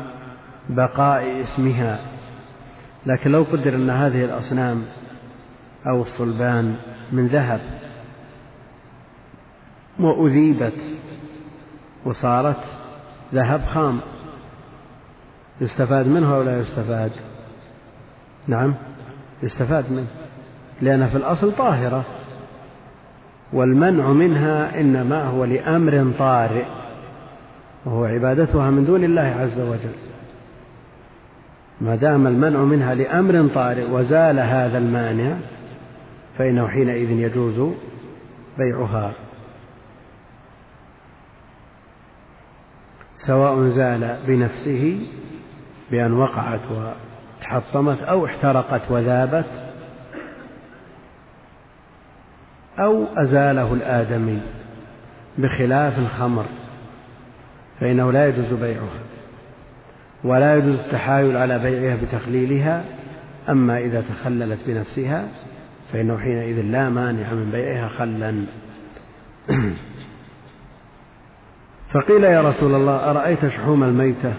بقاء 0.69 1.43
اسمها 1.43 1.99
لكن 3.07 3.31
لو 3.31 3.43
قدر 3.43 3.75
أن 3.75 3.91
هذه 3.91 4.25
الأصنام 4.25 4.85
أو 5.87 6.03
الصلبان 6.03 6.77
من 7.13 7.27
ذهب 7.27 7.61
وأذيبت 10.01 10.81
وصارت 12.05 12.65
ذهب 13.35 13.65
خام 13.65 14.01
يستفاد 15.61 16.07
منه 16.07 16.35
أو 16.35 16.43
لا 16.43 16.61
يستفاد؟ 16.61 17.13
نعم 18.47 18.75
يستفاد 19.43 19.93
منه 19.93 20.07
لأنها 20.81 21.09
في 21.09 21.17
الأصل 21.17 21.53
طاهرة. 21.53 22.05
والمنع 23.53 24.09
منها 24.09 24.81
إنما 24.81 25.25
هو 25.25 25.45
لأمر 25.45 26.13
طارئ 26.19 26.65
وهو 27.85 28.05
عبادتها 28.05 28.71
من 28.71 28.85
دون 28.85 29.05
الله 29.05 29.37
عز 29.41 29.61
وجل. 29.61 29.97
ما 31.81 31.97
دام 31.97 32.27
المنع 32.27 32.59
منها 32.59 32.95
لأمر 32.95 33.49
طارئ 33.55 33.91
وزال 33.91 34.41
هذا 34.41 34.79
المانع 34.79 35.37
فإنه 36.39 36.69
حينئذ 36.69 37.11
يجوز 37.11 37.73
بيعها. 38.59 39.13
سواء 43.15 43.69
زال 43.69 44.17
بنفسه 44.27 45.01
بأن 45.91 46.13
وقعت 46.13 46.61
وتحطمت 47.41 48.03
أو 48.03 48.27
احترقت 48.27 48.91
وذابت 48.91 49.66
أو 52.79 53.05
أزاله 53.17 53.75
الآدمي 53.75 54.41
بخلاف 55.39 55.99
الخمر 55.99 56.45
فإنه 57.81 58.13
لا 58.13 58.29
يجوز 58.29 58.53
بيعها 58.53 59.01
ولا 60.25 60.57
يجوز 60.57 60.79
التحايل 60.79 61.37
على 61.37 61.59
بيعها 61.59 61.97
بتخليلها 61.97 62.85
أما 63.49 63.79
إذا 63.79 64.01
تخللت 64.01 64.59
بنفسها 64.67 65.29
فإنه 65.93 66.19
حينئذ 66.19 66.61
لا 66.61 66.89
مانع 66.89 67.33
من 67.33 67.51
بيعها 67.51 67.89
خلا. 67.89 68.45
فقيل 71.93 72.25
يا 72.25 72.41
رسول 72.41 72.75
الله 72.75 73.11
أرأيت 73.11 73.49
شحوم 73.49 73.85
الميتة؟ 73.85 74.35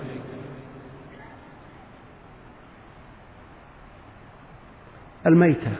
الميتة. 5.28 5.72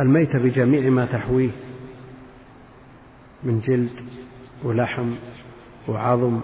الميتة 0.00 0.38
بجميع 0.38 0.90
ما 0.90 1.06
تحويه 1.06 1.50
من 3.42 3.60
جلد 3.60 4.00
ولحم 4.64 5.14
وعظم 5.88 6.40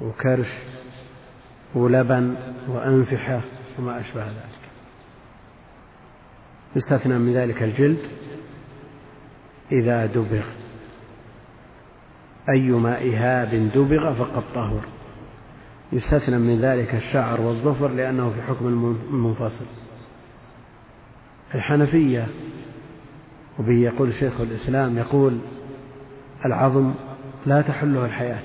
وكرش 0.00 0.62
ولبن 1.74 2.34
وأنفحة 2.68 3.40
وما 3.78 4.00
أشبه 4.00 4.24
ذلك. 4.24 4.64
يستثنى 6.76 7.18
من 7.18 7.34
ذلك 7.34 7.62
الجلد 7.62 7.98
إذا 9.72 10.06
دبغ. 10.06 10.44
أيما 12.48 12.98
إهاب 12.98 13.70
دبغ 13.74 14.14
فقد 14.14 14.42
طهر. 14.54 14.84
يستثنى 15.92 16.38
من 16.38 16.60
ذلك 16.60 16.94
الشعر 16.94 17.40
والظفر 17.40 17.88
لأنه 17.88 18.30
في 18.30 18.42
حكم 18.42 18.96
منفصل 19.10 19.64
الحنفية 21.54 22.26
وبه 23.58 23.72
يقول 23.72 24.14
شيخ 24.14 24.40
الإسلام 24.40 24.98
يقول 24.98 25.38
العظم 26.44 26.94
لا 27.46 27.62
تحله 27.62 28.04
الحياة 28.04 28.42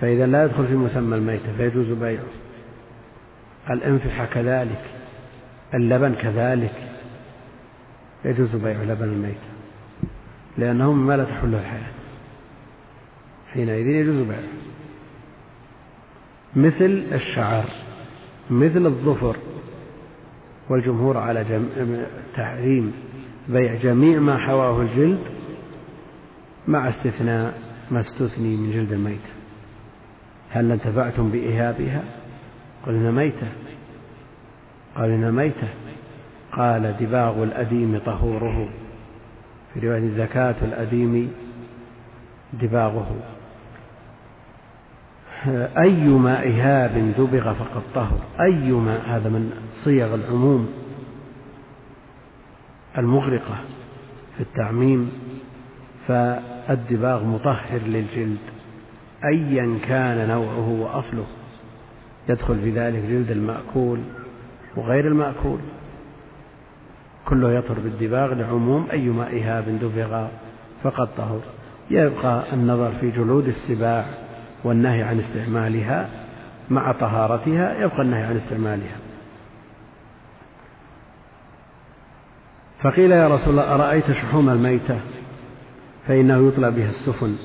فإذا 0.00 0.26
لا 0.26 0.44
يدخل 0.44 0.66
في 0.66 0.74
مسمى 0.74 1.16
الميتة 1.16 1.56
فيجوز 1.56 1.92
بيعه 1.92 2.24
الأنفحة 3.70 4.26
كذلك 4.26 4.84
اللبن 5.74 6.14
كذلك 6.14 6.74
يجوز 8.24 8.56
بيع 8.56 8.82
لبن 8.82 9.04
الميتة 9.04 9.48
لأنه 10.58 10.92
مما 10.92 11.16
لا 11.16 11.24
تحله 11.24 11.58
الحياة 11.60 11.92
حينئذ 13.52 13.86
يجوز 13.86 14.16
بيعه 14.16 14.42
مثل 16.56 17.04
الشعر 17.12 17.64
مثل 18.50 18.86
الظفر 18.86 19.36
والجمهور 20.68 21.16
على. 21.16 21.62
تحريم 22.34 22.92
بيع 23.48 23.74
جميع 23.74 24.18
ما 24.18 24.38
حواه 24.38 24.82
الجلد 24.82 25.20
مع 26.68 26.88
استثناء 26.88 27.54
ما 27.90 28.00
استثني 28.00 28.56
من 28.56 28.72
جلد 28.72 28.92
الميتة. 28.92 29.30
هل 30.50 30.72
انتفعتم 30.72 31.30
بإهابها 31.30 32.02
قلنا 32.86 33.10
ميتة. 33.10 33.46
قال 34.96 35.10
إنها 35.10 35.30
ميتة. 35.30 35.68
قال 36.52 36.96
دباغ 37.00 37.42
الأديم 37.42 37.98
طهوره. 38.06 38.68
في 39.74 39.86
رواية 39.86 40.10
زكاة 40.10 40.56
الأديم 40.62 41.32
دباغه. 42.52 43.16
أيما 45.78 46.46
إهاب 46.46 47.14
دبغ 47.18 47.52
فقد 47.52 47.82
طهر. 47.94 48.18
أيما 48.40 49.16
هذا 49.16 49.28
من 49.28 49.50
صيغ 49.72 50.14
العموم. 50.14 50.85
المغرقة 52.98 53.56
في 54.34 54.40
التعميم 54.40 55.10
فالدباغ 56.06 57.24
مطهر 57.24 57.80
للجلد 57.86 58.38
أيا 59.24 59.78
كان 59.88 60.28
نوعه 60.28 60.68
وأصله. 60.68 61.26
يدخل 62.28 62.58
في 62.58 62.70
ذلك 62.70 63.02
جلد 63.02 63.30
المأكول 63.30 64.00
وغير 64.76 65.06
المأكول. 65.06 65.58
كله 67.24 67.52
يطهر 67.52 67.78
بالدباغ 67.78 68.34
لعموم 68.34 68.86
أيما 68.92 69.26
إهاب 69.32 69.64
دبغ 69.80 70.26
فقد 70.82 71.08
طهر. 71.16 71.40
يبقى 71.90 72.44
النظر 72.52 72.92
في 72.92 73.10
جلود 73.10 73.46
السباع 73.46 74.04
والنهي 74.64 75.02
عن 75.02 75.18
استعمالها 75.18 76.08
مع 76.70 76.92
طهارتها 76.92 77.78
يبقى 77.84 78.02
النهي 78.02 78.22
عن 78.22 78.36
استعمالها. 78.36 78.96
فقيل 82.78 83.12
يا 83.12 83.28
رسول 83.28 83.50
الله 83.50 83.74
أرأيت 83.74 84.12
شحوم 84.12 84.50
الميتة؟ 84.50 85.00
فإنه 86.06 86.48
يطلى 86.48 86.70
بها 86.70 86.88
السفن. 86.88 87.36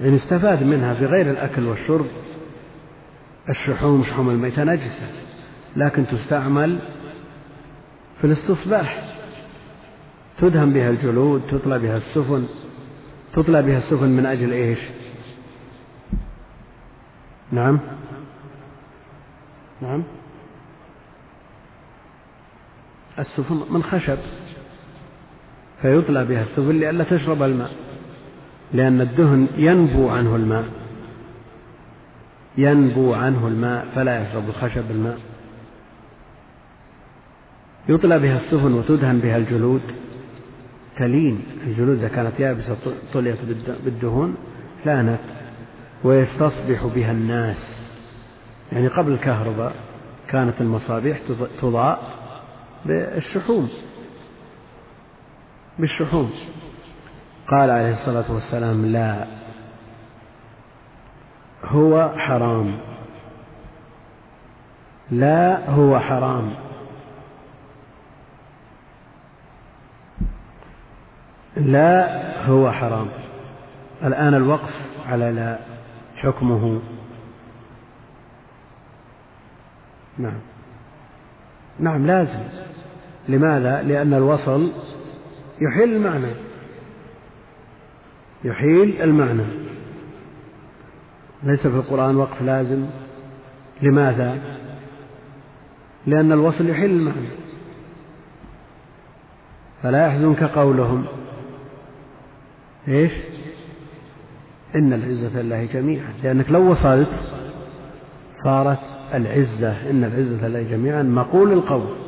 يعني 0.00 0.16
استفاد 0.16 0.62
منها 0.62 0.94
في 0.94 1.06
غير 1.06 1.30
الأكل 1.30 1.66
والشرب 1.66 2.06
الشحوم 3.48 4.04
شحوم 4.04 4.30
الميتة 4.30 4.64
نجسة 4.64 5.06
لكن 5.76 6.06
تستعمل 6.06 6.78
في 8.18 8.24
الاستصباح. 8.24 9.14
تدهم 10.38 10.72
بها 10.72 10.90
الجلود 10.90 11.42
تطلى 11.50 11.78
بها 11.78 11.96
السفن. 11.96 12.46
تطلى 13.32 13.62
بها 13.62 13.76
السفن 13.76 14.08
من 14.08 14.26
أجل 14.26 14.52
إيش؟ 14.52 14.78
نعم. 17.52 17.78
نعم. 19.82 20.02
السفن 23.18 23.62
من 23.70 23.82
خشب. 23.82 24.18
فيطلى 25.84 26.24
بها 26.24 26.42
السفن 26.42 26.80
لئلا 26.80 27.04
تشرب 27.04 27.42
الماء 27.42 27.70
لأن 28.72 29.00
الدهن 29.00 29.48
ينبو 29.56 30.08
عنه 30.08 30.36
الماء 30.36 30.64
ينبو 32.58 33.14
عنه 33.14 33.48
الماء 33.48 33.86
فلا 33.94 34.22
يشرب 34.22 34.48
الخشب 34.48 34.90
الماء. 34.90 35.18
يطلى 37.88 38.18
بها 38.18 38.36
السفن 38.36 38.72
وتدهن 38.72 39.18
بها 39.18 39.36
الجلود. 39.36 39.82
تلين 40.96 41.42
الجلود 41.66 41.98
إذا 41.98 42.08
كانت 42.08 42.40
يابسة 42.40 42.76
طليت 43.12 43.38
بالدهون 43.84 44.34
لانت 44.86 45.20
ويستصبح 46.04 46.86
بها 46.94 47.12
الناس. 47.12 47.90
يعني 48.72 48.88
قبل 48.88 49.12
الكهرباء 49.12 49.72
كانت 50.28 50.60
المصابيح 50.60 51.20
تضاء 51.60 52.02
بالشحوم. 52.86 53.68
بالشحوم 55.78 56.32
قال 57.48 57.70
عليه 57.70 57.92
الصلاة 57.92 58.32
والسلام 58.32 58.86
لا 58.86 59.26
هو 61.64 62.12
حرام. 62.16 62.78
لا 65.10 65.70
هو 65.70 65.98
حرام. 65.98 66.50
لا 71.56 72.46
هو 72.46 72.72
حرام. 72.72 73.06
الآن 74.04 74.34
الوقف 74.34 74.90
على 75.06 75.32
لا 75.32 75.58
حكمه. 76.16 76.80
نعم. 80.18 80.40
نعم 81.80 82.06
لازم. 82.06 82.40
لماذا؟ 83.28 83.82
لأن 83.82 84.14
الوصل 84.14 84.72
يحيل 85.60 85.96
المعنى. 85.96 86.32
يحيل 88.44 89.02
المعنى. 89.02 89.44
ليس 91.42 91.66
في 91.66 91.76
القرآن 91.76 92.16
وقف 92.16 92.42
لازم. 92.42 92.86
لماذا؟ 93.82 94.38
لأن 96.06 96.32
الوصل 96.32 96.68
يحيل 96.68 96.90
المعنى. 96.90 97.28
فلا 99.82 100.06
يحزنك 100.06 100.42
قولهم. 100.42 101.04
إيش؟ 102.88 103.12
إن 104.74 104.92
العزة 104.92 105.42
لله 105.42 105.64
جميعا. 105.64 106.12
لأنك 106.22 106.50
لو 106.50 106.70
وصلت 106.70 107.32
صارت 108.34 108.78
العزة 109.14 109.90
إن 109.90 110.04
العزة 110.04 110.48
لله 110.48 110.62
جميعا 110.62 111.02
مقول 111.02 111.52
القول. 111.52 112.03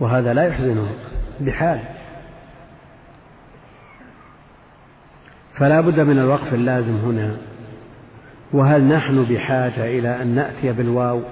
وهذا 0.00 0.34
لا 0.34 0.46
يحزنه 0.46 0.94
بحال. 1.40 1.80
فلا 5.54 5.80
بد 5.80 6.00
من 6.00 6.18
الوقف 6.18 6.54
اللازم 6.54 6.96
هنا. 6.96 7.36
وهل 8.52 8.84
نحن 8.84 9.24
بحاجة 9.24 9.84
إلى 9.84 10.22
أن 10.22 10.26
نأتي 10.26 10.72
بالواو؟ 10.72 11.22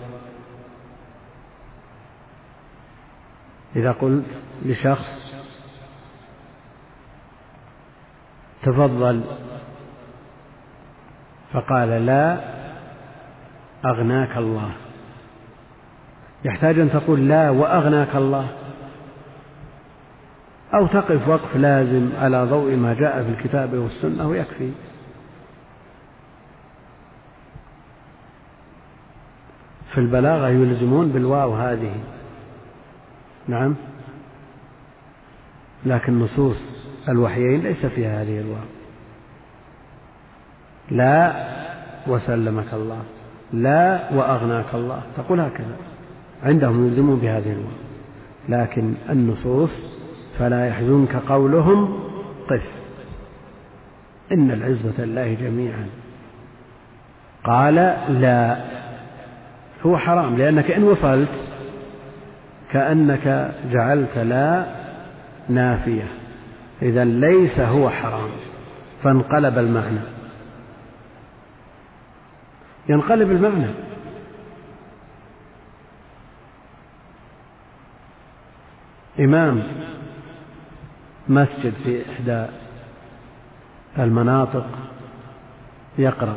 إذا 3.76 3.92
قلت 3.92 4.42
لشخص 4.64 5.34
تفضل 8.62 9.24
فقال 11.52 12.06
لا 12.06 12.40
أغناك 13.84 14.36
الله. 14.36 14.70
يحتاج 16.46 16.78
أن 16.78 16.90
تقول 16.90 17.28
لا 17.28 17.50
وأغناك 17.50 18.16
الله. 18.16 18.48
أو 20.74 20.86
تقف 20.86 21.28
وقف 21.28 21.56
لازم 21.56 22.10
على 22.18 22.44
ضوء 22.44 22.76
ما 22.76 22.94
جاء 22.94 23.22
في 23.22 23.28
الكتاب 23.30 23.74
والسنة 23.74 24.28
ويكفي. 24.28 24.70
في 29.90 29.98
البلاغة 29.98 30.48
يلزمون 30.48 31.08
بالواو 31.08 31.54
هذه. 31.54 32.00
نعم. 33.48 33.74
لكن 35.86 36.18
نصوص 36.18 36.74
الوحيين 37.08 37.60
ليس 37.60 37.86
فيها 37.86 38.22
هذه 38.22 38.40
الواو. 38.40 38.66
لا 40.90 41.46
وسلمك 42.06 42.74
الله. 42.74 43.02
لا 43.52 44.12
وأغناك 44.14 44.74
الله. 44.74 45.02
تقول 45.16 45.40
هكذا. 45.40 45.76
عندهم 46.42 46.86
يلزمون 46.86 47.18
بهذه 47.18 47.52
الواو 47.52 47.86
لكن 48.48 48.94
النصوص 49.10 49.70
فلا 50.38 50.66
يحزنك 50.66 51.16
قولهم 51.16 51.98
قف. 52.48 52.72
إن 54.32 54.50
العزة 54.50 55.04
لله 55.04 55.34
جميعا. 55.34 55.86
قال 57.44 57.74
لا. 58.20 58.64
هو 59.86 59.98
حرام 59.98 60.36
لأنك 60.36 60.70
إن 60.70 60.82
وصلت 60.82 61.28
كأنك 62.72 63.54
جعلت 63.70 64.18
لا 64.18 64.66
نافية. 65.48 66.08
إذا 66.82 67.04
ليس 67.04 67.60
هو 67.60 67.90
حرام. 67.90 68.30
فانقلب 69.02 69.58
المعنى. 69.58 70.00
ينقلب 72.88 73.30
المعنى. 73.30 73.85
إمام 79.20 79.62
مسجد 81.28 81.72
في 81.72 82.02
إحدى 82.10 82.46
المناطق 83.98 84.66
يقرأ. 85.98 86.36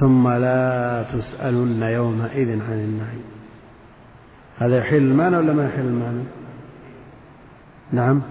ثم 0.00 0.28
لا 0.28 1.02
تسألن 1.12 1.82
يومئذ 1.82 2.50
عن 2.50 2.72
النعيم. 2.72 3.24
هذا 4.58 4.78
يحل 4.78 4.96
المعنى 4.96 5.36
ولا 5.36 5.52
ما 5.52 5.64
يحل 5.64 5.80
المعنى 5.80 6.24
نعم. 7.92 8.22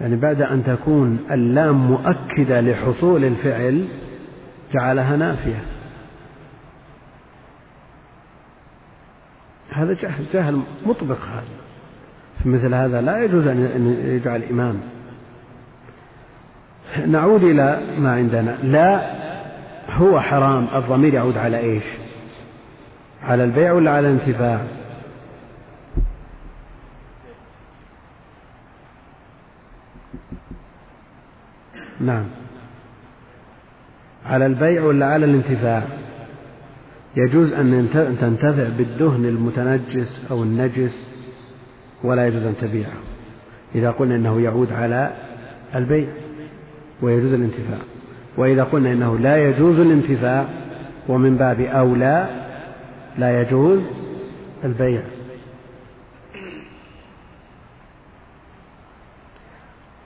يعني 0.00 0.16
بعد 0.16 0.42
أن 0.42 0.64
تكون 0.64 1.18
اللام 1.30 1.74
مؤكدة 1.74 2.60
لحصول 2.60 3.24
الفعل 3.24 3.84
جعلها 4.72 5.16
نافية. 5.16 5.73
هذا 9.70 9.92
جهل 9.92 10.24
جهل 10.32 10.60
مطبق 10.86 11.18
هذا. 11.18 11.44
في 12.42 12.48
مثل 12.48 12.74
هذا 12.74 13.00
لا 13.00 13.24
يجوز 13.24 13.46
أن 13.46 13.96
يجعل 14.04 14.42
إمام 14.42 14.80
نعود 17.06 17.44
إلى 17.44 17.80
ما 17.98 18.12
عندنا. 18.12 18.56
لا 18.62 19.14
هو 19.90 20.20
حرام. 20.20 20.66
الضمير 20.74 21.14
يعود 21.14 21.38
على 21.38 21.58
إيش؟ 21.58 21.84
على 23.22 23.44
البيع 23.44 23.72
ولا 23.72 23.90
على 23.90 24.08
الانتفاع؟ 24.08 24.60
نعم. 32.00 32.24
على 34.26 34.46
البيع 34.46 34.82
ولا 34.82 35.06
على 35.06 35.24
الانتفاع؟ 35.24 35.82
يجوز 37.16 37.52
أن 37.52 37.88
تنتفع 38.20 38.68
بالدهن 38.78 39.24
المتنجس 39.24 40.20
أو 40.30 40.42
النجس 40.42 41.06
ولا 42.04 42.26
يجوز 42.26 42.42
أن 42.42 42.54
تبيعه 42.60 42.92
إذا 43.74 43.90
قلنا 43.90 44.16
أنه 44.16 44.40
يعود 44.40 44.72
على 44.72 45.12
البيع 45.74 46.06
ويجوز 47.02 47.34
الانتفاع 47.34 47.78
وإذا 48.36 48.64
قلنا 48.64 48.92
إنه 48.92 49.18
لا 49.18 49.48
يجوز 49.48 49.80
الانتفاع 49.80 50.48
ومن 51.08 51.36
باب 51.36 51.60
أولى 51.60 52.28
لا 53.18 53.40
يجوز 53.40 53.80
البيع. 54.64 55.02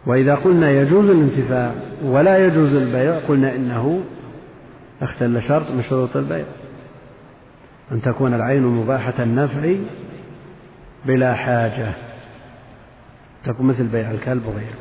وإذا 0.06 0.34
قلنا 0.34 0.70
يجوز 0.70 1.10
الانتفاع 1.10 1.74
ولا 2.04 2.46
يجوز 2.46 2.74
البيع 2.74 3.18
قلنا 3.18 3.54
إنه 3.54 4.00
اختل 5.02 5.42
شرط 5.42 5.70
من 5.70 5.82
شروط 5.82 6.16
البيع. 6.16 6.44
أن 7.92 8.02
تكون 8.02 8.34
العين 8.34 8.62
مباحة 8.62 9.14
النفع 9.18 9.74
بلا 11.06 11.34
حاجة. 11.34 11.92
تكون 13.44 13.66
مثل 13.66 13.86
بيع 13.86 14.10
الكلب 14.10 14.46
وغيره. 14.46 14.78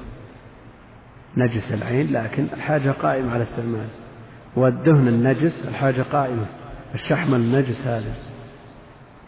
نجس 1.37 1.73
العين 1.73 2.13
لكن 2.13 2.47
الحاجة 2.53 2.91
قائمة 2.91 3.33
على 3.33 3.43
استعماله 3.43 3.89
والدهن 4.55 5.07
النجس 5.07 5.65
الحاجة 5.67 6.01
قائمة. 6.01 6.45
الشحم 6.93 7.35
النجس 7.35 7.87
هذا. 7.87 8.13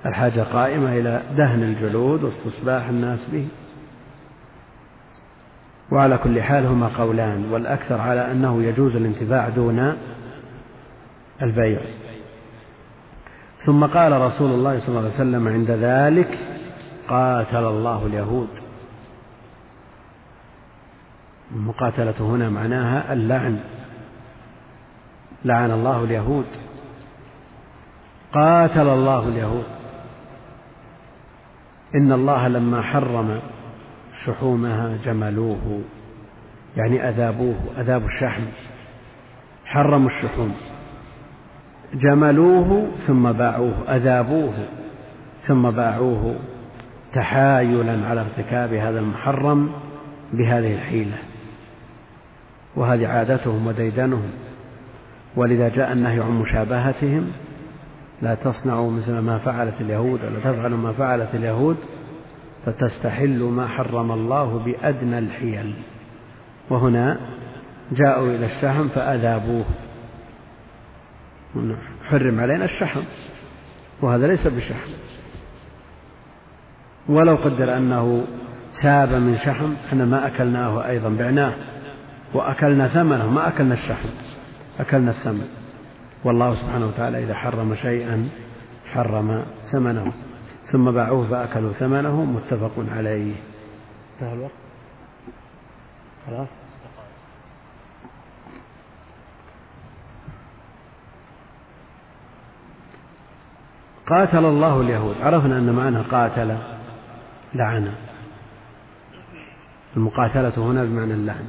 الحاجة 0.05 0.41
قائمة 0.41 0.97
إلى 0.97 1.21
دهن 1.37 1.63
الجلود 1.63 2.23
واستصباح 2.23 2.87
الناس 2.87 3.25
به. 3.31 3.47
وعلى 5.91 6.17
كل 6.17 6.41
حال 6.41 6.65
هما 6.65 6.87
قولان 6.87 7.45
والأكثر 7.51 8.01
على 8.01 8.31
أنه 8.31 8.63
يجوز 8.63 8.95
الانتفاع 8.95 9.49
دون 9.49 9.93
البيع. 11.41 11.79
ثم 13.65 13.85
قال 13.85 14.21
رسول 14.21 14.51
الله 14.51 14.79
صلى 14.79 14.89
الله 14.89 14.99
عليه 14.99 15.09
وسلم 15.09 15.47
عند 15.47 15.71
ذلك 15.71 16.37
قاتل 17.09 17.65
الله 17.65 18.05
اليهود. 18.05 18.49
المقاتلة 21.51 22.15
هنا 22.19 22.49
معناها 22.49 23.13
اللعن. 23.13 23.59
لعن 25.45 25.71
الله 25.71 26.03
اليهود. 26.03 26.45
قاتل 28.33 28.89
الله 28.89 29.27
اليهود. 29.27 29.65
إن 31.95 32.11
الله 32.11 32.47
لما 32.47 32.81
حرم 32.81 33.41
شحومها 34.25 34.97
جملوه. 35.05 35.81
يعني 36.77 37.09
أذابوه 37.09 37.55
أذابوا 37.77 38.07
الشحم. 38.07 38.45
حرموا 39.65 40.09
الشحوم. 40.09 40.55
جملوه 41.93 42.87
ثم 42.97 43.31
باعوه 43.31 43.73
أذابوه 43.95 44.53
ثم 45.41 45.69
باعوه 45.69 46.35
تحايلا 47.13 48.07
على 48.07 48.21
ارتكاب 48.21 48.73
هذا 48.73 48.99
المحرم 48.99 49.71
بهذه 50.33 50.73
الحيلة. 50.73 51.17
وهذه 52.75 53.07
عادتهم 53.07 53.67
وديدنهم. 53.67 54.31
ولذا 55.35 55.69
جاء 55.69 55.91
النهي 55.91 56.19
عن 56.19 56.31
مشابهتهم 56.31 57.31
لا 58.21 58.35
تصنعوا 58.35 58.91
مثل 58.91 59.19
ما 59.19 59.37
فعلت 59.37 59.81
اليهود 59.81 60.19
ولا 60.25 60.39
تفعلوا 60.39 60.77
ما 60.77 60.91
فعلت 60.91 61.35
اليهود 61.35 61.77
فتستحل 62.65 63.43
ما 63.43 63.67
حرم 63.67 64.11
الله 64.11 64.59
بأدنى 64.59 65.19
الحيل. 65.19 65.75
وهنا 66.69 67.17
جاءوا 67.91 68.27
إلى 68.27 68.45
الشحم 68.45 68.87
فأذابوه. 68.87 69.65
حرم 72.09 72.39
علينا 72.39 72.65
الشحم. 72.65 73.01
وهذا 74.01 74.27
ليس 74.27 74.47
بشحم. 74.47 74.91
ولو 77.09 77.35
قدر 77.35 77.77
أنه 77.77 78.27
ثاب 78.73 79.13
من 79.13 79.37
شحم 79.37 79.73
إحنا 79.87 80.05
ما 80.05 80.27
أكلناه 80.27 80.87
أيضا 80.87 81.09
بعناه. 81.09 81.53
وأكلنا 82.33 82.87
ثمنه 82.87 83.29
ما 83.29 83.47
أكلنا 83.47 83.73
الشحم 83.73 84.09
أكلنا 84.79 85.11
الثمن. 85.11 85.47
والله 86.23 86.55
سبحانه 86.55 86.87
وتعالى 86.87 87.23
إذا 87.23 87.33
حرم 87.33 87.75
شيئا 87.75 88.29
حرم 88.93 89.45
ثمنه. 89.65 90.13
ثم 90.65 90.91
باعوه 90.91 91.27
فأكلوا 91.27 91.71
ثمنه 91.71 92.25
متفق 92.25 92.71
عليه. 92.95 93.33
انتهى 94.13 94.33
الوقت. 94.33 94.51
خلاص. 96.27 96.68
قاتل 104.09 104.45
الله 104.45 104.81
اليهود. 104.81 105.15
عرفنا 105.21 105.57
أن 105.57 105.73
معنى 105.73 106.01
قاتل 106.01 106.57
لعن. 107.55 107.93
المقاتلة 109.97 110.53
هنا 110.57 110.83
بمعنى 110.83 111.13
اللعن. 111.13 111.45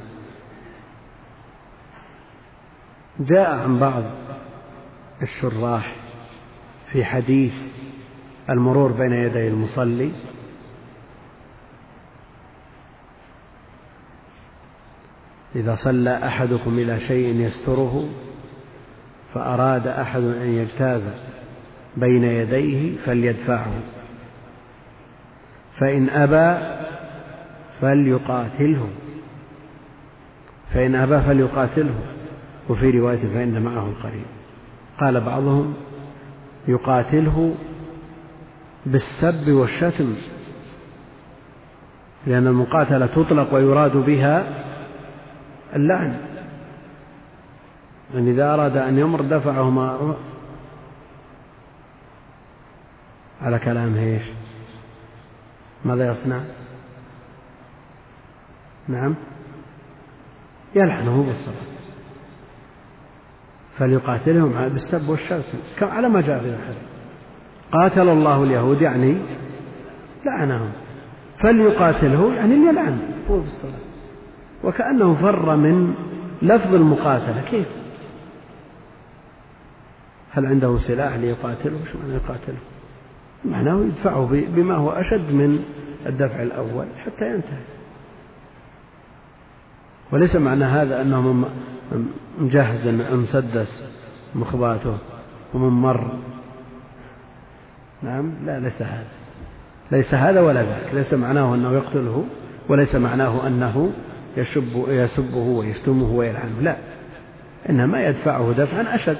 جاء 3.19 3.51
عن 3.51 3.79
بعض 3.79 4.03
الشراح 5.21 5.95
في 6.87 7.05
حديث 7.05 7.53
المرور 8.49 8.91
بين 8.91 9.13
يدي 9.13 9.47
المصلي. 9.47 10.11
إذا 15.55 15.75
صلى 15.75 16.27
أحدكم 16.27 16.79
إلى 16.79 16.99
شيء 16.99 17.35
يستره 17.35 18.09
فأراد 19.33 19.87
أحد 19.87 20.21
أن 20.21 20.47
يجتاز 20.47 21.09
بين 21.97 22.23
يديه 22.23 22.97
فليدفعه. 22.97 23.71
فإن 25.73 26.09
أبى 26.09 26.77
فليقاتله. 27.81 28.87
فإن 30.69 30.95
أبى 30.95 31.21
فليقاتله. 31.21 31.99
وفي 32.69 32.99
رواية 32.99 33.17
فإن 33.17 33.61
معه 33.61 33.87
القريب. 33.87 34.25
قال 34.99 35.21
بعضهم 35.21 35.73
يقاتله 36.67 37.55
بالسب 38.85 39.51
والشتم. 39.51 40.15
لأن 42.27 42.47
المقاتلة 42.47 43.05
تطلق 43.05 43.53
ويراد 43.53 43.97
بها 43.97 44.63
اللعن. 45.75 46.17
يعني 48.13 48.31
إذا 48.31 48.53
أراد 48.53 48.77
أن 48.77 48.99
يمر 48.99 49.21
دفعهما 49.21 50.15
على 53.41 53.59
كلام 53.59 53.95
إيش؟ 53.95 54.23
ماذا 55.85 56.11
يصنع؟ 56.11 56.41
نعم. 58.87 59.15
يلعنه 60.75 61.23
بالصلاة 61.23 61.71
فليقاتلهم 63.77 64.69
بالسب 64.69 65.09
والشتم 65.09 65.57
على 65.81 66.09
ما 66.09 66.21
جاء 66.21 66.39
في 66.39 66.45
الحديث. 66.45 66.77
قاتل 67.71 68.09
الله 68.09 68.43
اليهود 68.43 68.81
يعني 68.81 69.17
لعنهم. 70.25 70.71
فليقاتله 71.37 72.35
يعني 72.35 72.55
ليلعن. 72.55 72.99
هو 73.29 73.39
بالصلاة 73.39 73.79
وكأنه 74.63 75.13
فر 75.13 75.55
من 75.55 75.93
لفظ 76.41 76.75
المقاتلة. 76.75 77.41
كيف؟ 77.51 77.67
هل 80.31 80.45
عنده 80.45 80.77
سلاح 80.77 81.15
ليقاتله؟ 81.15 81.79
شو 81.91 81.97
معنى 81.97 82.13
يقاتله؟ 82.13 82.57
معناه 83.45 83.79
يدفعه 83.85 84.29
بما 84.31 84.75
هو 84.75 84.89
أشد 84.89 85.33
من 85.33 85.63
الدفع 86.05 86.43
الأول 86.43 86.85
حتى 87.05 87.33
ينتهي. 87.33 87.63
وليس 90.11 90.35
معنى 90.35 90.65
هذا 90.65 91.01
أنه 91.01 91.49
مجهز 92.39 92.87
مسدس 92.87 93.85
مخباته 94.35 94.97
وممر. 95.53 96.13
نعم 98.03 98.33
لا 98.45 98.59
ليس 98.59 98.81
هذا. 98.81 99.07
ليس 99.91 100.13
هذا 100.13 100.41
ولا 100.41 100.63
ذاك. 100.63 100.93
ليس 100.93 101.13
معناه 101.13 101.55
أنه 101.55 101.73
يقتله 101.73 102.25
وليس 102.69 102.95
معناه 102.95 103.47
أنه 103.47 103.91
يشب 104.37 104.85
يسبه 104.87 105.37
ويشتمه 105.37 106.11
ويلعنه. 106.11 106.61
لا. 106.61 106.77
إنما 107.69 108.07
يدفعه 108.07 108.53
دفعا 108.57 108.95
أشد 108.95 109.17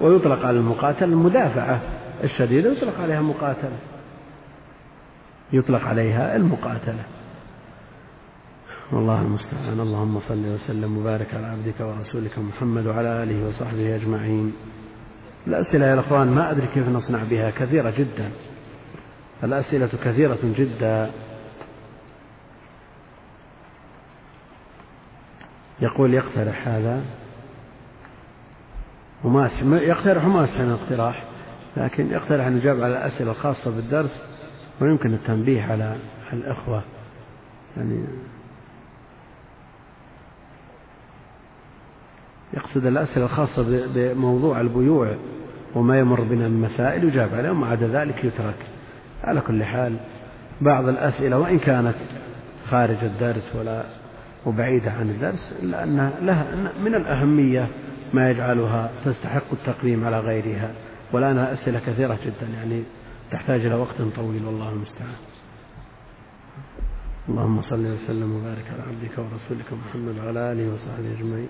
ويطلق 0.00 0.46
على 0.46 0.58
المقاتل 0.58 1.04
المدافعة 1.04 1.80
الشديدة 2.22 2.72
يطلق 2.72 3.00
عليها 3.00 3.20
مقاتلة. 3.20 3.78
يطلق 5.52 5.84
عليها 5.84 6.36
المقاتلة. 6.36 7.04
والله 8.92 9.22
المستعان. 9.22 9.80
اللهم 9.80 10.20
صل 10.20 10.46
وسلم 10.46 10.98
وبارك 10.98 11.34
على 11.34 11.46
عبدك 11.46 11.80
ورسولك 11.80 12.38
محمد 12.38 12.86
وعلى 12.86 13.22
آله 13.22 13.46
وصحبه 13.46 13.96
أجمعين. 13.96 14.52
الأسئلة 15.46 15.86
يا 15.86 15.94
الأخوان 15.94 16.34
ما 16.34 16.50
أدري 16.50 16.66
كيف 16.66 16.88
نصنع 16.88 17.22
بها. 17.30 17.50
كثيرة 17.50 17.94
جدا. 17.98 18.30
الأسئلة 19.44 19.90
كثيرة 20.04 20.38
جدا. 20.42 21.10
يقول 25.80 26.14
يقترح 26.14 26.68
هذا 26.68 27.02
وما 29.24 29.50
يقترح 29.62 30.24
وما 30.24 30.44
أسحن 30.44 30.62
الاقتراح. 30.62 31.31
لكن 31.76 32.10
يقترح 32.10 32.46
أن 32.46 32.56
يجاب 32.56 32.82
على 32.82 32.92
الأسئلة 32.98 33.30
الخاصة 33.30 33.70
بالدرس 33.70 34.22
ويمكن 34.80 35.14
التنبيه 35.14 35.62
على 35.62 35.96
الإخوة. 36.32 36.82
يعني 37.76 38.04
يقصد 42.54 42.86
الأسئلة 42.86 43.24
الخاصة 43.24 43.86
بموضوع 43.94 44.60
البيوع 44.60 45.16
وما 45.74 45.98
يمر 45.98 46.20
بنا 46.20 46.48
من 46.48 46.60
مسائل 46.60 47.04
يجاب 47.04 47.34
عليها 47.34 47.50
وما 47.50 47.66
عدا 47.66 47.88
ذلك 47.88 48.24
يترك. 48.24 48.54
على 49.24 49.40
كل 49.40 49.64
حال 49.64 49.96
بعض 50.60 50.88
الأسئلة 50.88 51.38
وإن 51.38 51.58
كانت 51.58 51.94
خارج 52.66 53.04
الدرس 53.04 53.56
ولا 53.56 53.84
وبعيدة 54.46 54.92
عن 54.92 55.10
الدرس 55.10 55.54
إلا 55.62 55.84
أنها 55.84 56.12
لها 56.20 56.46
من 56.84 56.94
الأهمية 56.94 57.68
ما 58.14 58.30
يجعلها 58.30 58.90
تستحق 59.04 59.52
التقديم 59.52 60.04
على 60.04 60.20
غيرها. 60.20 60.70
والآن 61.12 61.38
أسئلة 61.38 61.78
كثيرة 61.78 62.18
جدا 62.26 62.46
يعني 62.46 62.82
تحتاج 63.30 63.66
إلى 63.66 63.74
وقت 63.74 64.02
طويل 64.16 64.44
والله 64.44 64.68
المستعان. 64.68 65.14
اللهم 67.28 67.60
صل 67.60 67.86
وسلم 67.86 68.36
وبارك 68.36 68.66
على 68.72 68.82
عبدك 68.82 69.18
ورسولك 69.18 69.72
محمد 69.72 70.18
وعلى 70.18 70.52
آله 70.52 70.74
وصحبه 70.74 71.12
أجمعين. 71.18 71.48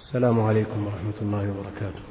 السلام 0.00 0.40
عليكم 0.40 0.86
ورحمة 0.86 1.18
الله 1.22 1.50
وبركاته. 1.50 2.02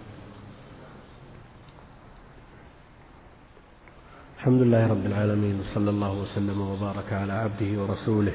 الحمد 4.37 4.61
لله 4.61 4.87
رب 4.87 5.05
العالمين 5.05 5.59
وصلى 5.59 5.89
الله 5.89 6.21
وسلم 6.21 6.61
وبارك 6.61 7.13
على 7.13 7.33
عبده 7.33 7.81
ورسوله 7.81 8.33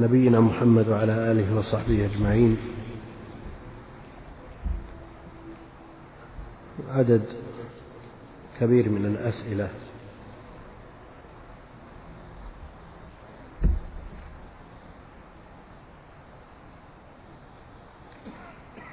نبينا 0.00 0.40
محمد 0.40 0.88
وعلى 0.88 1.32
آله 1.32 1.56
وصحبه 1.56 2.04
أجمعين. 2.04 2.56
عدد 6.94 7.22
كبير 8.60 8.88
من 8.88 9.06
الأسئلة. 9.06 9.68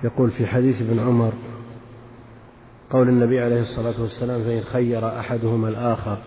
يقول 0.04 0.32
في 0.32 0.48
حديث 0.48 0.82
ابن 0.82 1.00
عمر 1.00 1.34
قول 2.90 3.10
النبي 3.10 3.40
عليه 3.40 3.62
الصلاة 3.62 4.02
والسلام 4.02 4.44
فإن 4.44 4.62
خير 4.62 5.20
أحدهما 5.20 5.70
الآخر 5.70 6.18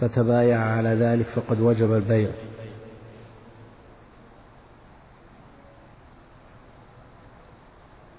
فتبايع 0.00 0.60
على 0.60 0.88
ذلك 0.88 1.26
فقد 1.26 1.60
وجب 1.60 1.92
البيع. 1.92 2.30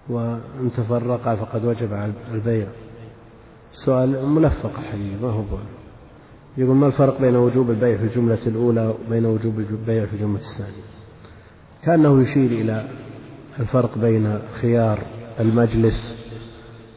وإن 0.09 0.71
تفرقا 0.77 1.35
فقد 1.35 1.65
وجب 1.65 2.13
البيع. 2.33 2.67
السؤال 3.71 4.25
ملفق 4.25 4.79
الحقيقة 4.79 5.21
ما 5.21 5.29
هو. 5.29 5.43
يقول 6.57 6.75
ما 6.75 6.87
الفرق 6.87 7.21
بين 7.21 7.35
وجوب 7.35 7.69
البيع 7.69 7.97
في 7.97 8.03
الجملة 8.03 8.47
الأولى 8.47 8.93
وبين 9.07 9.25
وجوب 9.25 9.59
البيع 9.59 10.05
في 10.05 10.13
الجملة 10.13 10.39
الثانية؟ 10.39 10.83
كأنه 11.83 12.21
يشير 12.21 12.51
إلى 12.51 12.87
الفرق 13.59 13.97
بين 13.97 14.39
خيار 14.61 14.99
المجلس 15.39 16.15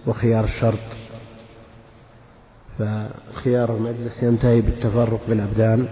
وخيار 0.06 0.44
الشرط. 0.44 0.78
فخيار 2.78 3.76
المجلس 3.76 4.22
ينتهي 4.22 4.60
بالتفرق 4.60 5.20
بالأبدان 5.28 5.88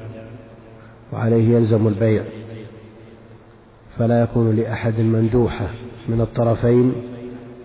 وعليه 1.12 1.56
يلزم 1.56 1.88
البيع. 1.88 2.24
فلا 3.98 4.22
يكون 4.22 4.56
لأحد 4.56 5.00
مندوحة 5.00 5.68
من 6.08 6.20
الطرفين 6.20 6.94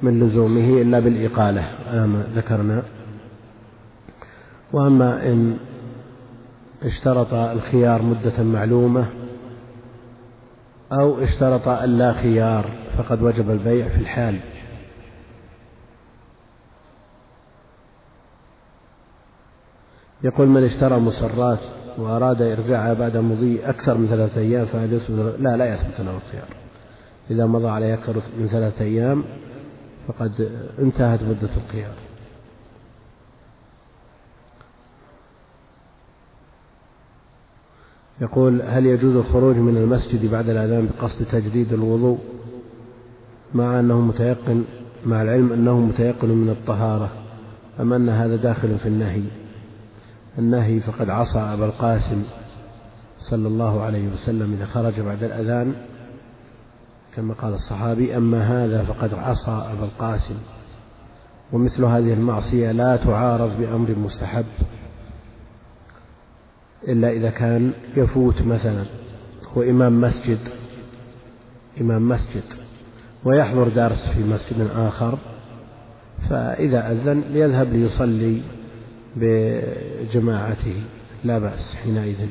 من 0.02 0.20
لزومه 0.20 0.82
إلا 0.82 1.00
بالإقالة. 1.00 1.62
آما 1.88 2.24
ذكرنا. 2.36 2.84
وأما 4.74 5.28
إن 5.28 5.58
اشترط 6.84 7.34
الخيار 7.34 8.02
مدة 8.02 8.44
معلومة 8.44 9.06
أو 10.92 11.24
اشترط 11.24 11.68
اللا 11.68 12.14
خيار 12.14 12.66
فقد 12.98 13.22
وجب 13.22 13.52
البيع 13.52 13.88
في 13.88 13.98
الحال. 13.98 14.40
يقول 20.24 20.48
من 20.48 20.64
اشترى 20.64 21.00
مسرات 21.00 21.60
وأراد 21.98 22.42
إرجاعها 22.42 22.94
بعد 22.94 23.18
مضي 23.18 23.66
أكثر 23.66 23.98
من 23.98 24.08
ثلاثة 24.08 24.42
أيام 24.42 24.66
فهل 24.66 24.94
يثبت 24.94 25.36
لا 25.40 25.58
لا 25.58 25.74
يثبت 25.74 26.00
له 26.00 26.18
الخيار. 26.18 26.61
إذا 27.32 27.46
مضى 27.46 27.68
عليه 27.68 27.94
أكثر 27.94 28.22
من 28.40 28.48
ثلاثة 28.48 28.86
أيام 28.86 29.24
فقد 30.08 30.50
انتهت 30.80 31.24
مدة 31.24 31.50
الخيار 31.66 31.94
يقول 38.22 38.62
هل 38.62 38.86
يجوز 38.86 39.16
الخروج 39.16 39.56
من 39.56 39.78
المسجد 39.78 40.32
بعد 40.32 40.50
الأذان 40.50 40.88
بقصد 40.88 41.26
تجديد 41.26 41.74
الوضوء 41.74 42.20
مع 43.54 43.80
أنه 43.80 44.02
متيقن 44.02 44.64
مع 45.06 45.22
العلم 45.22 45.54
أنه 45.54 45.80
متيقن 45.80 46.30
من 46.30 46.50
الطهارة 46.50 47.10
أم 47.80 47.94
أن 47.94 48.10
هذا 48.10 48.36
داخل 48.36 48.78
في 48.78 48.86
النهي؟ 48.86 49.24
النهي 50.40 50.80
فقد 50.80 51.10
عصى 51.10 51.40
أبا 51.40 51.66
القاسم 51.66 52.24
صلى 53.20 53.48
الله 53.48 53.82
عليه 53.82 54.08
وسلم 54.14 54.54
إذا 54.54 54.66
خرج 54.66 55.00
بعد 55.00 55.24
الأذان 55.24 55.76
كما 57.16 57.34
قال 57.34 57.54
الصحابي 57.54 58.18
أما 58.18 58.42
هذا 58.42 58.84
فقد 58.84 59.14
عصى 59.14 59.52
أبا 59.52 59.84
القاسم. 59.84 60.36
ومثل 61.54 61.84
هذه 61.84 62.14
المعصية 62.14 62.72
لا 62.72 62.96
تعارض 62.96 63.58
بأمر 63.60 63.96
مستحب 63.96 64.46
إلا 66.88 67.12
إذا 67.12 67.30
كان 67.30 67.74
يفوت 67.98 68.42
مثلا 68.42 68.86
هو 69.58 69.62
إمام 69.62 70.02
مسجد 70.02 70.40
إمام 71.82 72.10
مسجد 72.10 72.44
ويحضر 73.24 73.68
درس 73.70 74.08
في 74.08 74.24
مسجد 74.24 74.70
آخر 74.76 75.18
فإذا 76.30 76.92
أذن 76.92 77.24
ليذهب 77.30 77.74
ليصلي 77.74 78.42
بجماعته 79.16 80.84
لا 81.24 81.40
بأس 81.40 81.76
حينئذ. 81.76 82.28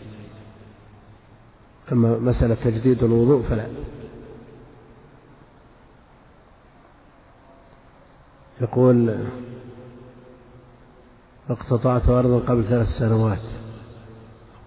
أما 1.92 2.18
مسألة 2.18 2.54
تجديد 2.54 3.02
الوضوء 3.02 3.42
فلا. 3.42 3.66
يقول 8.60 9.18
اقتطعت 11.50 12.08
أرضا 12.08 12.38
قبل 12.38 12.64
ثلاث 12.64 12.88
سنوات. 12.88 13.42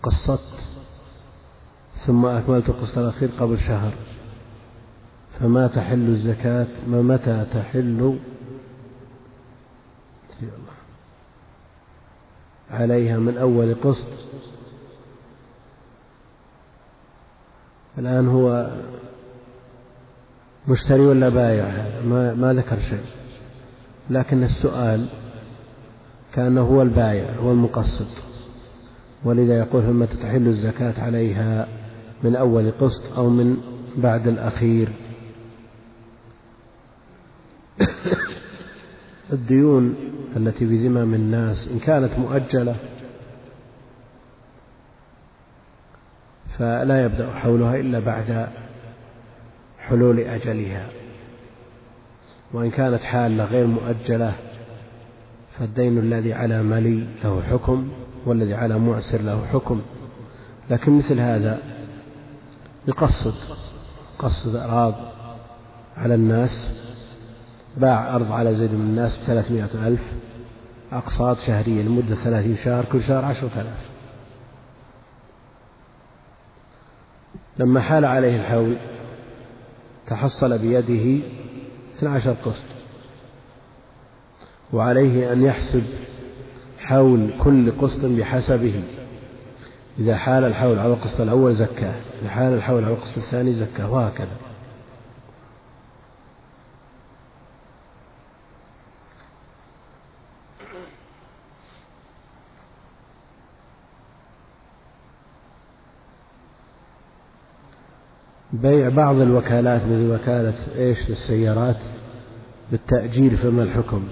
قسطت 0.03 0.63
ثم 1.95 2.25
أكملت 2.25 2.69
القسط 2.69 2.97
الأخير 2.97 3.29
قبل 3.39 3.59
شهر. 3.59 3.93
فما 5.39 5.67
تحل 5.67 6.07
الزكاة؟ 6.07 6.67
ما 6.87 7.01
متى 7.01 7.45
تحل؟ 7.53 8.17
عليها 12.71 13.17
من 13.17 13.37
أول 13.37 13.75
قسط. 13.83 14.07
الآن 17.97 18.27
هو 18.27 18.71
مشتري 20.67 21.05
ولا 21.05 21.29
بايع؟ 21.29 21.65
ما, 22.05 22.33
ما 22.33 22.53
ذكر 22.53 22.79
شيء. 22.79 23.22
لكن 24.09 24.43
السؤال 24.43 25.05
كأنه 26.33 26.61
هو 26.61 26.81
البايع 26.81 27.35
هو 27.35 27.51
المقسط 27.51 28.07
ولذا 29.23 29.57
يقول 29.57 29.83
فما 29.83 30.05
تحل 30.05 30.47
الزكاة 30.47 31.03
عليها 31.03 31.67
من 32.23 32.35
أول 32.35 32.71
قسط 32.71 33.17
أو 33.17 33.29
من 33.29 33.57
بعد 33.97 34.27
الأخير. 34.27 34.89
الديون 39.33 39.95
التي 40.35 40.67
في 40.67 40.87
ذمم 40.87 41.13
الناس 41.13 41.67
إن 41.67 41.79
كانت 41.79 42.19
مؤجلة 42.19 42.75
فلا 46.57 47.05
يبدأ 47.05 47.31
حولها 47.31 47.79
إلا 47.79 47.99
بعد 47.99 48.49
حلول 49.79 50.19
أجلها. 50.19 51.02
وإن 52.53 52.71
كانت 52.71 53.01
حالة 53.01 53.45
غير 53.45 53.67
مؤجلة 53.67 54.33
فالدين 55.51 55.97
الذي 55.97 56.33
على 56.33 56.63
ملي 56.63 57.07
له 57.23 57.41
حكم 57.41 57.91
والذي 58.25 58.53
على 58.53 58.79
معسر 58.79 59.21
له 59.21 59.45
حكم. 59.45 59.81
لكن 60.69 60.97
مثل 60.97 61.19
هذا 61.19 61.59
يقصد 62.87 63.33
قصد 64.19 64.55
أراض 64.55 64.95
على 65.97 66.15
الناس. 66.15 66.71
باع 67.77 68.15
أرض 68.15 68.31
على 68.31 68.55
زيد 68.55 68.71
من 68.71 68.81
الناس 68.81 69.17
بثلاثمائة 69.17 69.87
ألف 69.87 70.13
أقساط 70.91 71.39
شهرية 71.39 71.81
لمدة 71.81 72.15
ثلاثين 72.15 72.55
شهر 72.55 72.85
كل 72.85 73.01
شهر 73.01 73.25
عشرة 73.25 73.51
آلاف. 73.55 73.89
لما 77.57 77.79
حال 77.79 78.05
عليه 78.05 78.41
الحول 78.41 78.75
تحصل 80.07 80.57
بيده 80.57 81.25
اثنى 81.97 82.09
عشر 82.09 82.35
قسط. 82.45 82.63
وعليه 84.73 85.33
أن 85.33 85.41
يحسب 85.41 85.83
حول 86.79 87.29
كل 87.43 87.71
قسط 87.71 88.05
بحسبه. 88.05 88.83
إذا 89.99 90.15
حال 90.15 90.43
الحول 90.43 90.79
على 90.79 90.93
القسط 90.93 91.21
الأول 91.21 91.53
زكاه 91.53 91.95
إذا 92.21 92.29
حال 92.29 92.53
الحول 92.53 92.83
على 92.83 92.93
القسط 92.93 93.17
الثاني 93.17 93.53
زكاه 93.53 93.91
وهكذا. 93.91 94.42
بيع 108.53 108.89
بعض 108.89 109.15
الوكالات 109.15 109.81
مثل 109.81 110.11
وكالة 110.11 110.53
إيش 110.77 111.09
للسيارات 111.09 111.79
بالتأجير 112.71 113.35
فما 113.35 113.63
الحكم؟ 113.63 114.03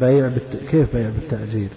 بيع 0.00 0.28
بالت... 0.28 0.56
كيف 0.70 0.96
بيع 0.96 1.10
بالتأجير؟ 1.10 1.68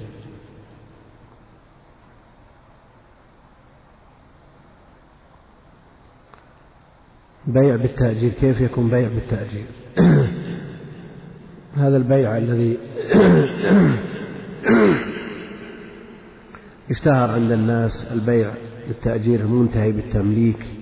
بيع 7.47 7.75
بالتأجير 7.75 8.31
كيف 8.31 8.61
يكون 8.61 8.89
بيع 8.89 9.07
بالتأجير؟ 9.07 9.65
هذا 11.77 11.97
البيع 11.97 12.37
الذي 12.37 12.77
اشتهر 16.91 17.31
عند 17.31 17.51
الناس 17.51 18.07
البيع 18.11 18.53
بالتأجير 18.87 19.39
المنتهي 19.39 19.91
بالتمليك 19.91 20.80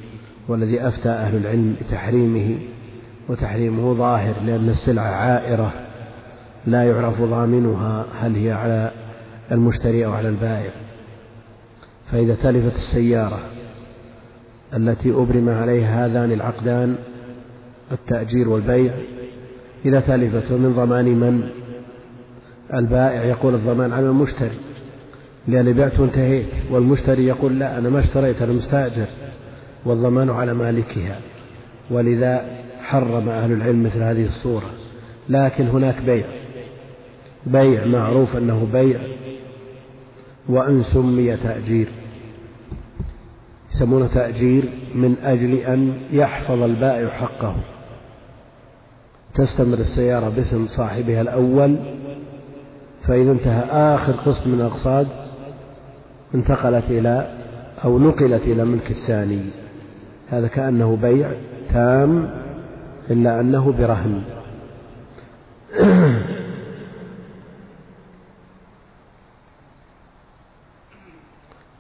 والذي 0.50 0.88
أفتى 0.88 1.10
أهل 1.10 1.36
العلم 1.38 1.76
بتحريمه 1.82 2.58
وتحريمه 3.30 3.94
ظاهر 3.94 4.34
لأن 4.46 4.70
السلعة 4.70 5.08
عائرة 5.08 5.74
لا 6.68 6.84
يعرف 6.84 7.22
ضامنها 7.22 8.06
هل 8.22 8.36
هي 8.36 8.52
على 8.52 8.92
المشتري 9.52 10.06
أو 10.06 10.12
على 10.12 10.30
البائع. 10.30 10.72
فإذا 12.12 12.36
تلفت 12.36 12.76
السيارة 12.76 13.40
التي 14.74 15.12
أبرم 15.12 15.50
عليها 15.50 16.06
هذان 16.06 16.32
العقدان 16.32 16.96
التأجير 17.92 18.50
والبيع 18.50 18.94
إذا 19.86 20.00
تلفت 20.00 20.44
فمن 20.44 20.74
ضمان 20.74 21.06
من؟ 21.06 21.50
البائع 22.74 23.24
يقول 23.24 23.56
الضمان 23.56 23.94
على 23.94 24.06
المشتري 24.06 24.58
لأني 25.48 25.74
بعت 25.74 26.00
وانتهيت 26.00 26.54
والمشتري 26.72 27.26
يقول 27.26 27.60
لا 27.60 27.78
أنا 27.78 27.90
ما 27.90 28.00
اشتريت 28.00 28.42
أنا 28.42 28.54
مستأجر. 28.54 29.08
والضمان 29.86 30.30
على 30.30 30.54
مالكها. 30.54 31.20
ولذا 31.92 32.46
حرم 32.82 33.30
أهل 33.30 33.52
العلم 33.52 33.84
مثل 33.84 34.02
هذه 34.02 34.26
الصورة. 34.26 34.70
لكن 35.30 35.68
هناك 35.68 36.02
بيع. 36.02 36.26
بيع 37.46 37.86
معروف 37.86 38.38
أنه 38.38 38.68
بيع. 38.74 39.00
وأن 40.50 40.84
سمي 40.84 41.38
تأجير. 41.38 41.88
يسمونه 43.72 44.08
تأجير 44.08 44.64
من 44.96 45.16
أجل 45.24 45.54
أن 45.54 45.94
يحفظ 46.12 46.62
البائع 46.64 47.10
حقه. 47.10 47.56
تستمر 49.34 49.78
السيارة 49.78 50.30
باسم 50.30 50.68
صاحبها 50.68 51.22
الأول. 51.22 51.78
فإذا 53.02 53.32
انتهى 53.32 53.64
آخر 53.72 54.14
قسط 54.14 54.48
من 54.48 54.54
الأقساط 54.54 55.06
انتقلت 56.36 56.86
إلى 56.90 57.38
أو 57.84 58.00
نقلت 58.00 58.44
إلى 58.44 58.66
ملك 58.66 58.90
الثاني. 58.92 59.42
هذا 60.32 60.48
كأنه 60.48 60.96
بيع 61.02 61.32
تام 61.70 62.30
إلا 63.12 63.40
أنه 63.40 63.72
برهن. 63.72 64.22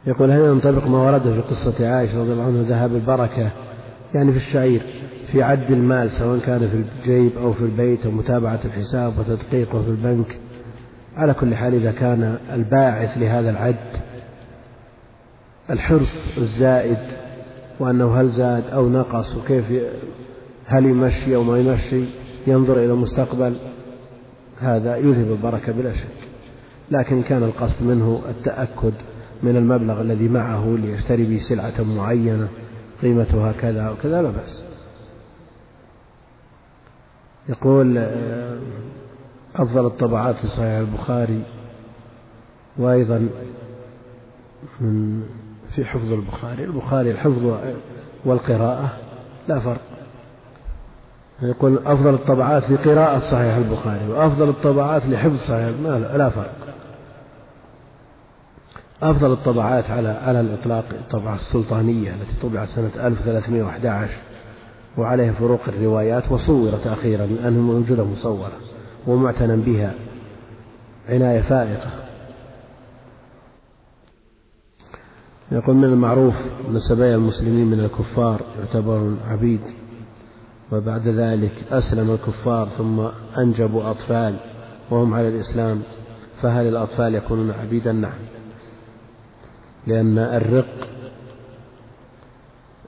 يقول 0.08 0.32
هل 0.32 0.40
ينطبق 0.40 0.88
ما 0.88 0.98
ورد 0.98 1.22
في 1.22 1.42
قصة 1.42 1.90
عائشة 1.90 2.22
رضي 2.22 2.32
الله 2.32 2.44
عنها 2.44 2.64
ذهاب 2.64 2.96
البركة 2.96 3.52
يعني 4.16 4.32
في 4.32 4.38
الشعير 4.38 4.82
في 5.32 5.44
عد 5.44 5.72
المال 5.72 6.12
سواء 6.12 6.40
كان 6.40 6.68
في 6.70 6.76
الجيب 6.76 7.38
أو 7.38 7.54
في 7.54 7.62
البيت 7.62 8.06
أو 8.06 8.12
متابعة 8.12 8.60
الحساب 8.66 9.20
وتدقيقه 9.20 9.82
في 9.82 9.90
البنك؟ 9.90 10.38
على 11.18 11.34
كل 11.34 11.56
حال 11.56 11.74
إذا 11.74 11.92
كان 11.92 12.38
الباعث 12.54 13.18
لهذا 13.18 13.50
العد 13.50 13.76
الحرص 15.70 16.38
الزائد 16.38 16.98
وأنه 17.80 18.22
هل 18.22 18.30
زاد 18.30 18.64
أو 18.68 18.89
نقص 18.89 19.35
وكيف 19.35 19.84
هل 20.65 20.85
يمشي 20.85 21.35
أو 21.35 21.43
ما 21.43 21.60
يمشي 21.60 22.03
ينظر 22.47 22.77
إلى 22.77 22.93
المستقبل. 22.93 23.56
هذا 24.60 24.97
يذهب 24.97 25.31
البركة 25.31 25.72
بلا 25.72 25.93
شك. 25.93 26.07
لكن 26.91 27.22
كان 27.23 27.43
القصد 27.43 27.84
منه 27.84 28.22
التأكد 28.30 28.93
من 29.43 29.57
المبلغ 29.57 30.01
الذي 30.01 30.27
معه 30.27 30.76
ليشتري 30.80 31.23
به 31.23 31.38
سلعة 31.38 31.84
معينة 31.84 32.47
قيمتها 33.01 33.51
كذا 33.51 33.89
وكذا 33.89 34.22
لا 34.22 34.30
بأس. 34.30 34.64
يقول 37.49 37.97
آه، 37.97 38.60
أفضل 39.56 39.85
الطبعات 39.85 40.35
في 40.35 40.47
صحيح 40.47 40.77
البخاري. 40.77 41.41
وأيضا 42.77 43.30
من 44.81 45.23
في 45.84 45.85
حفظ 45.85 46.14
البخاري. 46.14 46.64
البخاري 46.64 47.11
الحفظ 47.11 47.57
والقراءة 48.26 48.89
لا 49.47 49.60
فرق. 49.60 49.81
يقول 51.41 51.80
أفضل 51.85 52.14
الطبعات 52.14 52.64
في 52.64 52.76
قراءة 52.76 53.19
صحيح 53.19 53.56
البخاري 53.56 54.07
وأفضل 54.07 54.49
الطبعات 54.49 55.06
لحفظ 55.06 55.38
صحيح 55.38 55.69
ما 55.84 55.99
لا 55.99 56.30
فرق. 56.30 56.56
أفضل 59.03 59.31
الطبعات 59.31 59.89
على 59.89 60.10
على 60.10 60.39
الإطلاق 60.39 60.85
الطبعة 60.91 61.35
السلطانية 61.35 62.14
التي 62.14 62.34
طبعت 62.41 62.68
سنة 62.68 63.07
1311 63.07 64.14
وعليها 64.97 65.31
فروق 65.31 65.61
الروايات 65.68 66.31
وصورت 66.31 66.88
أخيرا 66.88 67.26
لأنها 67.26 67.61
موجودة 67.61 68.03
مصورة 68.03 68.51
ومعتنى 69.07 69.56
بها. 69.56 69.93
عناية 71.10 71.41
فائقة. 71.41 72.09
يقول 75.52 75.76
من 75.76 75.84
المعروف 75.84 76.36
أن 76.70 76.80
سبايا 76.80 77.16
المسلمين 77.16 77.68
من 77.68 77.80
الكفار 77.80 78.42
يعتبرون 78.60 79.20
عبيد 79.28 79.62
وبعد 80.72 81.08
ذلك 81.08 81.54
أسلم 81.72 82.12
الكفار 82.12 82.70
ثم 82.70 83.08
أنجبوا 83.38 83.90
أطفال 83.90 84.36
وهم 84.92 85.14
على 85.14 85.28
الإسلام 85.28 85.82
فهل 86.42 86.68
الأطفال 86.68 87.16
يكونون 87.16 87.52
عبيدا؟ 87.52 87.92
نعم. 87.92 88.20
لأن 89.88 90.18
الرق 90.18 90.90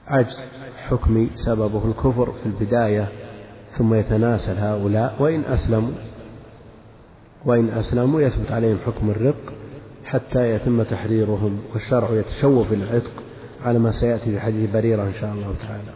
عجز 0.08 0.38
حكمي 0.76 1.30
سببه 1.34 1.88
الكفر 1.88 2.32
في 2.32 2.46
البداية 2.46 3.08
ثم 3.70 3.94
يتناسل 3.94 4.58
هؤلاء 4.58 5.16
وإن 5.18 5.44
أسلموا 5.44 5.92
وإن 7.44 7.68
أسلموا 7.68 8.20
يثبت 8.20 8.52
عليهم 8.52 8.78
حكم 8.86 9.10
الرق 9.10 9.61
حتى 10.12 10.54
يتم 10.54 10.82
تحريرهم 10.82 11.62
والشرع 11.72 12.10
يتشوف 12.10 12.72
العتق 12.72 13.22
على 13.64 13.78
ما 13.78 13.90
سيأتي 13.92 14.30
في 14.30 14.40
حديث 14.40 14.70
بريرة 14.70 15.02
إن 15.02 15.12
شاء 15.12 15.32
الله 15.32 15.54
تعالى. 15.62 15.92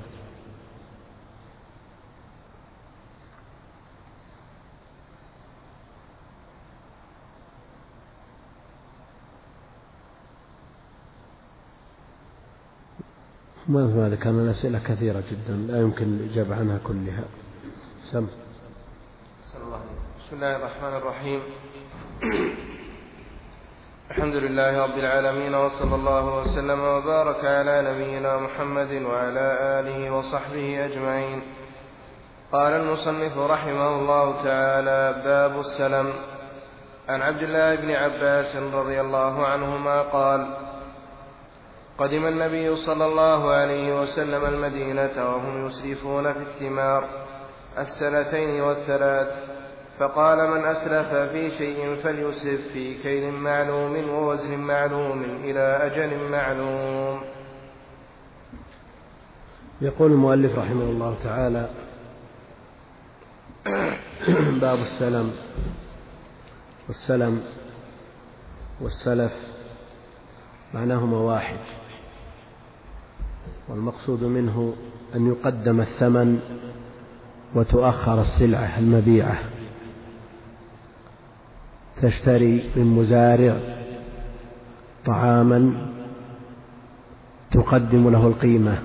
ما 13.69 14.09
ذكرنا 14.09 14.43
الأسئلة 14.43 14.79
كثيرة 14.79 15.23
جدا 15.31 15.57
لا 15.57 15.81
يمكن 15.81 16.05
الإجابة 16.05 16.57
عنها 16.57 16.79
كلها. 16.85 17.25
سم. 18.05 18.27
بسم 20.19 20.37
الله 20.37 20.57
الرحمن 20.57 20.97
الرحيم. 20.97 21.41
الحمد 24.11 24.35
لله 24.35 24.85
رب 24.85 24.99
العالمين 24.99 25.55
وصلى 25.55 25.95
الله 25.95 26.39
وسلم 26.39 26.81
وبارك 26.81 27.45
على 27.45 27.83
نبينا 27.83 28.37
محمد 28.39 29.03
وعلى 29.03 29.59
آله 29.61 30.11
وصحبه 30.11 30.85
أجمعين. 30.85 31.43
قال 32.53 32.73
المصنف 32.73 33.39
رحمه 33.39 33.89
الله 33.99 34.43
تعالى 34.43 35.23
باب 35.25 35.61
السلم. 35.61 36.13
عن 37.09 37.23
عبد 37.23 37.43
الله 37.43 37.75
بن 37.75 37.91
عباس 37.91 38.57
رضي 38.57 39.01
الله 39.01 39.47
عنهما 39.47 40.03
قال 40.03 40.55
قدم 41.99 42.27
النبي 42.27 42.77
صلى 42.77 43.05
الله 43.07 43.51
عليه 43.51 44.01
وسلم 44.01 44.45
المدينة 44.45 45.17
وهم 45.17 45.67
يسرفون 45.67 46.33
في 46.33 46.39
الثمار 46.39 47.05
السنتين 47.79 48.61
والثلاث. 48.63 49.56
فقال 49.99 50.51
من 50.51 50.65
أسلف 50.65 51.15
في 51.15 51.51
شيء 51.51 51.95
فليسرف 51.95 52.61
في 52.73 52.95
كيل 52.95 53.33
معلوم 53.33 54.09
ووزن 54.09 54.59
معلوم 54.59 55.23
إلى 55.23 55.61
أجل 55.61 56.31
معلوم. 56.31 57.21
يقول 59.81 60.13
المؤلف 60.13 60.59
رحمه 60.59 60.85
الله 60.85 61.17
تعالى 61.25 61.69
باب 64.63 64.79
السلم 64.79 65.33
والسلم 66.89 67.43
والسلف 68.81 69.33
معناهما 70.75 71.17
واحد 71.17 71.59
والمقصود 73.69 74.23
منه 74.23 74.75
أن 75.15 75.27
يقدم 75.27 75.81
الثمن 75.81 76.41
وتؤخر 77.55 78.21
السلعة 78.21 78.79
المبيعة. 78.79 79.56
تشتري 82.03 82.63
من 82.77 82.85
مزارع 82.85 83.57
طعاما 85.05 85.73
تقدم 87.51 88.11
له 88.11 88.27
القيمة 88.27 88.79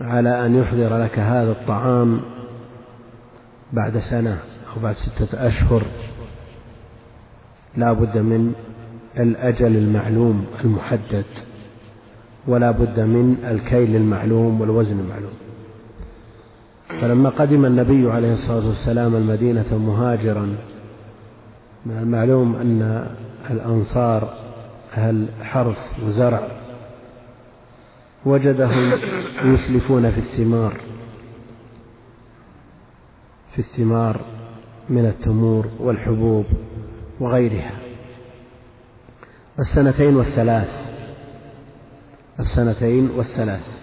على 0.00 0.46
أن 0.46 0.54
يحضر 0.54 0.98
لك 0.98 1.18
هذا 1.18 1.50
الطعام 1.50 2.20
بعد 3.72 3.98
سنة 3.98 4.38
أو 4.76 4.82
بعد 4.82 4.94
ستة 4.94 5.46
أشهر. 5.46 5.82
لا 7.76 7.92
بد 7.92 8.18
من 8.18 8.52
الأجل 9.18 9.76
المعلوم 9.76 10.46
المحدد 10.64 11.24
ولا 12.46 12.70
بد 12.70 13.00
من 13.00 13.36
الكيل 13.44 13.96
المعلوم 13.96 14.60
والوزن 14.60 15.00
المعلوم. 15.00 15.32
فلما 17.00 17.28
قدم 17.28 17.64
النبي 17.64 18.10
عليه 18.10 18.32
الصلاة 18.32 18.66
والسلام 18.66 19.14
المدينة 19.16 19.78
مهاجرا 19.78 20.54
من 21.86 21.98
المعلوم 21.98 22.56
أن 22.56 23.10
الأنصار 23.50 24.34
أهل 24.92 25.28
حرث 25.42 25.94
وزرع 26.06 26.48
وجدهم 28.24 28.92
يسلفون 29.44 30.10
في 30.10 30.18
الثمار 30.18 30.80
في 33.52 33.58
الثمار 33.58 34.20
من 34.88 35.06
التمور 35.06 35.68
والحبوب 35.80 36.44
وغيرها. 37.20 37.72
السنتين 39.58 40.16
والثلاث 40.16 40.92
السنتين 42.40 43.10
والثلاث. 43.10 43.82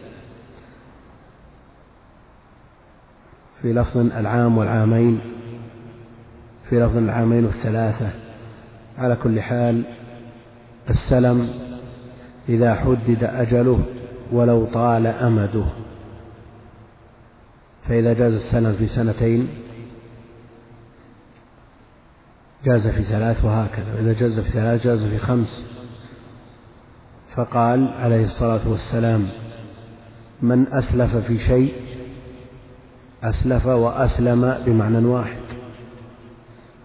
في 3.62 3.74
لفظ 3.74 3.98
العام 3.98 4.58
والعامين 4.58 5.22
في 6.70 6.80
لفظ 6.80 6.98
العامين 6.98 7.46
والثلاثة 7.46 8.10
على 8.98 9.16
كل 9.16 9.42
حال 9.42 9.84
السلم 10.90 11.50
إذا 12.50 12.76
حدد 12.76 13.24
أجله 13.24 13.80
ولو 14.32 14.66
طال 14.66 15.08
أمده. 15.08 15.66
فإذا 17.84 18.14
جاز 18.14 18.34
السلم 18.34 18.74
في 18.74 18.88
سنتين 18.88 19.48
جاز 22.66 22.88
في 22.88 23.04
ثلاث 23.04 23.46
وهكذا. 23.46 23.94
وإذا 23.96 24.14
جاز 24.14 24.40
في 24.40 24.50
ثلاث 24.50 24.84
جاز 24.84 25.06
في 25.06 25.18
خمس. 25.18 25.66
فقال 27.30 27.88
عليه 28.00 28.24
الصلاة 28.24 28.70
والسلام 28.70 29.28
من 30.42 30.68
أسلف 30.68 31.18
في 31.18 31.38
شيء 31.38 31.74
أسلف 33.24 33.66
وأسلم 33.66 34.58
بمعنى 34.66 35.06
واحد. 35.06 35.39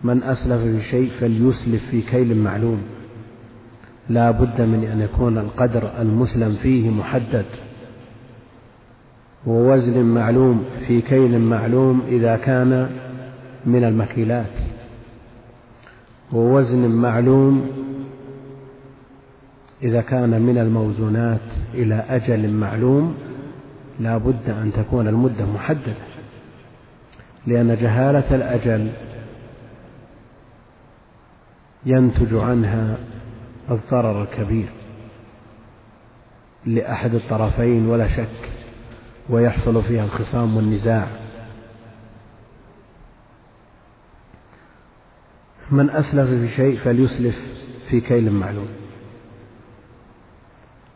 من 0.05 0.23
أسلف 0.23 0.63
في 0.63 0.83
شيء 0.83 1.11
فليسلف 1.11 1.87
في 1.87 2.01
كيل 2.01 2.37
معلوم. 2.37 2.83
لا 4.09 4.31
بد 4.31 4.63
من 4.63 4.85
أن 4.93 5.01
يكون 5.01 5.39
القدر 5.39 5.91
المسلم 6.01 6.53
فيه 6.53 6.91
محدد. 6.91 7.45
ووزن 9.47 10.03
معلوم 10.03 10.65
في 10.87 11.01
كيل 11.01 11.39
معلوم 11.39 12.03
إذا 12.09 12.37
كان 12.37 12.91
من 13.67 13.85
المكيلات. 13.85 14.57
ووزن 16.33 16.91
معلوم 16.91 17.67
إذا 19.83 20.01
كان 20.01 20.43
من 20.43 20.59
الموزونات 20.59 21.41
إلى 21.75 21.95
أجل 21.95 22.51
معلوم 22.51 23.15
لا 24.01 24.19
بد 24.19 24.51
أن 24.51 24.73
تكون 24.73 25.09
المدة 25.09 25.47
محددة. 25.55 25.95
لأن 27.47 27.75
جهالة 27.75 28.35
الأجل 28.35 28.91
ينتج 31.87 32.35
عنها 32.35 32.99
الضرر 33.71 34.23
الكبير 34.23 34.69
لأحد 36.67 37.15
الطرفين 37.15 37.87
ولا 37.87 38.09
شك 38.09 38.51
ويحصل 39.31 39.83
فيها 39.83 40.05
الخصام 40.05 40.57
والنزاع. 40.57 41.09
من 45.71 45.91
أسلف 45.91 46.31
في 46.31 46.49
شيء 46.49 46.77
فليسلف 46.77 47.65
في 47.89 48.01
كيل 48.01 48.33
معلوم. 48.33 48.69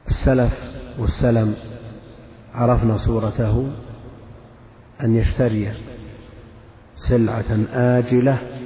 السلف 0.08 0.74
والسلم 0.98 1.54
عرفنا 2.54 2.96
صورته 2.96 3.70
أن 5.00 5.16
يشتري 5.16 5.72
سلعة 6.94 7.58
آجلة 7.72 8.57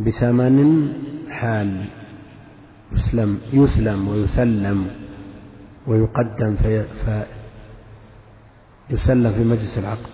بثمن 0.00 0.92
حال 1.30 1.84
يسلم 2.92 3.40
يسلم 3.52 4.08
ويسلم 4.08 4.90
ويقدم 5.86 6.56
في 6.56 6.84
فيسلم 8.88 9.32
في 9.32 9.44
مجلس 9.44 9.78
العقد. 9.78 10.10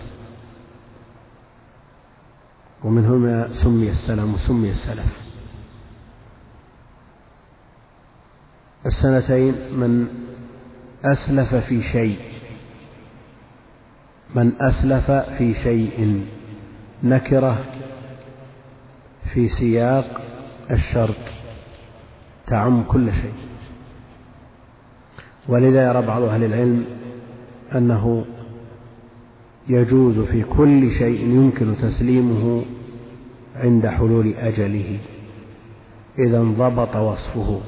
ومن 2.85 3.05
هنا 3.07 3.48
سمي 3.52 3.89
السلم 3.89 4.35
وسمي 4.35 4.70
السلف. 4.70 5.31
السنتين 8.86 9.55
من 9.73 10.07
أسلف 11.05 11.55
في 11.55 11.82
شيء 11.82 12.19
من 14.35 14.52
أسلف 14.61 15.11
في 15.11 15.55
شيء 15.55 16.27
نكرة 17.05 17.70
في 19.23 19.49
سياق 19.49 20.21
الشرط 20.71 21.17
تعم 22.47 22.83
كل 22.83 23.13
شيء. 23.13 23.33
ولذا 25.49 25.89
يرى 25.89 26.07
بعض 26.07 26.23
أهل 26.23 26.45
العلم 26.45 26.85
أنه 27.75 28.25
يجوز 29.69 30.19
في 30.21 30.43
كل 30.43 30.91
شيء 30.91 31.27
يمكن 31.27 31.77
تسليمه 31.77 32.63
عند 33.57 33.87
حلول 33.87 34.35
أجله 34.35 34.99
إذا 36.19 36.39
انضبط 36.39 36.97
وصفه 36.97 37.61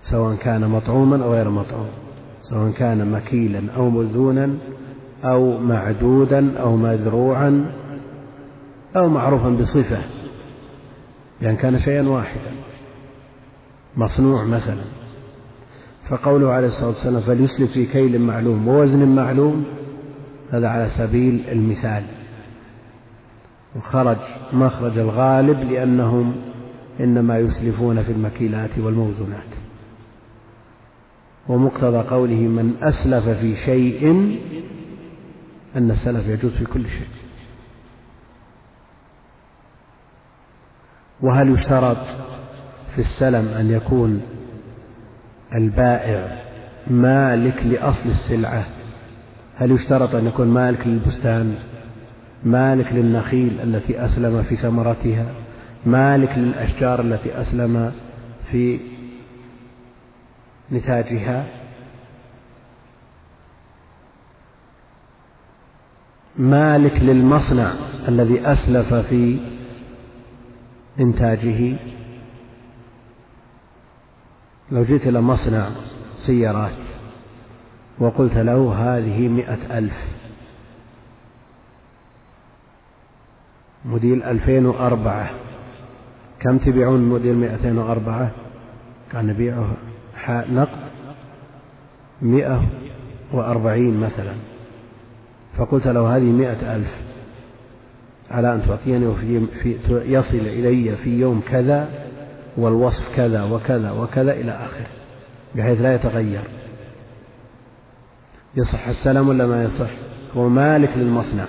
سواء 0.00 0.36
كان 0.36 0.68
مطعوما 0.68 1.24
أو 1.24 1.32
غير 1.32 1.50
مطعوم 1.50 1.88
سواء 2.42 2.70
كان 2.70 3.10
مكيلا 3.10 3.62
أو 3.76 3.90
مزونا 3.90 4.54
أو 5.24 5.58
معدودا 5.58 6.58
أو 6.58 6.76
مذروعا 6.76 7.72
أو 8.96 9.08
معروفا 9.08 9.48
بصفة. 9.50 9.98
لأن 11.40 11.56
كان 11.56 11.78
شيئا 11.78 12.08
واحدا. 12.08 12.50
مصنوع 13.96 14.44
مثلا. 14.44 14.82
فقوله 16.08 16.50
عليه 16.50 16.66
الصلاة 16.66 16.88
والسلام 16.88 17.20
فليسلف 17.20 17.72
في 17.72 17.86
كيل 17.86 18.20
معلوم 18.20 18.68
ووزن 18.68 19.14
معلوم 19.14 19.64
هذا 20.50 20.68
على 20.68 20.88
سبيل 20.88 21.44
المثال. 21.52 22.04
وخرج 23.76 24.18
مخرج 24.52 24.98
الغالب 24.98 25.72
لأنهم 25.72 26.34
إنما 27.00 27.38
يسلفون 27.38 28.02
في 28.02 28.12
المكيلات 28.12 28.78
والموزونات. 28.78 29.54
ومقتضى 31.48 32.08
قوله 32.08 32.40
من 32.40 32.74
أسلف 32.82 33.28
في 33.28 33.54
شيء 33.56 34.10
أن 35.76 35.90
السلف 35.90 36.28
يجوز 36.28 36.52
في 36.52 36.64
كل 36.64 36.88
شيء. 36.88 37.23
وهل 41.20 41.54
يشترط 41.54 42.06
في 42.94 42.98
السلم 42.98 43.48
أن 43.48 43.70
يكون 43.70 44.22
البائع 45.54 46.44
مالك 46.86 47.66
لأصل 47.66 48.08
السلعة؟ 48.08 48.64
هل 49.56 49.70
يشترط 49.70 50.14
أن 50.14 50.26
يكون 50.26 50.46
مالك 50.46 50.86
للبستان؟ 50.86 51.54
مالك 52.44 52.92
للنخيل 52.92 53.60
التي 53.62 54.04
أسلم 54.04 54.42
في 54.42 54.56
ثمرتها؟ 54.56 55.26
مالك 55.86 56.38
للأشجار 56.38 57.00
التي 57.00 57.40
أسلم 57.40 57.92
في 58.50 58.80
نتاجها؟ 60.72 61.44
مالك 66.38 67.02
للمصنع 67.02 67.72
الذي 68.08 68.46
أسلف 68.46 68.94
في 68.94 69.38
إنتاجه. 71.00 71.76
لو 74.72 74.82
جئت 74.82 75.06
إلى 75.06 75.20
مصنع 75.20 75.68
سيارات 76.14 76.82
وقلت 77.98 78.36
له 78.38 78.74
هذه 78.74 79.28
مئة 79.28 79.78
ألف 79.78 80.14
موديل 83.84 84.22
ألفين 84.22 84.66
وأربعة 84.66 85.30
كم 86.40 86.58
تبيعون 86.58 87.08
موديل 87.08 87.34
مئتين 87.34 87.78
وأربعة؟ 87.78 88.30
كان 89.12 89.26
نبيعه 89.26 89.76
نقد 90.28 90.78
مئة 92.22 92.62
وأربعين 93.32 94.00
مثلا. 94.00 94.34
فقلت 95.56 95.88
له 95.88 96.16
هذه 96.16 96.32
مئة 96.32 96.76
ألف. 96.76 97.02
على 98.34 98.54
أن 98.54 98.62
تعطيني 98.62 99.14
في, 99.14 99.46
في 99.46 99.76
يصل 99.90 100.38
إلي 100.38 100.96
في 100.96 101.10
يوم 101.20 101.40
كذا 101.48 101.88
والوصف 102.56 103.16
كذا 103.16 103.44
وكذا 103.44 103.90
وكذا 103.90 104.32
إلى 104.32 104.52
آخره 104.52 104.86
بحيث 105.54 105.80
لا 105.80 105.94
يتغير. 105.94 106.42
يصح 108.56 108.88
السلام 108.88 109.28
ولا 109.28 109.46
ما 109.46 109.64
يصح؟ 109.64 109.90
هو 110.36 110.48
مالك 110.48 110.90
للمصنع 110.96 111.44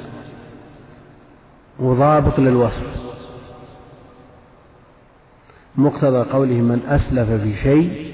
وضابط 1.80 2.40
للوصف. 2.40 3.06
مقتضى 5.76 6.32
قوله 6.32 6.56
من 6.56 6.80
أسلف 6.88 7.32
في 7.32 7.54
شيء 7.54 8.12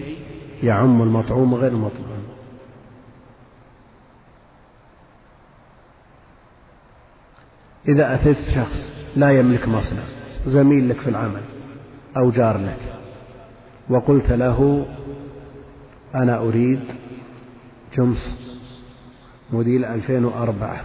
يعم 0.64 1.02
المطعوم 1.02 1.56
غير 1.56 1.72
المطعوم. 1.72 2.11
إذا 7.88 8.14
أتيت 8.14 8.38
شخص 8.38 8.92
لا 9.16 9.32
يملك 9.32 9.68
مصنع 9.68 10.04
زميل 10.48 10.90
لك 10.90 10.96
في 10.96 11.10
العمل 11.10 11.42
أو 12.18 12.32
جار 12.32 12.58
لك 12.58 12.94
وقلت 13.90 14.32
له 14.32 14.86
أنا 16.16 16.38
أريد 16.38 16.80
جمس 17.98 18.38
موديل 19.54 19.86
2004 19.86 20.82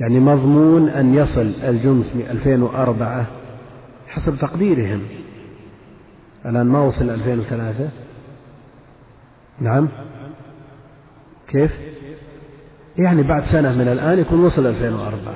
يعني 0.00 0.20
مضمون 0.20 0.88
أن 0.88 1.14
يصل 1.14 1.52
الجنس 1.62 2.12
2004 2.30 3.26
حسب 4.08 4.36
تقديرهم. 4.38 5.02
الآن 6.46 6.66
ما 6.66 6.80
وصل 6.80 7.10
2003 7.10 7.90
نعم. 9.60 9.88
كيف؟ 11.48 11.80
يعني 12.98 13.22
بعد 13.22 13.42
سنة 13.42 13.78
من 13.78 13.88
الآن 13.88 14.18
يكون 14.18 14.40
وصل 14.40 14.66
2004 14.66 15.34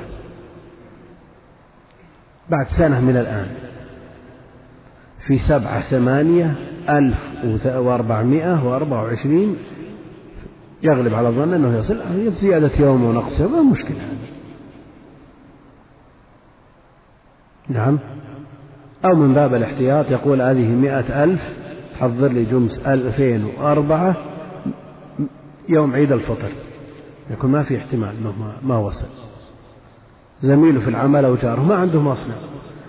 بعد 2.50 2.66
سنة 2.66 3.00
من 3.00 3.16
الآن. 3.16 3.46
في 5.18 5.38
سبعة 5.38 5.80
ثمانية 5.80 6.54
ألف 6.88 7.44
وأربعمائة 7.64 8.66
وأربعة 8.66 9.02
وعشرين. 9.02 9.56
يغلب 10.82 11.14
على 11.14 11.28
الظن 11.28 11.54
أنه 11.54 11.78
يصل. 11.78 12.30
زيادة 12.30 12.70
يوم 12.80 13.04
ونقص 13.04 13.40
يوم 13.40 13.52
ما 13.52 13.62
مشكلة. 13.62 13.98
نعم. 17.68 17.98
أو 19.04 19.14
من 19.14 19.34
باب 19.34 19.54
الاحتياط 19.54 20.10
يقول 20.10 20.42
هذه 20.42 20.68
مئة 20.68 21.24
ألف 21.24 21.58
حضر 22.00 22.28
لي 22.28 22.44
جمس 22.44 22.78
ألفين 22.78 23.44
وأربعة 23.44 24.16
يوم 25.68 25.94
عيد 25.94 26.12
الفطر. 26.12 26.48
يكون 27.30 27.50
ما 27.50 27.62
في 27.62 27.78
احتمال 27.78 28.16
أنه 28.16 28.54
ما 28.62 28.78
وصل. 28.78 29.06
زميله 30.42 30.80
في 30.80 30.88
العمل 30.88 31.24
أو 31.24 31.34
جاره 31.34 31.60
ما 31.60 31.74
عنده 31.74 32.00
مصنع. 32.00 32.34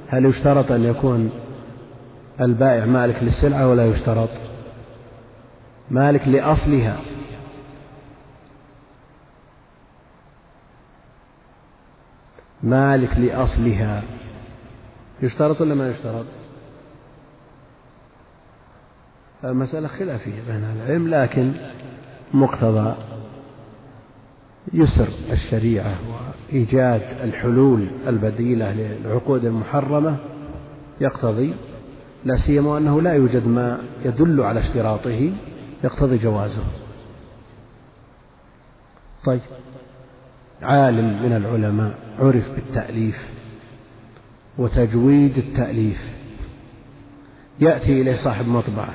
هل 0.07 0.25
يشترط 0.25 0.71
أن 0.71 0.83
يكون 0.83 1.31
البائع 2.41 2.85
مالك 2.85 3.23
للسلعة 3.23 3.69
ولا 3.69 3.85
يشترط؟ 3.85 4.29
مالك 5.91 6.27
لأصلها. 6.27 6.97
مالك 12.63 13.17
لأصلها. 13.17 14.03
يشترط 15.21 15.61
ولا 15.61 15.75
ما 15.75 15.89
يشترط؟ 15.89 16.25
مسألة 19.43 19.87
خلافية 19.87 20.41
بين 20.47 20.63
العلم 20.63 21.07
لكن 21.07 21.53
مقتضى 22.33 22.95
يسر 24.73 25.07
الشريعة 25.31 25.95
وإيجاد 26.51 27.01
الحلول 27.23 27.87
البديلة 28.07 28.73
للعقود 28.73 29.45
المحرمة 29.45 30.17
يقتضي 31.01 31.53
لا 32.25 32.35
سيما 32.35 32.77
أنه 32.77 33.01
لا 33.01 33.13
يوجد 33.13 33.47
ما 33.47 33.79
يدل 34.05 34.41
على 34.41 34.59
اشتراطه 34.59 35.31
يقتضي 35.83 36.17
جوازه. 36.17 36.63
طيب 39.25 39.41
عالم 40.61 41.23
من 41.23 41.33
العلماء 41.33 41.93
عرف 42.19 42.51
بالتأليف 42.55 43.33
وتجويد 44.57 45.37
التأليف. 45.37 46.09
يأتي 47.59 48.01
إليه 48.01 48.13
صاحب 48.13 48.47
مطبعة 48.47 48.93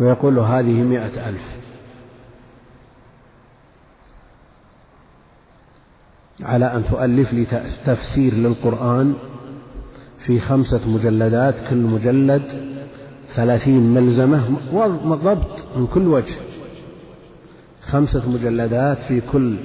ويقول 0.00 0.36
له 0.36 0.58
هذه 0.58 0.82
مئة 0.82 1.28
ألف. 1.28 1.59
على 6.42 6.64
أن 6.64 6.84
تؤلف 6.90 7.32
لي 7.32 7.46
تفسير 7.84 8.34
للقرآن 8.34 9.14
في 10.18 10.40
خمسة 10.40 10.88
مجلدات 10.88 11.60
كل 11.70 11.76
مجلد 11.76 12.42
ثلاثين 13.34 13.94
ملزمة 13.94 14.44
ضبط 15.14 15.66
من 15.76 15.86
كل 15.86 16.08
وجه. 16.08 16.34
خمسة 17.82 18.30
مجلدات 18.30 19.02
في 19.02 19.20
كل 19.32 19.56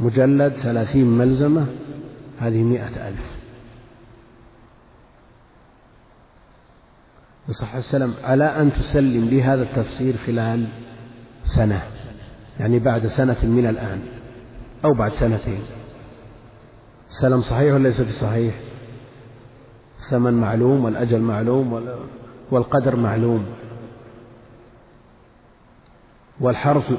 مجلد 0.00 0.52
ثلاثين 0.52 1.06
ملزمة 1.06 1.66
هذه 2.38 2.62
مئة 2.62 3.08
ألف. 3.08 3.38
يصح 7.48 7.74
السلام 7.74 8.14
على 8.24 8.44
أن 8.44 8.72
تسلم 8.72 9.24
لي 9.24 9.42
هذا 9.42 9.62
التفسير 9.62 10.16
خلال 10.16 10.64
سنة 11.44 11.82
يعني 12.60 12.78
بعد 12.78 13.06
سنة 13.06 13.36
من 13.42 13.66
الآن 13.66 14.00
أو 14.84 14.92
بعد 14.92 15.12
سنتين. 15.12 15.60
السلام 17.08 17.40
صحيح 17.40 17.74
ولا 17.74 17.82
ليس 17.82 18.00
بصحيح؟ 18.00 18.54
الثمن 19.98 20.34
معلوم 20.34 20.84
والأجل 20.84 21.20
معلوم 21.20 21.88
والقدر 22.50 22.96
معلوم. 22.96 23.46
والحرف 26.40 26.94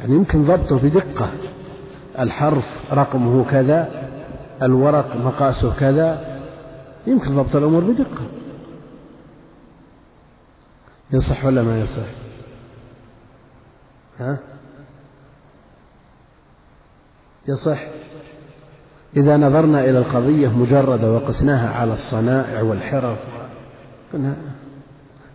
يعني 0.00 0.14
يمكن 0.14 0.44
ضبطه 0.44 0.78
بدقة 0.78 1.32
الحرف 2.18 2.92
رقمه 2.92 3.44
كذا 3.50 4.10
الورق 4.62 5.16
مقاسه 5.16 5.74
كذا 5.74 6.40
يمكن 7.06 7.36
ضبط 7.36 7.56
الأمور 7.56 7.84
بدقة 7.84 8.26
يصح 11.12 11.44
ولا 11.44 11.62
ما 11.62 11.78
يصح؟ 11.78 12.06
ها؟ 14.18 14.38
يصح. 17.48 17.80
إذا 19.16 19.36
نظرنا 19.36 19.84
إلى 19.84 19.98
القضية 19.98 20.48
مجردة 20.48 21.12
وقسناها 21.12 21.70
على 21.70 21.92
الصنائع 21.92 22.62
والحرف. 22.62 23.18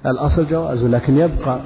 الأصل 0.06 0.45
جواز 0.45 0.85
لكن 0.85 1.18
يبقى 1.18 1.60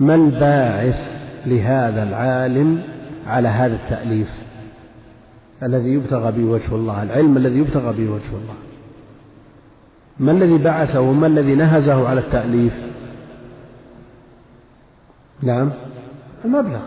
ما 0.00 0.14
الباعث 0.14 1.24
لهذا 1.46 2.02
العالم 2.02 2.82
على 3.26 3.48
هذا 3.48 3.74
التأليف؟ 3.74 4.44
الذي 5.62 5.90
يبتغى 5.90 6.32
به 6.32 6.44
وجه 6.50 6.74
الله 6.74 7.02
العلم 7.02 7.36
الذي 7.36 7.58
يبتغى 7.58 7.92
به 7.92 8.12
وجه 8.12 8.28
الله. 8.28 8.54
ما 10.18 10.32
الذي 10.32 10.58
بعثه 10.58 11.00
وما 11.00 11.26
الذي 11.26 11.54
نهزه 11.54 12.08
على 12.08 12.20
التأليف؟ 12.20 12.86
نعم 15.42 15.70
المبلغ. 16.44 16.80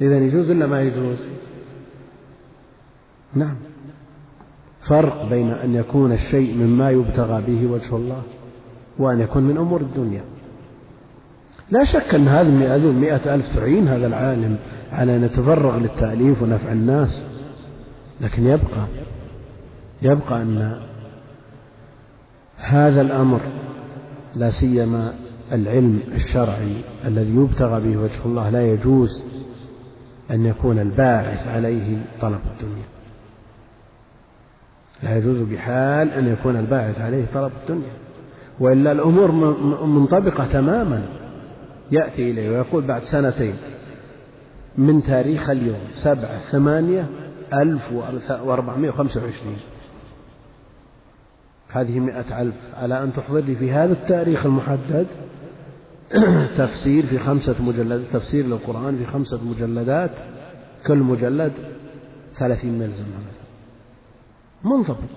إذا 0.00 0.18
يجوز 0.18 0.50
ولا 0.50 0.66
ما 0.66 0.82
يجوز؟ 0.82 1.26
نعم. 3.34 3.54
فرق 4.80 5.28
بين 5.28 5.50
أن 5.50 5.74
يكون 5.74 6.12
الشيء 6.12 6.54
مما 6.54 6.90
يبتغى 6.90 7.42
به 7.42 7.66
وجه 7.66 7.96
الله 7.96 8.22
وأن 8.98 9.20
يكون 9.20 9.42
من 9.42 9.56
أمور 9.56 9.80
الدنيا. 9.80 10.24
لا 11.70 11.84
شك 11.84 12.14
أن 12.14 12.28
هذه 12.28 12.76
المئة 12.90 13.34
ألف 13.34 13.54
تعين 13.54 13.88
هذا 13.88 14.06
العالم 14.06 14.56
على 14.92 15.16
أن 15.16 15.24
يتفرغ 15.24 15.78
للتأليف 15.78 16.42
ونفع 16.42 16.72
الناس 16.72 17.26
لكن 18.20 18.46
يبقى 18.46 18.86
يبقى 20.02 20.42
أن 20.42 20.80
هذا 22.56 23.00
الأمر 23.00 23.40
لا 24.34 24.50
سيما 24.50 25.14
العلم 25.52 26.00
الشرعي 26.14 26.74
الذي 27.04 27.34
يبتغى 27.34 27.80
به 27.80 28.00
وجه 28.00 28.24
الله 28.26 28.50
لا 28.50 28.72
يجوز 28.72 29.24
أن 30.30 30.46
يكون 30.46 30.78
الباعث 30.78 31.48
عليه 31.48 31.98
طلب 32.20 32.40
الدنيا. 32.52 32.84
لا 35.02 35.16
يجوز 35.16 35.38
بحال 35.38 36.10
أن 36.10 36.32
يكون 36.32 36.56
الباعث 36.56 37.00
عليه 37.00 37.24
طلب 37.34 37.52
الدنيا. 37.62 37.92
وإلا 38.60 38.92
الأمور 38.92 39.30
منطبقة 39.86 40.46
تماما. 40.46 41.02
يأتي 41.92 42.30
إليه 42.30 42.50
ويقول 42.50 42.82
بعد 42.82 43.02
سنتين. 43.02 43.54
من 44.78 45.02
تاريخ 45.02 45.50
اليوم 45.50 45.80
سبعة 45.94 46.38
ثمانية 46.38 47.06
ألف 47.54 47.92
وأربعمائة 48.44 48.90
وخمسة 48.90 49.24
وعشرين. 49.24 49.58
هذه 51.68 52.00
مئة 52.00 52.42
ألف. 52.42 52.54
على 52.74 53.02
أن 53.02 53.12
تحضر 53.12 53.40
لي 53.40 53.54
في 53.54 53.72
هذا 53.72 53.92
التاريخ 53.92 54.46
المحدد؟ 54.46 55.06
تفسير 56.58 57.06
في 57.06 57.18
خمسة 57.18 57.62
مجلدات 57.62 58.12
تفسير 58.12 58.46
للقرآن 58.46 58.96
في 58.96 59.04
خمسة 59.04 59.44
مجلدات. 59.44 60.10
كل 60.86 60.98
مجلد 60.98 61.52
ثلاثين 62.34 62.78
ملزمة 62.78 63.18
مثلا 63.28 63.49
منضبط. 64.64 65.08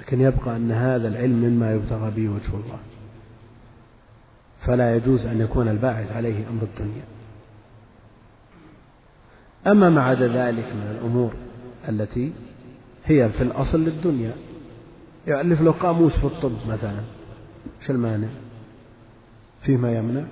لكن 0.00 0.20
يبقى 0.20 0.56
أن 0.56 0.72
هذا 0.72 1.08
العلم 1.08 1.44
مما 1.44 1.72
يبتغى 1.72 2.10
به 2.10 2.28
وجه 2.28 2.54
الله. 2.54 2.78
فلا 4.60 4.96
يجوز 4.96 5.26
أن 5.26 5.40
يكون 5.40 5.68
الباعث 5.68 6.12
عليه 6.12 6.48
أمر 6.48 6.62
الدنيا. 6.62 7.04
أما 9.66 9.88
ما 9.90 10.02
عدا 10.02 10.28
ذلك 10.28 10.64
من 10.64 10.98
الأمور 10.98 11.32
التي 11.88 12.32
هي 13.04 13.28
في 13.28 13.42
الأصل 13.42 13.84
للدنيا 13.84 14.32
يألف 15.26 15.60
له 15.60 15.72
قاموس 15.72 16.18
في 16.18 16.24
الطب 16.24 16.52
مثلا. 16.68 17.00
شو 17.80 17.92
المانع؟ 17.92 18.28
فيه 19.60 19.76
ما 19.76 19.92
يمنع؟ 19.92 20.24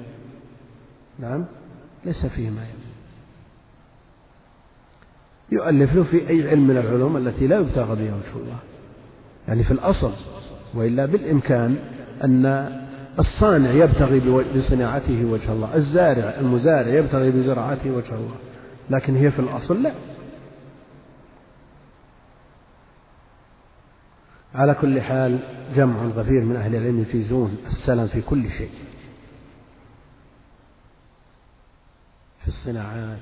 نعم 1.18 1.44
ليس 2.04 2.26
فيه 2.26 2.50
ما 2.50 2.62
يمنع. 2.62 2.85
يؤلف 5.52 5.94
له 5.94 6.02
في 6.02 6.28
أي 6.28 6.48
علم 6.48 6.66
من 6.66 6.76
العلوم 6.76 7.16
التي 7.16 7.46
لا 7.46 7.58
يبتغى 7.58 7.96
بها 7.96 8.14
وجه 8.14 8.36
الله. 8.36 8.58
يعني 9.48 9.62
في 9.62 9.70
الأصل 9.70 10.12
وإلا 10.74 11.06
بالإمكان 11.06 11.76
أن 12.24 12.46
الصانع 13.18 13.70
يبتغي 13.70 14.20
بصناعته 14.56 15.24
وجه 15.24 15.52
الله. 15.52 15.74
الزارع 15.74 16.38
المزارع 16.40 16.94
يبتغي 16.94 17.30
بزراعته 17.30 17.90
وجه 17.90 18.14
الله. 18.14 18.36
لكن 18.90 19.16
هي 19.16 19.30
في 19.30 19.38
الأصل 19.38 19.82
لا. 19.82 19.92
على 24.54 24.74
كل 24.74 25.00
حال 25.00 25.38
جمع 25.74 26.04
غفير 26.04 26.44
من 26.44 26.56
أهل 26.56 26.74
العلم 26.74 27.00
يجيزون 27.00 27.58
السلم 27.66 28.06
في 28.06 28.20
كل 28.20 28.50
شيء. 28.50 28.70
في 32.38 32.48
الصناعات 32.48 33.18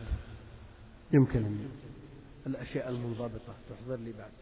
يمكن 1.12 1.44
الأشياء 2.46 2.88
المنضبطة 2.88 3.54
تحضر 3.70 3.96
لي 3.96 4.12
بعد. 4.12 4.32